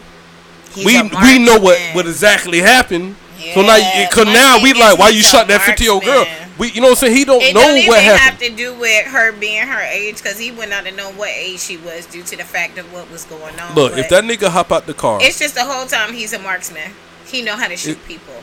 He's 0.73 0.85
we 0.85 1.01
we 1.01 1.39
know 1.39 1.57
what 1.59 1.79
what 1.93 2.05
exactly 2.05 2.59
happened. 2.59 3.15
so 3.53 3.61
now, 3.61 3.77
cause 4.11 4.25
now 4.25 4.61
we 4.61 4.73
like, 4.73 4.99
why 4.99 5.09
you 5.09 5.21
shot 5.21 5.47
that 5.47 5.61
fifty 5.61 5.85
year 5.85 5.93
old 5.93 6.03
girl? 6.03 6.25
We, 6.57 6.71
you 6.71 6.79
know 6.79 6.87
what 6.87 6.91
I'm 6.91 7.07
saying? 7.07 7.17
He 7.17 7.25
don't 7.25 7.41
It 7.41 7.53
know 7.53 7.61
don't 7.61 7.87
what 7.87 8.01
have 8.01 8.39
to 8.39 8.49
do 8.49 8.73
with 8.75 9.07
her 9.07 9.33
being 9.33 9.67
her 9.67 9.81
age 9.81 10.17
because 10.17 10.39
he 10.39 10.51
would 10.51 10.69
not 10.69 10.85
have 10.85 10.95
known 10.95 11.17
what 11.17 11.29
age 11.29 11.59
she 11.59 11.75
was 11.75 12.05
due 12.05 12.23
to 12.23 12.37
the 12.37 12.45
fact 12.45 12.77
of 12.77 12.91
what 12.93 13.11
was 13.11 13.25
going 13.25 13.59
on. 13.59 13.75
Look, 13.75 13.91
but 13.91 13.99
if 13.99 14.09
that 14.09 14.23
nigga 14.23 14.47
hop 14.49 14.71
out 14.71 14.85
the 14.85 14.93
car, 14.93 15.19
it's 15.21 15.37
just 15.39 15.55
the 15.55 15.65
whole 15.65 15.85
time 15.85 16.13
he's 16.13 16.31
a 16.31 16.39
marksman. 16.39 16.91
He 17.25 17.41
know 17.41 17.57
how 17.57 17.67
to 17.67 17.75
shoot 17.75 17.97
people. 18.07 18.35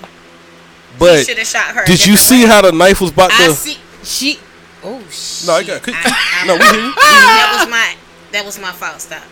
but 0.98 1.24
should 1.26 1.38
have 1.38 1.46
shot 1.46 1.74
her. 1.74 1.84
did 1.86 2.04
you 2.04 2.16
see 2.16 2.42
way. 2.42 2.48
how 2.48 2.60
the 2.62 2.72
knife 2.72 3.00
was 3.00 3.10
about 3.12 3.30
I 3.32 3.46
to? 3.46 3.52
see. 3.54 3.78
She. 4.02 4.38
Oh 4.84 5.00
shit. 5.10 5.46
No, 5.46 5.54
I 5.54 5.62
got. 5.62 5.88
I- 5.88 5.92
I- 5.94 6.46
no, 6.46 6.54
we 6.56 6.64
hear 6.64 6.74
you. 6.84 6.94
that 6.96 7.56
was 7.60 7.70
my. 7.70 7.96
That 8.32 8.44
was 8.44 8.58
my 8.58 8.72
fault. 8.72 9.00
Stop. 9.00 9.22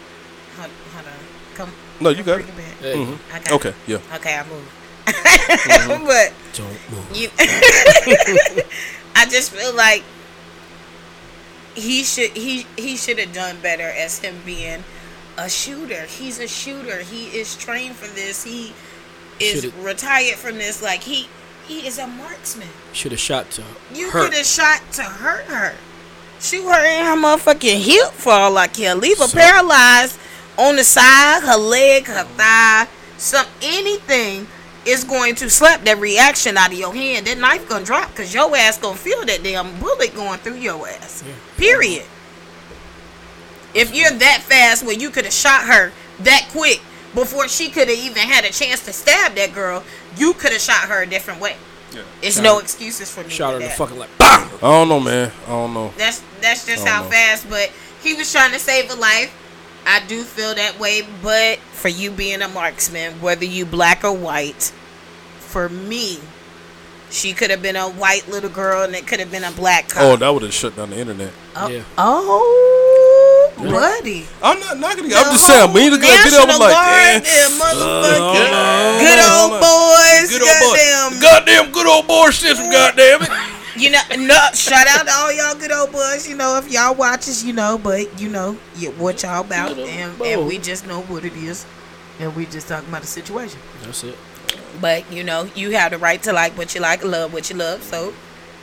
Hold, 0.57 0.71
hold 0.95 1.07
on. 1.07 1.13
Come. 1.55 1.73
No, 2.01 2.09
you 2.11 2.23
got 2.23 2.37
bring 2.37 2.49
it. 2.49 2.51
it 2.51 2.57
back. 2.57 2.77
Hey, 2.81 2.95
Mhm. 2.97 3.19
I 3.33 3.39
got 3.41 3.53
Okay, 3.53 3.75
yeah. 3.87 3.99
Okay, 4.15 4.35
I 4.37 4.47
moved. 4.49 4.71
but 6.07 6.33
Don't 6.55 6.91
move. 6.91 7.17
you. 7.17 7.29
I 9.17 9.27
just 9.27 9.51
feel 9.53 9.75
like 9.75 10.03
he 11.75 12.03
should 12.05 12.31
he 12.31 12.67
he 12.77 12.97
should 12.97 13.19
have 13.19 13.33
done 13.33 13.57
better 13.63 13.85
as 13.97 14.19
him 14.19 14.37
being 14.45 14.83
a 15.39 15.49
shooter. 15.49 16.03
He's 16.07 16.39
a 16.39 16.49
shooter. 16.49 16.99
He 17.03 17.27
is 17.27 17.57
trained 17.57 17.97
for 17.97 18.07
this. 18.15 18.45
He 18.45 18.73
is 19.39 19.63
Shoulda- 19.63 19.77
retired 19.83 20.37
from 20.37 20.59
this. 20.59 20.83
Like 20.83 21.03
he 21.03 21.29
he 21.67 21.87
is 21.87 21.99
a 21.99 22.07
marksman. 22.07 22.69
Should 22.93 23.13
have 23.13 23.21
shot 23.21 23.51
to 23.53 23.65
You 23.93 24.11
could 24.11 24.35
have 24.35 24.47
shot 24.47 24.81
to 24.93 25.03
hurt 25.03 25.45
her. 25.47 25.75
Shoot 26.41 26.65
her 26.65 26.85
in 26.85 27.05
her 27.05 27.17
motherfucking 27.17 27.81
hip 27.81 28.13
for 28.13 28.33
all 28.33 28.57
I 28.59 28.67
care. 28.69 28.95
Leave 28.95 29.19
her 29.19 29.27
So- 29.29 29.39
paralyzed 29.39 30.19
on 30.61 30.77
the 30.77 30.85
side, 30.85 31.43
her 31.43 31.57
leg, 31.57 32.07
her 32.07 32.25
thigh, 32.25 32.87
some 33.17 33.47
anything 33.63 34.47
is 34.85 35.05
going 35.05 35.35
to 35.37 35.51
slap 35.51 35.83
that 35.85 35.99
reaction 35.99 36.57
out 36.57 36.73
of 36.73 36.79
your 36.79 36.95
hand. 36.95 37.27
That 37.27 37.39
knife 37.39 37.69
gonna 37.69 37.85
drop 37.85 38.11
because 38.11 38.33
your 38.33 38.55
ass 38.57 38.79
gonna 38.79 38.97
feel 38.97 39.25
that 39.25 39.43
damn 39.43 39.79
bullet 39.81 40.15
going 40.15 40.39
through 40.39 40.57
your 40.57 40.87
ass. 40.87 41.25
Period. 41.57 42.05
If 43.75 43.95
you're 43.95 44.11
that 44.11 44.43
fast 44.43 44.85
where 44.85 44.97
you 44.97 45.11
could 45.11 45.25
have 45.25 45.35
shot 45.35 45.65
her 45.65 45.93
that 46.21 46.49
quick 46.51 46.81
before 47.15 47.49
she 47.49 47.71
could 47.71 47.89
have 47.89 47.99
even 47.99 48.23
had 48.23 48.45
a 48.45 48.51
chance 48.51 48.85
to 48.85 48.93
stab 48.93 49.35
that 49.35 49.55
girl, 49.55 49.83
you 50.17 50.35
could 50.35 50.53
have 50.53 50.61
shot 50.61 50.89
her 50.89 51.03
a 51.03 51.07
different 51.07 51.41
way. 51.41 51.57
Yeah. 51.93 52.03
It's 52.23 52.39
no 52.39 52.59
excuses 52.59 53.11
for 53.11 53.23
me. 53.23 53.31
Shot 53.31 53.53
her 53.53 53.55
with 53.55 53.63
in 53.63 53.63
the 53.63 53.69
that. 53.69 53.79
fucking 53.79 53.99
like 53.99 54.17
BAM! 54.19 54.49
I 54.57 54.61
don't 54.61 54.89
know, 54.89 55.01
man. 55.01 55.33
I 55.47 55.51
don't 55.51 55.75
know. 55.75 55.93
That's 55.97 56.23
that's 56.41 56.67
just 56.67 56.87
how 56.87 57.03
no. 57.03 57.11
fast. 57.11 57.49
But 57.51 57.73
he 58.03 58.15
was 58.15 58.31
trying 58.31 58.53
to 58.53 58.59
save 58.59 58.91
a 58.91 58.95
life. 58.95 59.37
I 59.87 60.03
do 60.07 60.23
feel 60.25 60.55
that 60.55 60.79
way. 60.79 61.03
But 61.23 61.59
for 61.59 61.89
you 61.89 62.11
being 62.11 62.43
a 62.43 62.49
marksman, 62.49 63.21
whether 63.21 63.45
you 63.45 63.65
black 63.67 64.05
or 64.05 64.13
white, 64.13 64.73
for 65.39 65.69
me, 65.69 66.19
she 67.11 67.33
could 67.33 67.51
have 67.51 67.61
been 67.63 67.77
a 67.77 67.89
white 67.91 68.29
little 68.29 68.51
girl 68.51 68.85
and 68.85 68.95
it 68.95 69.07
could 69.07 69.19
have 69.19 69.31
been 69.33 69.43
a 69.45 69.51
black 69.53 69.89
cop. 69.89 70.03
Oh, 70.03 70.17
that 70.17 70.29
would 70.29 70.43
have 70.43 70.53
shut 70.55 70.77
down 70.77 70.91
the 70.91 70.99
internet. 70.99 71.33
oh, 71.57 71.69
Yeah. 71.69 71.83
oh, 71.99 73.53
buddy. 73.59 74.27
I'm 74.43 74.61
not 74.61 74.79
knocking 74.79 75.07
it. 75.07 75.11
The 75.11 75.17
I'm 75.17 75.33
just 75.33 75.47
saying. 75.47 75.73
When 75.73 75.85
you 75.85 75.91
look 75.91 76.03
at 76.03 76.07
that 76.07 76.23
video, 76.25 76.41
I'm 76.41 76.47
National 76.47 76.71
like, 76.71 76.79
Guard, 76.79 77.23
eh. 77.27 77.35
them 77.35 77.53
good 79.03 79.21
old 79.27 79.53
boys. 79.59 80.27
Good 80.31 80.43
old 80.47 80.59
boy. 80.63 80.77
goddamn. 80.79 81.21
Goddamn 81.21 81.73
good 81.73 81.87
old 81.87 82.07
boy 82.07 82.31
system, 82.31 82.71
goddamn 82.71 83.23
it. 83.23 83.31
You 83.81 83.89
know, 83.89 84.01
no, 84.19 84.37
shout 84.53 84.87
out 84.87 85.07
to 85.07 85.13
all 85.13 85.33
y'all 85.33 85.55
good 85.55 85.73
old 85.73 85.91
boys. 85.91 86.29
You 86.29 86.37
know, 86.37 86.59
if 86.59 86.71
y'all 86.71 86.95
watches, 86.95 87.43
you 87.43 87.55
know, 87.55 87.79
but 87.83 88.21
you 88.21 88.29
know 88.29 88.59
you, 88.77 88.91
what 88.91 89.23
y'all 89.23 89.41
about, 89.41 89.79
and, 89.79 90.21
and 90.21 90.47
we 90.47 90.59
just 90.59 90.87
know 90.87 91.01
what 91.03 91.25
it 91.25 91.33
is, 91.33 91.65
and 92.19 92.37
we 92.37 92.45
just 92.45 92.69
talking 92.69 92.91
about 92.91 93.01
the 93.01 93.07
situation. 93.07 93.59
That's 93.83 94.05
it. 94.05 94.19
But 94.83 95.11
you 95.11 95.25
know, 95.25 95.49
you 95.55 95.71
have 95.71 95.93
the 95.93 95.99
right 95.99 96.23
to 96.25 96.33
like 96.35 96.59
what 96.59 96.75
you 96.75 96.83
like, 96.83 97.03
love 97.03 97.33
what 97.33 97.49
you 97.49 97.57
love, 97.57 97.83
so 97.83 98.13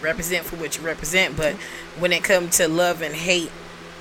represent 0.03 0.45
for 0.45 0.55
what 0.57 0.77
you 0.77 0.83
represent. 0.83 1.35
But 1.35 1.55
when 1.97 2.13
it 2.13 2.23
comes 2.23 2.57
to 2.57 2.67
love 2.67 3.01
and 3.01 3.15
hate, 3.15 3.49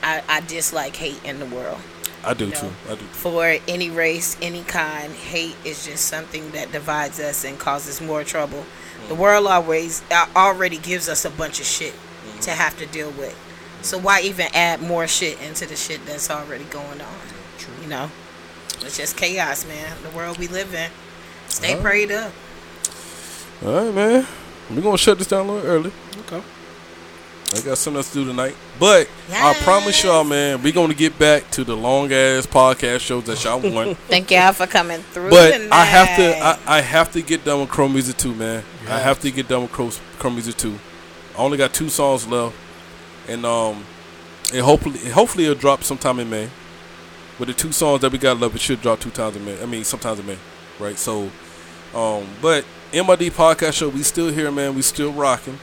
I, 0.03 0.23
I 0.29 0.41
dislike 0.43 0.97
hate 0.97 1.25
in 1.25 1.39
the 1.39 1.47
world. 1.47 1.79
I 2.25 2.35
do 2.35 2.49
No. 2.49 2.53
too. 2.53 2.71
I 2.91 2.95
do. 2.97 3.05
For 3.07 3.57
any 3.67 3.89
race, 3.89 4.37
any 4.43 4.65
kind, 4.65 5.15
hate 5.15 5.57
is 5.65 5.87
just 5.87 6.05
something 6.05 6.51
that 6.51 6.73
divides 6.73 7.21
us 7.21 7.43
and 7.45 7.59
causes 7.59 8.03
more 8.03 8.23
trouble. 8.23 8.67
The 9.09 9.15
world 9.15 9.47
always 9.47 10.03
uh, 10.11 10.27
already 10.35 10.79
gives 10.79 11.09
us 11.09 11.25
a 11.25 11.31
bunch 11.31 11.61
of 11.61 11.67
shit 11.67 11.95
to 12.43 12.51
have 12.51 12.77
to 12.79 12.87
deal 12.87 13.11
with. 13.13 13.37
So 13.83 13.99
why 13.99 14.21
even 14.23 14.47
add 14.53 14.83
more 14.83 15.07
shit 15.07 15.41
into 15.41 15.67
the 15.67 15.77
shit 15.77 16.05
that's 16.07 16.31
already 16.31 16.65
going 16.65 17.01
on? 17.01 17.19
You 17.83 17.89
know, 17.89 18.11
it's 18.81 18.97
just 18.97 19.17
chaos, 19.17 19.65
man. 19.67 19.97
The 20.03 20.11
world 20.17 20.39
we 20.39 20.49
live 20.49 20.75
in. 20.75 20.91
Stay 21.49 21.77
Oh. 21.77 21.81
prayed 21.81 22.11
up. 22.11 22.33
All 23.65 23.73
right, 23.85 23.95
man. 23.95 24.27
We're 24.71 24.83
gonna 24.83 24.99
shut 24.99 25.19
this 25.19 25.29
down 25.29 25.47
a 25.49 25.53
little 25.53 25.71
early. 25.71 25.93
Okay. 26.21 26.43
I 27.55 27.61
got 27.61 27.79
something 27.79 27.99
else 27.99 28.09
to 28.09 28.15
do 28.15 28.25
tonight. 28.25 28.57
But 28.81 29.09
I 29.33 29.55
promise 29.63 30.03
y'all, 30.03 30.25
man, 30.25 30.61
we're 30.63 30.73
gonna 30.73 30.95
get 30.95 31.17
back 31.17 31.49
to 31.53 31.63
the 31.63 31.77
long 31.77 32.13
ass 32.13 32.45
podcast 32.47 33.01
shows 33.01 33.23
that 33.25 33.43
y'all 33.45 33.61
want. 33.61 33.97
Thank 34.09 34.33
y'all 34.33 34.53
for 34.53 34.67
coming 34.67 35.01
through. 35.01 35.31
but 35.31 35.53
tonight. 35.53 35.69
I 35.73 35.85
have 35.85 36.17
to 36.17 36.39
I, 36.45 36.79
I 36.79 36.81
have 36.81 37.13
to 37.13 37.23
get 37.23 37.45
done 37.45 37.61
with 37.61 37.69
Chrome 37.69 37.93
Music 37.93 38.17
2, 38.17 38.35
man. 38.35 38.65
I 38.89 38.99
have 38.99 39.21
to 39.21 39.31
get 39.31 39.49
done 39.49 39.63
with 39.63 39.73
Chrome, 39.73 39.91
Chrome 40.19 40.35
Music 40.35 40.57
2. 40.57 40.79
I 41.37 41.39
only 41.39 41.59
got 41.59 41.75
two 41.75 41.89
songs 41.89 42.27
left. 42.27 42.57
And 43.29 43.45
um 43.45 43.85
and 44.53 44.63
hopefully 44.63 44.99
hopefully 45.11 45.45
it'll 45.45 45.57
drop 45.57 45.83
sometime 45.83 46.21
in 46.21 46.31
May. 46.31 46.49
With 47.39 47.49
the 47.49 47.55
two 47.55 47.73
songs 47.73 48.01
that 48.01 48.13
we 48.13 48.19
got 48.19 48.39
left, 48.41 48.55
it 48.55 48.61
should 48.61 48.81
drop 48.81 49.01
two 49.01 49.11
times 49.11 49.37
in 49.37 49.45
May. 49.45 49.61
I 49.61 49.67
mean 49.67 49.85
sometimes 49.85 50.21
in 50.21 50.27
May. 50.27 50.39
Right? 50.79 50.97
So 50.99 51.31
um 51.95 52.27
but 52.41 52.65
MID 52.93 53.33
podcast 53.33 53.73
show, 53.75 53.89
we 53.89 54.03
still 54.03 54.29
here, 54.29 54.51
man. 54.53 54.75
We 54.75 54.83
still 54.83 55.13
rocking. 55.13 55.59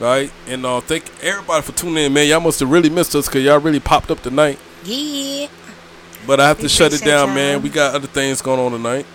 Right? 0.00 0.32
And 0.48 0.66
uh 0.66 0.80
thank 0.80 1.04
everybody 1.22 1.62
for 1.62 1.72
tuning 1.72 2.04
in, 2.06 2.12
man. 2.12 2.26
Y'all 2.26 2.40
must 2.40 2.58
have 2.60 2.70
really 2.70 2.90
missed 2.90 3.14
us 3.14 3.26
because 3.28 3.44
y'all 3.44 3.60
really 3.60 3.80
popped 3.80 4.10
up 4.10 4.20
tonight. 4.20 4.58
yeah. 4.84 5.46
But 6.26 6.40
I 6.40 6.48
have 6.48 6.58
We 6.58 6.64
to 6.64 6.68
shut 6.68 6.92
it 6.92 7.02
down, 7.04 7.34
man. 7.34 7.62
We 7.62 7.70
got 7.70 7.94
other 7.94 8.08
things 8.08 8.42
going 8.42 8.60
on 8.60 8.72
tonight. 8.72 9.06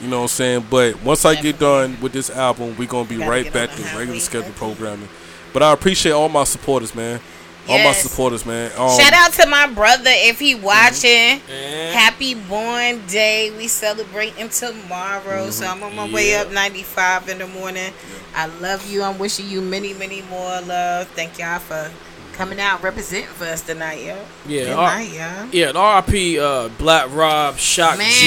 You 0.00 0.08
know 0.08 0.18
what 0.18 0.22
I'm 0.24 0.28
saying? 0.28 0.66
But 0.70 1.02
once 1.02 1.24
I 1.24 1.34
get 1.40 1.58
done 1.58 2.00
with 2.00 2.12
this 2.12 2.30
album, 2.30 2.76
we're 2.78 2.86
going 2.88 3.06
to 3.06 3.18
be 3.18 3.24
right 3.24 3.52
back 3.52 3.70
to 3.70 3.82
regular 3.82 4.04
highway 4.06 4.18
scheduled 4.18 4.54
programming. 4.56 5.08
But 5.52 5.62
I 5.62 5.72
appreciate 5.72 6.12
all 6.12 6.28
my 6.28 6.44
supporters, 6.44 6.94
man. 6.94 7.20
All 7.68 7.78
my 7.84 7.92
supporters, 7.92 8.46
man. 8.46 8.70
Um, 8.78 8.98
Shout 8.98 9.12
out 9.12 9.32
to 9.34 9.46
my 9.46 9.66
brother 9.70 10.10
if 10.10 10.38
he 10.38 10.54
watching. 10.54 11.40
And 11.50 11.94
Happy 11.94 12.34
born 12.34 13.04
day. 13.06 13.50
We 13.56 13.68
celebrating 13.68 14.48
tomorrow. 14.48 15.50
So 15.50 15.66
I'm 15.66 15.82
on 15.82 15.94
my 15.94 16.10
way 16.10 16.34
up 16.36 16.50
95 16.50 17.28
in 17.28 17.38
the 17.38 17.46
morning. 17.46 17.92
I 18.34 18.46
love 18.46 18.90
you. 18.90 19.02
I'm 19.02 19.18
wishing 19.18 19.48
you 19.48 19.60
many, 19.60 19.92
many 19.92 20.22
more 20.22 20.60
love. 20.62 21.08
Thank 21.08 21.38
y'all 21.38 21.58
for 21.58 21.90
coming 22.38 22.60
out 22.60 22.80
representing 22.84 23.26
for 23.30 23.44
us 23.46 23.62
tonight, 23.62 24.00
yo. 24.00 24.16
Yeah, 24.46 24.60
Good 24.66 24.70
all- 24.70 24.86
night, 24.86 25.10
y'all. 25.10 25.48
yeah, 25.52 25.72
the 25.72 25.78
RP 25.80 26.38
uh, 26.38 26.68
Black 26.78 27.12
Rob 27.12 27.56
Shock 27.56 27.98
Man. 27.98 28.08
G 28.12 28.26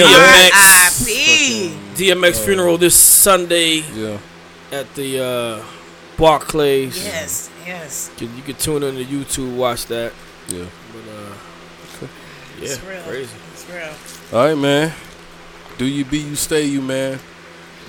man. 0.00 0.52
R.I.P. 0.54 1.76
DMX 1.96 2.44
funeral 2.44 2.78
this 2.78 2.94
Sunday 2.94 3.82
yeah. 3.94 4.18
at 4.70 4.94
the 4.94 5.20
uh, 5.20 5.64
Barclays. 6.16 7.04
Yes, 7.04 7.50
yes. 7.66 8.12
You, 8.20 8.28
can, 8.28 8.36
you 8.36 8.42
can 8.44 8.54
tune 8.54 8.84
in 8.84 8.94
to 8.94 9.04
YouTube, 9.04 9.56
watch 9.56 9.86
that. 9.86 10.12
Yeah. 10.46 10.66
But 10.92 11.12
uh, 11.12 12.06
yeah, 12.60 12.64
It's 12.64 12.80
real. 12.84 13.02
crazy. 13.02 13.36
It's 13.54 13.68
real. 13.68 14.38
All 14.38 14.46
right, 14.46 14.56
man. 14.58 14.92
Do 15.78 15.84
you 15.86 16.04
be 16.04 16.18
you 16.18 16.36
stay 16.36 16.64
you, 16.64 16.80
man. 16.80 17.18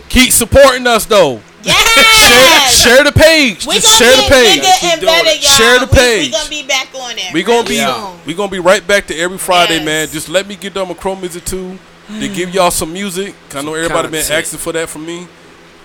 Keep 0.10 0.32
supporting 0.32 0.88
us, 0.88 1.06
though. 1.06 1.41
Share, 1.63 1.74
Yes! 1.74 2.84
share 2.84 3.04
the 3.04 3.12
page. 3.12 3.65
We 3.65 3.76
Just 3.76 4.00
gonna 4.00 4.12
share 4.12 4.15
the 4.22 4.30
page. 4.30 4.62
bigger 4.62 4.96
doing 5.02 5.06
better, 5.06 5.30
it. 5.30 5.44
y'all. 5.44 5.52
Share 5.58 5.80
the 5.80 5.86
We- 5.86 5.91
We, 5.91 5.98
page. 5.98 6.32
gonna 6.32 6.50
be 6.50 6.63
back 6.63 6.88
on 6.94 7.15
there. 7.15 7.32
We 7.34 7.44
gonna 7.44 7.68
be 7.68 7.80
real 7.80 7.94
soon. 7.96 8.20
we 8.26 8.34
gonna 8.36 8.52
be 8.52 8.60
right 8.60 8.86
back 8.86 9.08
to 9.08 9.18
every 9.18 9.38
Friday, 9.39 9.78
Yes. 9.78 9.86
man. 9.86 10.08
Just 10.12 10.30
let 10.30 10.48
me 10.48 10.56
get 10.56 10.74
done 10.76 10.88
with 10.89 11.00
Chrome 11.00 11.22
Music 11.22 11.44
2 11.46 11.78
to 12.20 12.28
give 12.30 12.54
y'all 12.54 12.70
some 12.72 12.94
music. 12.94 13.34
I 13.52 13.56
know 13.63 13.74
Some 13.74 13.76
everybody 13.78 14.08
been 14.10 14.32
asking 14.32 14.60
for 14.60 14.72
that 14.74 14.89
from 14.89 15.06
me. 15.08 15.28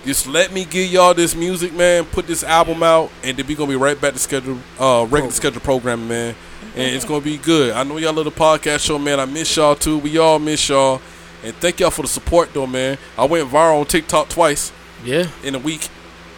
Just 0.04 0.26
let 0.26 0.52
me 0.52 0.64
give 0.66 0.90
y'all 0.90 1.14
this 1.14 1.35
music, 1.35 1.72
man. 1.72 2.04
Put 2.04 2.26
this 2.26 2.42
album 2.42 2.83
out, 2.83 3.11
and 3.22 3.37
then 3.37 3.46
we 3.46 3.54
gonna 3.54 3.68
be 3.70 3.76
right 3.76 3.98
back 4.00 4.12
to 4.14 4.18
schedule, 4.18 4.59
uh, 4.78 5.06
regular 5.09 5.33
schedule 5.33 5.61
programming, 5.61 6.09
man. 6.09 6.35
And 6.76 6.94
it's 6.94 7.04
gonna 7.06 7.20
be 7.20 7.37
good. 7.38 7.72
I 7.72 7.83
know 7.85 7.96
y'all 7.96 8.12
love 8.12 8.24
the 8.26 8.30
podcast 8.30 8.80
show, 8.80 8.98
man. 8.98 9.18
I 9.18 9.24
miss 9.24 9.54
y'all 9.56 9.74
too. 9.74 9.98
We 9.98 10.16
all 10.18 10.38
miss 10.38 10.68
y'all, 10.68 11.00
and 11.42 11.55
thank 11.57 11.81
y'all 11.81 11.90
for 11.90 12.03
the 12.03 12.09
support, 12.09 12.53
though, 12.53 12.66
man. 12.66 12.98
I 13.16 13.24
went 13.24 13.48
viral 13.48 13.81
on 13.81 13.87
TikTok 13.87 14.29
twice 14.29 14.72
Yeah, 15.05 15.29
in 15.42 15.55
a 15.55 15.59
week. 15.59 15.88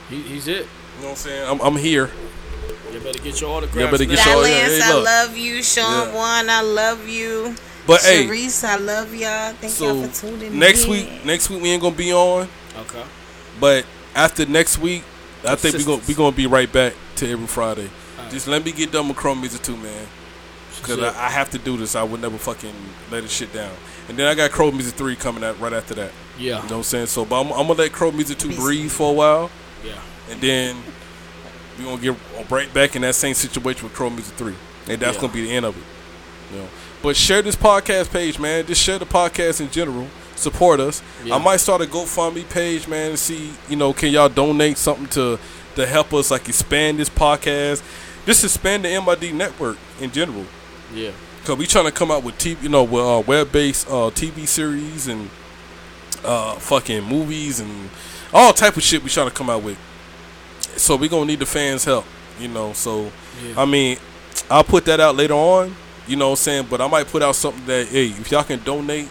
he, 0.08 0.22
he's 0.22 0.48
it. 0.48 0.66
You 0.96 1.02
know 1.02 1.04
what 1.04 1.10
I'm 1.10 1.16
saying? 1.16 1.48
I'm, 1.48 1.60
I'm 1.60 1.76
here. 1.76 2.10
You 2.92 3.00
better 3.00 3.18
get 3.18 3.40
your 3.40 3.50
autograph. 3.50 3.84
You 3.84 3.90
better 3.90 4.04
get 4.04 4.18
now. 4.24 4.38
your- 4.40 4.46
yeah, 4.48 4.52
Lance, 4.68 4.84
hey, 4.84 4.90
I 4.92 4.94
love 4.94 5.36
you. 5.36 5.62
Sean 5.62 5.84
Yeah. 6.08 6.14
Juan, 6.14 6.50
I 6.50 6.60
love 6.60 7.08
you. 7.08 7.54
But 7.86 8.02
hey, 8.02 8.26
Sharice, 8.26 8.62
I 8.64 8.76
love 8.76 9.12
y'all. 9.14 9.52
Thank 9.54 9.72
so 9.72 9.86
y'all 9.94 10.06
for 10.06 10.20
tuning 10.20 10.58
next 10.58 10.84
in. 10.84 10.90
Next 10.90 11.10
week, 11.10 11.24
next 11.24 11.50
week 11.50 11.62
we 11.62 11.70
ain't 11.70 11.82
gonna 11.82 11.96
be 11.96 12.12
on. 12.12 12.48
Okay. 12.78 13.02
But 13.58 13.86
after 14.14 14.46
next 14.46 14.78
week, 14.78 15.02
I 15.44 15.56
think 15.56 15.76
we 15.76 15.84
gonna 15.84 16.02
we 16.06 16.14
gonna 16.14 16.36
be 16.36 16.46
right 16.46 16.70
back 16.72 16.92
to 17.16 17.28
every 17.28 17.46
Friday. 17.48 17.90
Alright. 18.18 18.30
Just 18.32 18.46
let 18.46 18.64
me 18.64 18.70
get 18.70 18.92
done 18.92 19.08
with 19.08 19.16
Chrome 19.16 19.40
Music 19.40 19.62
too, 19.62 19.76
man. 19.76 20.06
Cause 20.82 21.00
I, 21.00 21.08
I 21.26 21.30
have 21.30 21.50
to 21.50 21.58
do 21.58 21.76
this. 21.76 21.96
I 21.96 22.02
would 22.02 22.20
never 22.20 22.38
fucking 22.38 22.74
let 23.10 23.22
this 23.22 23.32
shit 23.32 23.52
down. 23.52 23.72
And 24.08 24.18
then 24.18 24.26
I 24.26 24.34
got 24.34 24.50
Chrome 24.50 24.74
Music 24.76 24.94
three 24.94 25.16
coming 25.16 25.44
out 25.44 25.58
right 25.60 25.72
after 25.72 25.94
that. 25.94 26.10
Yeah. 26.38 26.44
You 26.44 26.50
know 26.54 26.58
what 26.62 26.72
I'm 26.78 26.82
saying? 26.82 27.06
So, 27.06 27.24
but 27.24 27.40
I'm, 27.40 27.46
I'm 27.52 27.66
gonna 27.68 27.74
let 27.74 27.92
Chrome 27.92 28.16
Music 28.16 28.38
two 28.38 28.54
breathe 28.54 28.90
for 28.90 29.10
a 29.10 29.12
while, 29.14 29.50
Yeah. 29.84 29.92
and 30.30 30.40
then 30.40 30.76
we're 31.78 31.84
gonna 31.84 32.00
get 32.02 32.16
right 32.50 32.72
back 32.74 32.96
in 32.96 33.02
that 33.02 33.14
same 33.14 33.34
situation 33.34 33.84
with 33.84 33.94
Chrome 33.94 34.14
Music 34.14 34.34
three, 34.36 34.54
and 34.88 35.00
that's 35.00 35.14
Yeah. 35.16 35.20
gonna 35.20 35.32
be 35.32 35.42
the 35.42 35.52
end 35.52 35.66
of 35.66 35.76
it. 35.76 35.82
You 36.52 36.58
know. 36.62 36.68
But 37.02 37.16
share 37.16 37.42
this 37.42 37.56
podcast 37.56 38.10
page, 38.12 38.38
man. 38.38 38.66
Just 38.66 38.82
share 38.82 38.98
the 38.98 39.06
podcast 39.06 39.60
in 39.60 39.70
general. 39.70 40.08
Support 40.36 40.80
us. 40.80 41.02
Yeah. 41.24 41.36
I 41.36 41.38
might 41.38 41.58
start 41.58 41.80
a 41.82 41.84
GoFundMe 41.86 42.48
page, 42.48 42.88
man, 42.88 43.10
and 43.10 43.18
see, 43.18 43.52
you 43.68 43.76
know, 43.76 43.92
can 43.92 44.10
y'all 44.10 44.28
donate 44.28 44.78
something 44.78 45.06
to 45.08 45.38
to 45.76 45.86
help 45.86 46.12
us 46.12 46.30
like 46.30 46.48
expand 46.48 46.98
this 46.98 47.08
podcast, 47.08 47.82
just 48.26 48.44
expand 48.44 48.84
the 48.84 48.88
MID 49.00 49.32
network 49.34 49.78
in 50.00 50.10
general. 50.10 50.44
Yeah. 50.94 51.12
Cause 51.44 51.58
we 51.58 51.66
trying 51.66 51.86
to 51.86 51.92
come 51.92 52.10
out 52.10 52.22
with 52.22 52.38
TV, 52.38 52.62
you 52.62 52.68
know, 52.68 52.84
with 52.84 53.02
uh, 53.02 53.22
web-based 53.26 53.88
uh, 53.88 54.10
TV 54.10 54.46
series 54.46 55.08
and 55.08 55.28
uh, 56.24 56.54
fucking 56.54 57.02
movies 57.02 57.58
and 57.58 57.90
all 58.32 58.52
type 58.52 58.76
of 58.76 58.82
shit. 58.82 59.02
We 59.02 59.10
trying 59.10 59.28
to 59.28 59.34
come 59.34 59.50
out 59.50 59.62
with. 59.62 59.78
So 60.76 60.96
we 60.96 61.08
gonna 61.08 61.26
need 61.26 61.40
the 61.40 61.46
fans' 61.46 61.84
help, 61.84 62.04
you 62.38 62.48
know. 62.48 62.72
So 62.72 63.10
Yeah. 63.44 63.60
I 63.60 63.64
mean, 63.64 63.98
I'll 64.50 64.64
put 64.64 64.84
that 64.84 65.00
out 65.00 65.16
later 65.16 65.34
on, 65.34 65.74
you 66.06 66.16
know 66.16 66.26
what 66.28 66.38
I'm 66.38 66.44
saying. 66.44 66.66
But 66.70 66.80
I 66.80 66.86
might 66.88 67.08
put 67.08 67.22
out 67.22 67.34
something 67.34 67.66
that, 67.66 67.88
hey, 67.88 68.06
if 68.06 68.30
y'all 68.30 68.44
can 68.44 68.62
donate, 68.62 69.08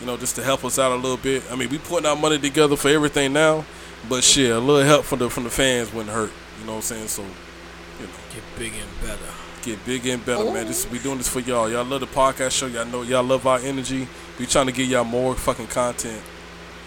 you 0.00 0.06
know, 0.06 0.16
just 0.16 0.34
to 0.36 0.42
help 0.42 0.64
us 0.64 0.78
out 0.78 0.90
a 0.90 0.96
little 0.96 1.16
bit. 1.16 1.44
I 1.50 1.56
mean, 1.56 1.68
we 1.68 1.78
putting 1.78 2.06
our 2.06 2.16
money 2.16 2.38
together 2.38 2.76
for 2.76 2.88
everything 2.88 3.32
now, 3.32 3.64
but 4.08 4.24
shit, 4.24 4.50
a 4.50 4.58
little 4.58 4.86
help 4.86 5.04
from 5.04 5.20
the 5.20 5.30
from 5.30 5.44
the 5.44 5.50
fans 5.50 5.92
wouldn't 5.92 6.14
hurt. 6.14 6.32
You 6.58 6.66
know 6.66 6.72
what 6.72 6.78
I'm 6.78 6.82
saying? 6.82 7.08
So, 7.08 7.22
you 7.22 8.06
know. 8.06 8.12
Get 8.34 8.42
big 8.58 8.72
and 8.72 9.00
better. 9.00 9.43
Get 9.64 9.84
bigger 9.86 10.10
and 10.12 10.24
better, 10.26 10.44
man. 10.44 10.66
This 10.66 10.90
we 10.90 10.98
doing 10.98 11.16
this 11.18 11.28
for 11.28 11.40
y'all. 11.40 11.70
Y'all 11.70 11.84
love 11.84 12.00
the 12.00 12.06
podcast 12.06 12.50
show. 12.50 12.66
Y'all 12.66 12.84
know 12.84 13.00
y'all 13.02 13.22
love 13.24 13.46
our 13.46 13.58
energy. 13.60 14.06
We 14.38 14.44
trying 14.46 14.66
to 14.66 14.72
get 14.72 14.88
y'all 14.88 15.04
more 15.04 15.34
fucking 15.34 15.68
content 15.68 16.20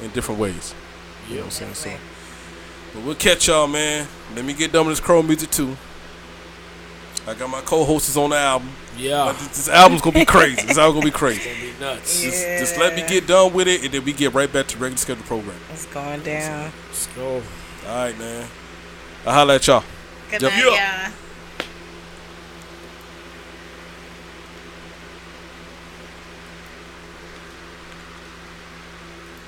in 0.03 0.09
different 0.11 0.39
ways. 0.39 0.75
You 1.27 1.37
know 1.37 1.41
what 1.45 1.61
I'm 1.61 1.73
saying? 1.73 1.73
So, 1.73 1.91
but 2.93 3.03
we'll 3.03 3.15
catch 3.15 3.47
y'all, 3.47 3.65
man. 3.67 4.07
Let 4.35 4.45
me 4.45 4.53
get 4.53 4.71
done 4.71 4.85
with 4.85 4.97
this 4.97 5.03
Chrome 5.05 5.25
Music 5.25 5.49
too. 5.49 5.75
I 7.27 7.33
got 7.33 7.49
my 7.49 7.61
co-hosts 7.61 8.15
on 8.15 8.29
the 8.29 8.37
album. 8.37 8.69
Yeah. 8.95 9.23
Like, 9.23 9.37
This, 9.39 9.47
this 9.49 9.69
album's 9.69 10.01
gonna 10.01 10.19
be 10.19 10.25
crazy. 10.25 10.61
This 10.67 10.77
album's 10.77 11.01
gonna 11.01 11.11
be 11.11 11.17
crazy. 11.17 11.49
Be 11.73 11.79
nuts. 11.79 12.23
Yeah. 12.23 12.29
Just, 12.29 12.45
just 12.59 12.77
let 12.77 12.95
me 12.95 13.03
get 13.07 13.25
done 13.27 13.53
with 13.53 13.67
it, 13.67 13.83
and 13.83 13.91
then 13.93 14.05
we 14.05 14.13
get 14.13 14.33
right 14.35 14.51
back 14.51 14.67
to 14.67 14.77
regular 14.77 14.97
schedule 14.97 15.23
program. 15.23 15.57
It's 15.73 15.85
going 15.87 16.21
down. 16.21 16.71
Let's 16.87 17.07
go. 17.07 17.41
All 17.87 17.95
right, 17.95 18.17
man. 18.19 18.47
I 19.25 19.33
holla 19.33 19.55
at 19.55 19.65
y'all. 19.67 19.83
Good 20.29 20.43
Yep. 20.43 20.51
night, 20.51 20.63
Yeah. 20.63 21.03
y'all. 21.07 21.13